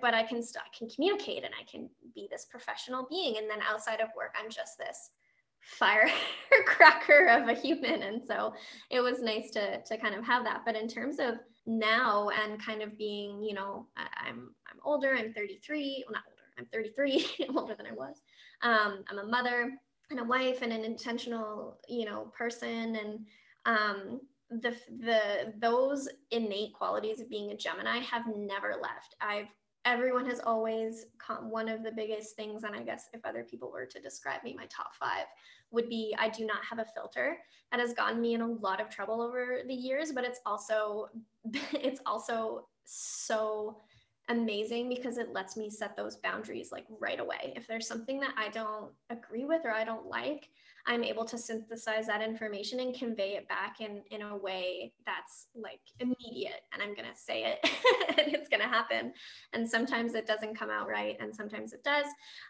but 0.00 0.14
i 0.14 0.22
can 0.22 0.38
I 0.38 0.76
can 0.76 0.88
communicate 0.88 1.44
and 1.44 1.52
i 1.60 1.64
can 1.70 1.88
be 2.14 2.28
this 2.30 2.46
professional 2.50 3.06
being. 3.08 3.36
And 3.38 3.48
then 3.50 3.58
outside 3.68 4.00
of 4.00 4.08
work 4.16 4.34
i'm 4.40 4.50
just 4.50 4.78
this 4.78 5.10
firecracker 5.60 7.26
of 7.30 7.48
a 7.48 7.54
human. 7.54 8.02
And 8.02 8.22
so 8.26 8.54
it 8.90 9.00
was 9.00 9.22
nice 9.22 9.50
to 9.52 9.82
to 9.82 9.96
kind 9.98 10.14
of 10.14 10.24
have 10.24 10.44
that. 10.44 10.62
But 10.64 10.76
in 10.76 10.88
terms 10.88 11.18
of 11.18 11.34
now 11.66 12.30
and 12.42 12.64
kind 12.64 12.82
of 12.82 12.96
being 12.96 13.42
you 13.42 13.54
know 13.54 13.86
i'm 13.96 14.54
i'm 14.66 14.78
older 14.82 15.14
i'm 15.14 15.32
33 15.34 16.04
well 16.06 16.14
not 16.14 16.22
older 16.26 16.42
i'm 16.58 16.66
33 16.72 17.26
i'm 17.48 17.58
older 17.58 17.74
than 17.74 17.86
i 17.86 17.92
was. 17.92 18.22
Um, 18.62 19.04
i'm 19.08 19.18
a 19.18 19.26
mother 19.26 19.72
and 20.10 20.20
a 20.20 20.24
wife 20.24 20.62
and 20.62 20.72
an 20.72 20.84
intentional 20.84 21.78
you 21.88 22.04
know 22.04 22.32
person. 22.36 22.96
And 22.96 23.26
um, 23.66 24.20
the 24.50 24.74
the 25.00 25.54
those 25.58 26.08
innate 26.30 26.72
qualities 26.72 27.20
of 27.20 27.30
being 27.30 27.50
a 27.50 27.56
Gemini 27.56 27.98
have 27.98 28.24
never 28.26 28.74
left. 28.80 29.14
I've 29.20 29.48
everyone 29.84 30.26
has 30.26 30.40
always 30.40 31.06
come 31.18 31.50
one 31.50 31.68
of 31.68 31.82
the 31.82 31.92
biggest 31.92 32.36
things 32.36 32.64
and 32.64 32.74
i 32.74 32.82
guess 32.82 33.08
if 33.14 33.24
other 33.24 33.42
people 33.42 33.70
were 33.72 33.86
to 33.86 34.00
describe 34.00 34.42
me 34.44 34.54
my 34.54 34.66
top 34.66 34.94
five 34.94 35.24
would 35.70 35.88
be 35.88 36.14
i 36.18 36.28
do 36.28 36.44
not 36.44 36.62
have 36.62 36.78
a 36.78 36.84
filter 36.84 37.38
that 37.70 37.80
has 37.80 37.94
gotten 37.94 38.20
me 38.20 38.34
in 38.34 38.40
a 38.42 38.46
lot 38.46 38.80
of 38.80 38.90
trouble 38.90 39.22
over 39.22 39.60
the 39.66 39.74
years 39.74 40.12
but 40.12 40.24
it's 40.24 40.40
also 40.44 41.08
it's 41.72 42.00
also 42.04 42.66
so 42.84 43.78
amazing 44.28 44.88
because 44.88 45.18
it 45.18 45.32
lets 45.32 45.56
me 45.56 45.70
set 45.70 45.96
those 45.96 46.16
boundaries 46.16 46.70
like 46.70 46.84
right 47.00 47.18
away 47.18 47.52
if 47.56 47.66
there's 47.66 47.86
something 47.86 48.20
that 48.20 48.34
i 48.36 48.48
don't 48.50 48.92
agree 49.08 49.44
with 49.44 49.62
or 49.64 49.72
i 49.72 49.82
don't 49.82 50.06
like 50.06 50.50
I'm 50.86 51.04
able 51.04 51.24
to 51.26 51.38
synthesize 51.38 52.06
that 52.06 52.22
information 52.22 52.80
and 52.80 52.94
convey 52.94 53.36
it 53.36 53.48
back 53.48 53.80
in, 53.80 54.02
in 54.10 54.22
a 54.22 54.36
way 54.36 54.92
that's 55.06 55.46
like 55.54 55.80
immediate. 55.98 56.62
And 56.72 56.82
I'm 56.82 56.94
going 56.94 57.08
to 57.08 57.16
say 57.16 57.44
it 57.44 57.70
and 58.18 58.34
it's 58.34 58.48
going 58.48 58.62
to 58.62 58.68
happen. 58.68 59.12
And 59.52 59.68
sometimes 59.68 60.14
it 60.14 60.26
doesn't 60.26 60.58
come 60.58 60.70
out 60.70 60.88
right 60.88 61.16
and 61.20 61.34
sometimes 61.34 61.72
it 61.72 61.84
does. 61.84 62.06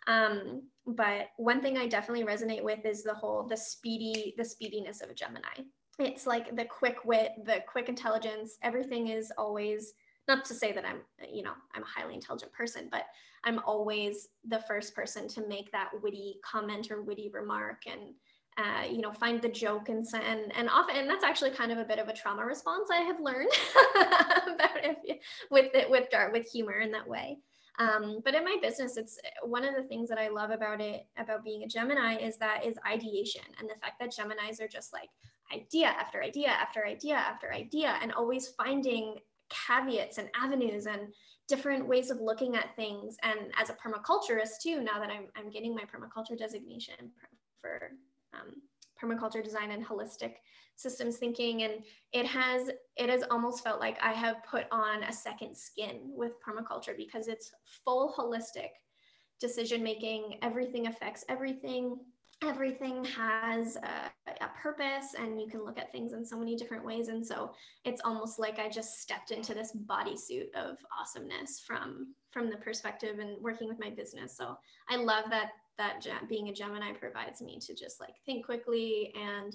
Um, 0.06 0.62
but 0.86 1.28
one 1.36 1.60
thing 1.60 1.78
I 1.78 1.86
definitely 1.86 2.24
resonate 2.24 2.62
with 2.62 2.84
is 2.84 3.02
the 3.02 3.14
whole, 3.14 3.46
the 3.46 3.56
speedy, 3.56 4.34
the 4.36 4.44
speediness 4.44 5.02
of 5.02 5.10
a 5.10 5.14
Gemini. 5.14 5.64
It's 5.98 6.26
like 6.26 6.56
the 6.56 6.64
quick 6.64 7.04
wit, 7.04 7.32
the 7.44 7.62
quick 7.68 7.88
intelligence. 7.88 8.56
Everything 8.62 9.08
is 9.08 9.30
always, 9.36 9.92
not 10.30 10.44
to 10.46 10.54
say 10.54 10.72
that 10.72 10.84
I'm, 10.84 11.00
you 11.32 11.42
know, 11.42 11.52
I'm 11.74 11.82
a 11.82 11.86
highly 11.86 12.14
intelligent 12.14 12.52
person, 12.52 12.88
but 12.90 13.06
I'm 13.44 13.60
always 13.66 14.28
the 14.46 14.60
first 14.60 14.94
person 14.94 15.28
to 15.28 15.46
make 15.46 15.72
that 15.72 15.90
witty 16.02 16.36
comment 16.44 16.90
or 16.90 17.02
witty 17.02 17.30
remark 17.32 17.82
and 17.86 18.14
uh, 18.58 18.84
you 18.84 19.00
know 19.00 19.12
find 19.12 19.40
the 19.40 19.48
joke 19.48 19.88
and 19.88 20.04
and 20.12 20.52
and 20.54 20.68
often 20.68 20.96
and 20.96 21.08
that's 21.08 21.24
actually 21.24 21.50
kind 21.50 21.70
of 21.72 21.78
a 21.78 21.84
bit 21.84 21.98
of 21.98 22.08
a 22.08 22.12
trauma 22.12 22.44
response 22.44 22.90
I 22.92 22.96
have 22.96 23.20
learned 23.20 23.48
about 23.94 24.84
if, 24.84 25.18
with 25.50 25.74
it 25.74 25.88
with 25.88 26.08
with 26.32 26.50
humor 26.50 26.80
in 26.80 26.90
that 26.92 27.06
way. 27.08 27.38
Um, 27.78 28.20
but 28.24 28.34
in 28.34 28.44
my 28.44 28.56
business, 28.60 28.98
it's 28.98 29.18
one 29.42 29.64
of 29.64 29.74
the 29.74 29.84
things 29.84 30.10
that 30.10 30.18
I 30.18 30.28
love 30.28 30.50
about 30.50 30.82
it 30.82 31.06
about 31.16 31.44
being 31.44 31.62
a 31.62 31.68
Gemini 31.68 32.16
is 32.18 32.36
that 32.36 32.66
is 32.66 32.76
ideation 32.86 33.44
and 33.58 33.70
the 33.70 33.80
fact 33.80 34.00
that 34.00 34.10
Geminis 34.10 34.60
are 34.60 34.68
just 34.68 34.92
like 34.92 35.08
idea 35.54 35.86
after 35.86 36.22
idea 36.22 36.48
after 36.48 36.84
idea 36.84 37.14
after 37.14 37.54
idea 37.54 37.96
and 38.02 38.12
always 38.12 38.48
finding 38.48 39.16
caveats 39.50 40.18
and 40.18 40.28
avenues 40.34 40.86
and 40.86 41.12
different 41.48 41.86
ways 41.86 42.10
of 42.10 42.20
looking 42.20 42.56
at 42.56 42.74
things. 42.76 43.16
And 43.22 43.52
as 43.60 43.70
a 43.70 43.74
permaculturist 43.74 44.60
too, 44.62 44.80
now 44.80 44.98
that 44.98 45.10
I'm, 45.10 45.26
I'm 45.36 45.50
getting 45.50 45.74
my 45.74 45.82
permaculture 45.82 46.38
designation 46.38 47.10
for 47.60 47.92
um, 48.32 48.54
permaculture 49.02 49.42
design 49.42 49.72
and 49.72 49.84
holistic 49.84 50.34
systems 50.76 51.16
thinking. 51.16 51.62
And 51.64 51.84
it 52.12 52.26
has 52.26 52.70
it 52.96 53.10
has 53.10 53.24
almost 53.30 53.62
felt 53.62 53.80
like 53.80 53.98
i 54.02 54.12
have 54.12 54.44
put 54.44 54.66
on 54.70 55.02
a 55.02 55.12
second 55.12 55.56
skin 55.56 56.00
with 56.04 56.32
permaculture 56.42 56.96
because 56.96 57.28
it's 57.28 57.50
full 57.84 58.14
holistic 58.16 58.70
decision 59.40 59.82
making. 59.82 60.38
Everything 60.42 60.86
affects 60.86 61.24
everything 61.28 61.98
everything 62.42 63.04
has 63.04 63.76
a, 63.76 64.30
a, 64.40 64.48
purpose 64.62 65.14
and 65.18 65.40
you 65.40 65.48
can 65.48 65.64
look 65.64 65.78
at 65.78 65.92
things 65.92 66.12
in 66.12 66.24
so 66.24 66.38
many 66.38 66.56
different 66.56 66.84
ways. 66.84 67.08
And 67.08 67.26
so 67.26 67.52
it's 67.84 68.00
almost 68.04 68.38
like 68.38 68.58
i 68.58 68.68
just 68.68 69.00
stepped 69.00 69.30
into 69.30 69.54
this 69.54 69.76
bodysuit 69.86 70.54
of 70.54 70.78
awesomeness 70.98 71.62
from 71.66 72.14
from 72.30 72.48
the 72.48 72.56
perspective 72.56 73.18
and 73.18 73.40
working 73.42 73.68
with 73.68 73.78
my 73.78 73.90
business. 73.90 74.36
So 74.36 74.56
i 74.88 74.96
love 74.96 75.24
that 75.30 75.50
that 75.78 76.00
being 76.28 76.48
a 76.48 76.52
gemini 76.52 76.92
provides 76.92 77.40
me 77.40 77.58
to 77.60 77.74
just 77.74 78.00
like 78.00 78.14
think 78.26 78.44
quickly 78.44 79.12
and 79.14 79.54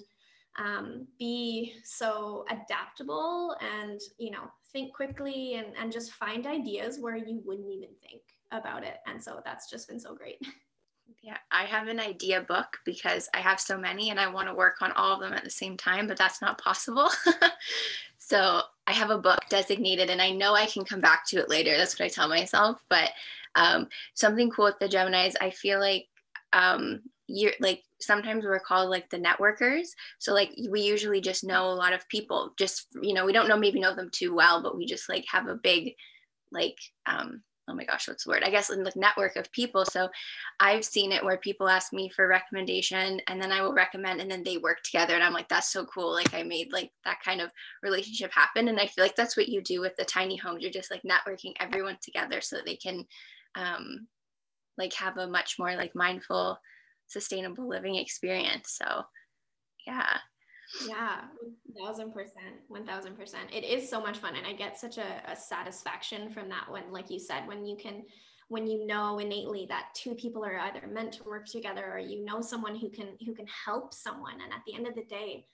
um, 0.58 1.06
be 1.18 1.74
so 1.84 2.44
adaptable 2.50 3.54
and 3.60 4.00
you 4.18 4.30
know 4.30 4.50
think 4.72 4.94
quickly 4.94 5.54
and, 5.54 5.68
and 5.78 5.92
just 5.92 6.12
find 6.12 6.46
ideas 6.46 6.98
where 6.98 7.16
you 7.16 7.42
wouldn't 7.44 7.70
even 7.70 7.90
think 8.02 8.22
about 8.52 8.84
it. 8.84 8.98
And 9.06 9.22
so 9.22 9.40
that's 9.44 9.70
just 9.70 9.88
been 9.88 10.00
so 10.00 10.14
great 10.14 10.38
Yeah, 11.26 11.38
I 11.50 11.64
have 11.64 11.88
an 11.88 11.98
idea 11.98 12.40
book 12.40 12.78
because 12.84 13.28
I 13.34 13.38
have 13.38 13.58
so 13.58 13.76
many 13.76 14.10
and 14.10 14.20
I 14.20 14.28
want 14.28 14.46
to 14.46 14.54
work 14.54 14.76
on 14.80 14.92
all 14.92 15.12
of 15.12 15.20
them 15.20 15.32
at 15.32 15.42
the 15.42 15.50
same 15.50 15.76
time, 15.76 16.06
but 16.06 16.16
that's 16.16 16.40
not 16.40 16.56
possible. 16.56 17.10
so 18.18 18.60
I 18.86 18.92
have 18.92 19.10
a 19.10 19.18
book 19.18 19.40
designated 19.50 20.08
and 20.08 20.22
I 20.22 20.30
know 20.30 20.54
I 20.54 20.66
can 20.66 20.84
come 20.84 21.00
back 21.00 21.26
to 21.26 21.38
it 21.38 21.50
later. 21.50 21.76
That's 21.76 21.98
what 21.98 22.06
I 22.06 22.10
tell 22.10 22.28
myself. 22.28 22.80
But 22.88 23.10
um, 23.56 23.88
something 24.14 24.50
cool 24.50 24.66
with 24.66 24.78
the 24.78 24.86
Geminis, 24.86 25.34
I 25.40 25.50
feel 25.50 25.80
like 25.80 26.06
um, 26.52 27.00
you're 27.26 27.54
like 27.58 27.82
sometimes 28.00 28.44
we're 28.44 28.60
called 28.60 28.88
like 28.88 29.10
the 29.10 29.18
networkers. 29.18 29.88
So 30.20 30.32
like 30.32 30.52
we 30.70 30.82
usually 30.82 31.20
just 31.20 31.42
know 31.42 31.66
a 31.66 31.74
lot 31.74 31.92
of 31.92 32.08
people, 32.08 32.52
just, 32.56 32.86
you 33.02 33.14
know, 33.14 33.26
we 33.26 33.32
don't 33.32 33.48
know, 33.48 33.56
maybe 33.56 33.80
know 33.80 33.96
them 33.96 34.10
too 34.12 34.32
well, 34.32 34.62
but 34.62 34.76
we 34.76 34.86
just 34.86 35.08
like 35.08 35.24
have 35.26 35.48
a 35.48 35.56
big 35.56 35.96
like 36.52 36.78
um, 37.06 37.42
oh 37.68 37.74
my 37.74 37.84
gosh, 37.84 38.06
what's 38.08 38.24
the 38.24 38.30
word? 38.30 38.44
I 38.44 38.50
guess 38.50 38.70
in 38.70 38.84
the 38.84 38.92
network 38.94 39.36
of 39.36 39.50
people. 39.52 39.84
So 39.84 40.08
I've 40.60 40.84
seen 40.84 41.12
it 41.12 41.24
where 41.24 41.36
people 41.36 41.68
ask 41.68 41.92
me 41.92 42.08
for 42.08 42.28
recommendation 42.28 43.20
and 43.26 43.40
then 43.40 43.50
I 43.50 43.60
will 43.62 43.74
recommend 43.74 44.20
and 44.20 44.30
then 44.30 44.44
they 44.44 44.58
work 44.58 44.82
together. 44.82 45.14
And 45.14 45.24
I'm 45.24 45.32
like, 45.32 45.48
that's 45.48 45.72
so 45.72 45.84
cool. 45.86 46.12
Like 46.12 46.32
I 46.32 46.42
made 46.42 46.72
like 46.72 46.92
that 47.04 47.22
kind 47.24 47.40
of 47.40 47.50
relationship 47.82 48.32
happen. 48.32 48.68
And 48.68 48.78
I 48.78 48.86
feel 48.86 49.04
like 49.04 49.16
that's 49.16 49.36
what 49.36 49.48
you 49.48 49.60
do 49.62 49.80
with 49.80 49.96
the 49.96 50.04
tiny 50.04 50.36
homes. 50.36 50.62
You're 50.62 50.70
just 50.70 50.90
like 50.90 51.02
networking 51.02 51.54
everyone 51.58 51.98
together 52.00 52.40
so 52.40 52.58
they 52.64 52.76
can 52.76 53.04
um, 53.56 54.06
like 54.78 54.92
have 54.94 55.16
a 55.16 55.26
much 55.26 55.58
more 55.58 55.74
like 55.74 55.94
mindful, 55.94 56.60
sustainable 57.08 57.68
living 57.68 57.96
experience. 57.96 58.78
So 58.80 59.02
yeah, 59.86 60.18
yeah, 60.86 61.22
1000%. 61.80 62.12
1000%. 62.70 63.34
It 63.52 63.64
is 63.64 63.88
so 63.88 64.00
much 64.00 64.18
fun. 64.18 64.34
And 64.36 64.46
I 64.46 64.52
get 64.52 64.78
such 64.78 64.98
a, 64.98 65.22
a, 65.30 65.36
satisfaction 65.36 66.30
from 66.30 66.48
that 66.48 66.70
when, 66.70 66.92
like 66.92 67.10
you 67.10 67.18
said, 67.18 67.46
when 67.46 67.66
you 67.66 67.76
can, 67.76 68.02
when 68.48 68.66
you 68.66 68.86
know 68.86 69.18
innately 69.18 69.66
that 69.68 69.88
two 69.94 70.14
people 70.14 70.44
are 70.44 70.58
either 70.58 70.86
meant 70.86 71.12
to 71.14 71.24
work 71.24 71.46
together 71.46 71.84
or 71.92 71.98
you 71.98 72.24
know 72.24 72.40
someone 72.40 72.76
who 72.76 72.88
can, 72.88 73.16
who 73.24 73.34
can 73.34 73.46
help 73.46 73.94
someone. 73.94 74.34
And 74.42 74.52
at 74.52 74.62
the 74.66 74.74
end 74.74 74.86
of 74.86 74.94
the 74.94 75.04
day, 75.04 75.46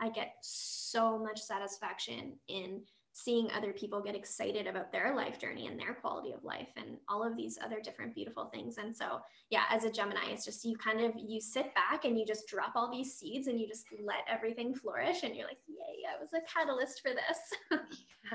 I 0.00 0.10
get 0.10 0.34
so 0.42 1.18
much 1.18 1.40
satisfaction 1.40 2.34
in 2.48 2.82
seeing 3.18 3.50
other 3.50 3.72
people 3.72 4.00
get 4.00 4.14
excited 4.14 4.66
about 4.66 4.92
their 4.92 5.14
life 5.14 5.40
journey 5.40 5.66
and 5.66 5.78
their 5.78 5.94
quality 5.94 6.32
of 6.32 6.44
life 6.44 6.68
and 6.76 6.96
all 7.08 7.24
of 7.26 7.36
these 7.36 7.58
other 7.64 7.80
different 7.80 8.14
beautiful 8.14 8.46
things 8.46 8.78
and 8.78 8.94
so 8.96 9.20
yeah 9.50 9.64
as 9.70 9.84
a 9.84 9.90
gemini 9.90 10.26
it's 10.30 10.44
just 10.44 10.64
you 10.64 10.76
kind 10.76 11.00
of 11.00 11.12
you 11.16 11.40
sit 11.40 11.74
back 11.74 12.04
and 12.04 12.16
you 12.16 12.24
just 12.24 12.46
drop 12.46 12.72
all 12.76 12.90
these 12.92 13.14
seeds 13.14 13.48
and 13.48 13.60
you 13.60 13.66
just 13.66 13.86
let 14.04 14.18
everything 14.28 14.72
flourish 14.72 15.24
and 15.24 15.34
you're 15.34 15.46
like 15.46 15.58
yay 15.66 16.04
i 16.08 16.20
was 16.20 16.30
a 16.32 16.40
catalyst 16.52 17.00
for 17.00 17.10
this 17.10 17.38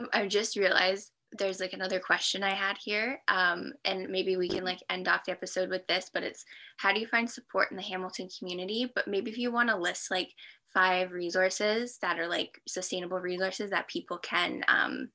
yeah. 0.00 0.06
i 0.12 0.26
just 0.26 0.56
realized 0.56 1.10
there's 1.32 1.60
like 1.60 1.72
another 1.72 2.00
question 2.00 2.42
I 2.42 2.54
had 2.54 2.76
here, 2.78 3.20
um, 3.28 3.72
and 3.84 4.08
maybe 4.08 4.36
we 4.36 4.48
can 4.48 4.64
like 4.64 4.80
end 4.90 5.08
off 5.08 5.24
the 5.24 5.32
episode 5.32 5.70
with 5.70 5.86
this. 5.86 6.10
But 6.12 6.22
it's 6.22 6.44
how 6.76 6.92
do 6.92 7.00
you 7.00 7.06
find 7.06 7.28
support 7.28 7.70
in 7.70 7.76
the 7.76 7.82
Hamilton 7.82 8.28
community? 8.38 8.90
But 8.94 9.08
maybe 9.08 9.30
if 9.30 9.38
you 9.38 9.50
want 9.52 9.68
to 9.68 9.76
list 9.76 10.10
like 10.10 10.30
five 10.72 11.10
resources 11.10 11.98
that 12.02 12.18
are 12.18 12.28
like 12.28 12.60
sustainable 12.68 13.18
resources 13.18 13.70
that 13.70 13.88
people 13.88 14.18
can 14.18 14.62
um, 14.68 15.08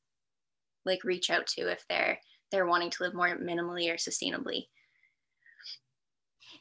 like 0.86 1.04
reach 1.04 1.30
out 1.30 1.48
to 1.48 1.72
if 1.72 1.86
they're 1.88 2.20
they're 2.52 2.66
wanting 2.66 2.90
to 2.90 3.04
live 3.04 3.14
more 3.14 3.38
minimally 3.38 3.92
or 3.92 3.96
sustainably 3.96 4.66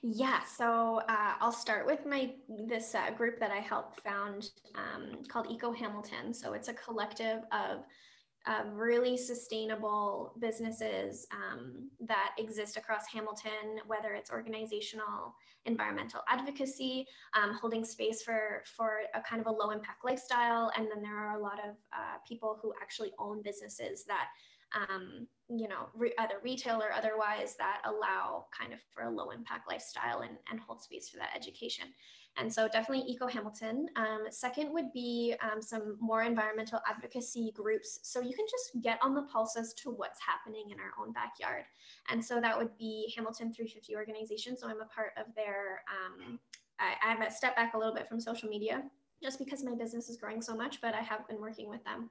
yeah 0.03 0.41
so 0.45 1.01
uh, 1.09 1.35
i'll 1.41 1.53
start 1.53 1.87
with 1.87 2.07
my 2.07 2.33
this 2.69 2.95
uh, 2.95 3.11
group 3.11 3.39
that 3.41 3.51
i 3.51 3.59
helped 3.59 4.01
found 4.03 4.51
um, 4.75 5.23
called 5.29 5.47
eco 5.51 5.73
hamilton 5.73 6.33
so 6.33 6.53
it's 6.53 6.69
a 6.69 6.75
collective 6.75 7.43
of 7.53 7.81
really 8.73 9.17
sustainable 9.17 10.35
businesses 10.39 11.27
um, 11.33 11.91
that 12.01 12.31
exist 12.39 12.77
across 12.77 13.07
Hamilton, 13.07 13.81
whether 13.87 14.15
it's 14.15 14.31
organizational, 14.31 15.35
environmental 15.67 16.21
advocacy, 16.29 17.07
um, 17.35 17.55
holding 17.55 17.85
space 17.85 18.23
for, 18.23 18.63
for 18.77 19.01
a 19.15 19.21
kind 19.21 19.41
of 19.41 19.47
a 19.47 19.51
low 19.51 19.71
impact 19.71 20.05
lifestyle. 20.05 20.71
And 20.77 20.89
then 20.91 21.03
there 21.03 21.17
are 21.17 21.39
a 21.39 21.43
lot 21.43 21.59
of 21.59 21.77
uh, 21.93 22.17
people 22.27 22.59
who 22.63 22.73
actually 22.81 23.13
own 23.19 23.43
businesses 23.43 24.05
that 24.05 24.29
um, 24.75 25.27
you 25.49 25.69
know, 25.69 25.89
re- 25.95 26.15
either 26.19 26.35
retail 26.43 26.81
or 26.81 26.93
otherwise 26.93 27.57
that 27.59 27.83
allow 27.85 28.47
kind 28.57 28.73
of 28.73 28.79
for 28.93 29.03
a 29.03 29.11
low 29.11 29.31
impact 29.31 29.69
lifestyle 29.69 30.21
and, 30.21 30.37
and 30.51 30.61
hold 30.61 30.83
space 30.83 31.09
for 31.09 31.17
that 31.19 31.31
education. 31.35 31.87
And 32.37 32.53
so 32.53 32.69
definitely 32.69 33.11
Eco 33.11 33.27
Hamilton. 33.27 33.89
Um, 33.97 34.27
second 34.31 34.73
would 34.73 34.93
be 34.93 35.35
um, 35.43 35.61
some 35.61 35.97
more 36.01 36.23
environmental 36.23 36.81
advocacy 36.89 37.53
groups. 37.57 37.99
So 38.03 38.21
you 38.21 38.35
can 38.35 38.47
just 38.49 38.83
get 38.83 38.99
on 39.03 39.15
the 39.15 39.23
pulse 39.23 39.57
as 39.57 39.75
to 39.75 39.91
what's 39.91 40.21
happening 40.21 40.71
in 40.71 40.79
our 40.79 40.93
own 41.05 41.13
backyard. 41.13 41.65
And 42.09 42.25
so 42.25 42.41
that 42.41 42.57
would 42.57 42.77
be 42.79 43.13
Hamilton 43.17 43.53
350 43.53 43.97
organization. 43.97 44.57
So 44.57 44.69
I'm 44.69 44.81
a 44.81 44.87
part 44.87 45.13
of 45.17 45.27
their, 45.35 45.83
um, 45.91 46.39
I, 46.79 46.95
I 47.05 47.13
have 47.13 47.27
a 47.27 47.31
step 47.33 47.57
back 47.57 47.75
a 47.75 47.79
little 47.79 47.95
bit 47.95 48.09
from 48.09 48.21
social 48.21 48.49
media 48.49 48.85
just 49.23 49.39
because 49.39 49.63
my 49.63 49.75
business 49.75 50.09
is 50.09 50.17
growing 50.17 50.41
so 50.41 50.57
much, 50.57 50.81
but 50.81 50.95
I 50.95 51.01
have 51.01 51.27
been 51.29 51.41
working 51.41 51.69
with 51.69 51.85
them 51.85 52.11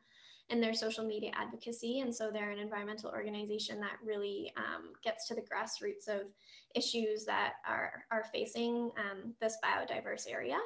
in 0.49 0.59
their 0.59 0.73
social 0.73 1.05
media 1.05 1.31
advocacy. 1.35 1.99
And 1.99 2.13
so 2.13 2.31
they're 2.31 2.51
an 2.51 2.59
environmental 2.59 3.11
organization 3.11 3.79
that 3.81 3.97
really 4.03 4.51
um, 4.57 4.93
gets 5.03 5.27
to 5.27 5.35
the 5.35 5.41
grassroots 5.41 6.07
of 6.07 6.27
issues 6.75 7.25
that 7.25 7.53
are, 7.67 8.03
are 8.11 8.25
facing 8.33 8.91
um, 8.97 9.33
this 9.39 9.57
biodiverse 9.63 10.29
area. 10.29 10.57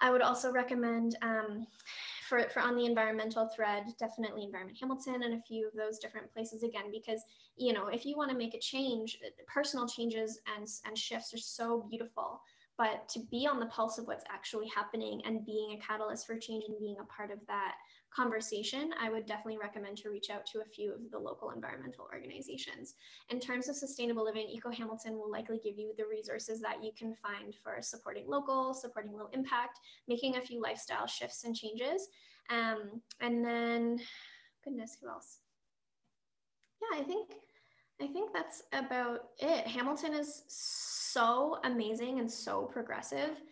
I 0.00 0.10
would 0.10 0.22
also 0.22 0.50
recommend 0.50 1.18
um, 1.20 1.66
for, 2.26 2.48
for 2.48 2.60
on 2.60 2.76
the 2.76 2.86
environmental 2.86 3.50
thread, 3.54 3.84
definitely 3.98 4.44
Environment 4.44 4.78
Hamilton 4.80 5.22
and 5.22 5.34
a 5.34 5.42
few 5.42 5.66
of 5.66 5.74
those 5.74 5.98
different 5.98 6.32
places 6.32 6.62
again, 6.62 6.90
because, 6.90 7.22
you 7.56 7.74
know, 7.74 7.88
if 7.88 8.06
you 8.06 8.16
want 8.16 8.30
to 8.30 8.36
make 8.36 8.54
a 8.54 8.58
change, 8.58 9.18
personal 9.46 9.86
changes 9.86 10.40
and, 10.56 10.66
and 10.86 10.96
shifts 10.96 11.34
are 11.34 11.38
so 11.38 11.86
beautiful 11.90 12.40
but 12.80 13.06
to 13.10 13.20
be 13.30 13.46
on 13.46 13.60
the 13.60 13.66
pulse 13.66 13.98
of 13.98 14.06
what's 14.06 14.24
actually 14.32 14.66
happening 14.74 15.20
and 15.26 15.44
being 15.44 15.72
a 15.74 15.86
catalyst 15.86 16.26
for 16.26 16.38
change 16.38 16.64
and 16.66 16.78
being 16.78 16.96
a 16.98 17.04
part 17.04 17.30
of 17.30 17.38
that 17.46 17.74
conversation, 18.14 18.92
I 19.00 19.10
would 19.10 19.26
definitely 19.26 19.58
recommend 19.58 19.96
to 19.98 20.10
reach 20.10 20.30
out 20.30 20.46
to 20.46 20.60
a 20.60 20.64
few 20.64 20.92
of 20.92 21.10
the 21.10 21.18
local 21.18 21.50
environmental 21.50 22.08
organizations. 22.12 22.94
In 23.30 23.40
terms 23.40 23.68
of 23.68 23.76
sustainable 23.76 24.24
living, 24.24 24.48
Eco 24.48 24.70
Hamilton 24.70 25.14
will 25.14 25.30
likely 25.30 25.60
give 25.62 25.78
you 25.78 25.92
the 25.96 26.06
resources 26.06 26.60
that 26.60 26.82
you 26.82 26.90
can 26.96 27.14
find 27.14 27.54
for 27.54 27.80
supporting 27.80 28.28
local, 28.28 28.74
supporting 28.74 29.12
low 29.12 29.28
impact, 29.32 29.78
making 30.08 30.36
a 30.36 30.40
few 30.40 30.60
lifestyle 30.60 31.06
shifts 31.06 31.44
and 31.44 31.54
changes. 31.54 32.08
Um, 32.50 33.00
and 33.20 33.44
then, 33.44 34.00
goodness, 34.64 34.96
who 35.00 35.08
else? 35.08 35.38
Yeah, 36.82 37.00
I 37.00 37.04
think 37.04 37.28
I 38.02 38.06
think 38.06 38.32
that's 38.32 38.62
about 38.72 39.28
it. 39.38 39.66
Hamilton 39.66 40.14
is 40.14 40.42
so 40.48 41.58
amazing 41.64 42.18
and 42.18 42.30
so 42.30 42.62
progressive. 42.62 43.42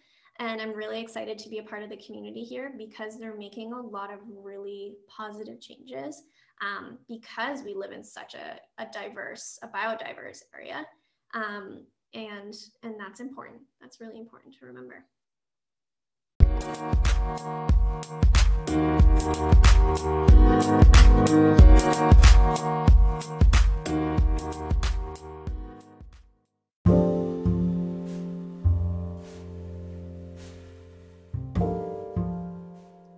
And 0.41 0.61
I'm 0.61 0.73
really 0.73 1.01
excited 1.01 1.37
to 1.39 1.49
be 1.49 1.59
a 1.59 1.63
part 1.65 1.83
of 1.83 1.91
the 1.91 1.97
community 1.97 2.45
here 2.45 2.73
because 2.79 3.19
they're 3.19 3.37
making 3.37 3.73
a 3.73 3.81
lot 3.81 4.13
of 4.13 4.21
really 4.29 4.95
positive 5.09 5.61
changes 5.61 6.23
um, 6.61 6.99
because 7.09 7.63
we 7.63 7.75
live 7.75 7.91
in 7.91 8.05
such 8.05 8.35
a, 8.35 8.59
a 8.81 8.87
diverse, 8.93 9.59
a 9.63 9.69
biodiverse 9.69 10.43
area. 10.55 10.87
Um, 11.35 11.85
and, 12.15 12.55
and 12.83 12.95
that's 12.99 13.21
important. 13.21 13.63
That's 13.81 14.01
really 14.01 14.19
important 14.19 14.55
to 14.61 14.67
remember. 14.67 15.05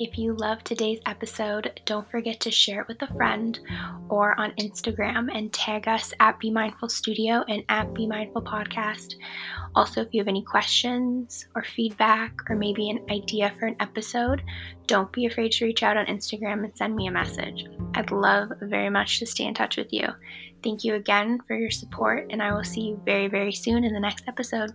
If 0.00 0.16
you 0.16 0.32
love 0.32 0.64
today's 0.64 0.98
episode, 1.04 1.78
don't 1.84 2.10
forget 2.10 2.40
to 2.40 2.50
share 2.50 2.80
it 2.80 2.88
with 2.88 3.02
a 3.02 3.14
friend 3.14 3.60
or 4.08 4.34
on 4.40 4.52
Instagram 4.52 5.28
and 5.30 5.52
tag 5.52 5.88
us 5.88 6.14
at 6.20 6.38
Be 6.38 6.50
Mindful 6.50 6.88
Studio 6.88 7.44
and 7.46 7.62
at 7.68 7.92
Be 7.92 8.06
Mindful 8.06 8.40
Podcast. 8.40 9.16
Also, 9.74 10.00
if 10.00 10.08
you 10.12 10.20
have 10.22 10.26
any 10.26 10.42
questions 10.42 11.46
or 11.54 11.62
feedback 11.62 12.32
or 12.48 12.56
maybe 12.56 12.88
an 12.88 13.04
idea 13.10 13.52
for 13.58 13.66
an 13.66 13.76
episode, 13.78 14.42
don't 14.86 15.12
be 15.12 15.26
afraid 15.26 15.52
to 15.52 15.66
reach 15.66 15.82
out 15.82 15.98
on 15.98 16.06
Instagram 16.06 16.64
and 16.64 16.74
send 16.74 16.96
me 16.96 17.08
a 17.08 17.12
message. 17.12 17.66
I'd 17.92 18.10
love 18.10 18.52
very 18.62 18.88
much 18.88 19.18
to 19.18 19.26
stay 19.26 19.44
in 19.44 19.52
touch 19.52 19.76
with 19.76 19.92
you. 19.92 20.08
Thank 20.64 20.82
you 20.82 20.94
again 20.94 21.40
for 21.46 21.54
your 21.54 21.70
support, 21.70 22.28
and 22.30 22.42
I 22.42 22.54
will 22.54 22.64
see 22.64 22.80
you 22.80 23.02
very, 23.04 23.28
very 23.28 23.52
soon 23.52 23.84
in 23.84 23.92
the 23.92 24.00
next 24.00 24.24
episode. 24.26 24.72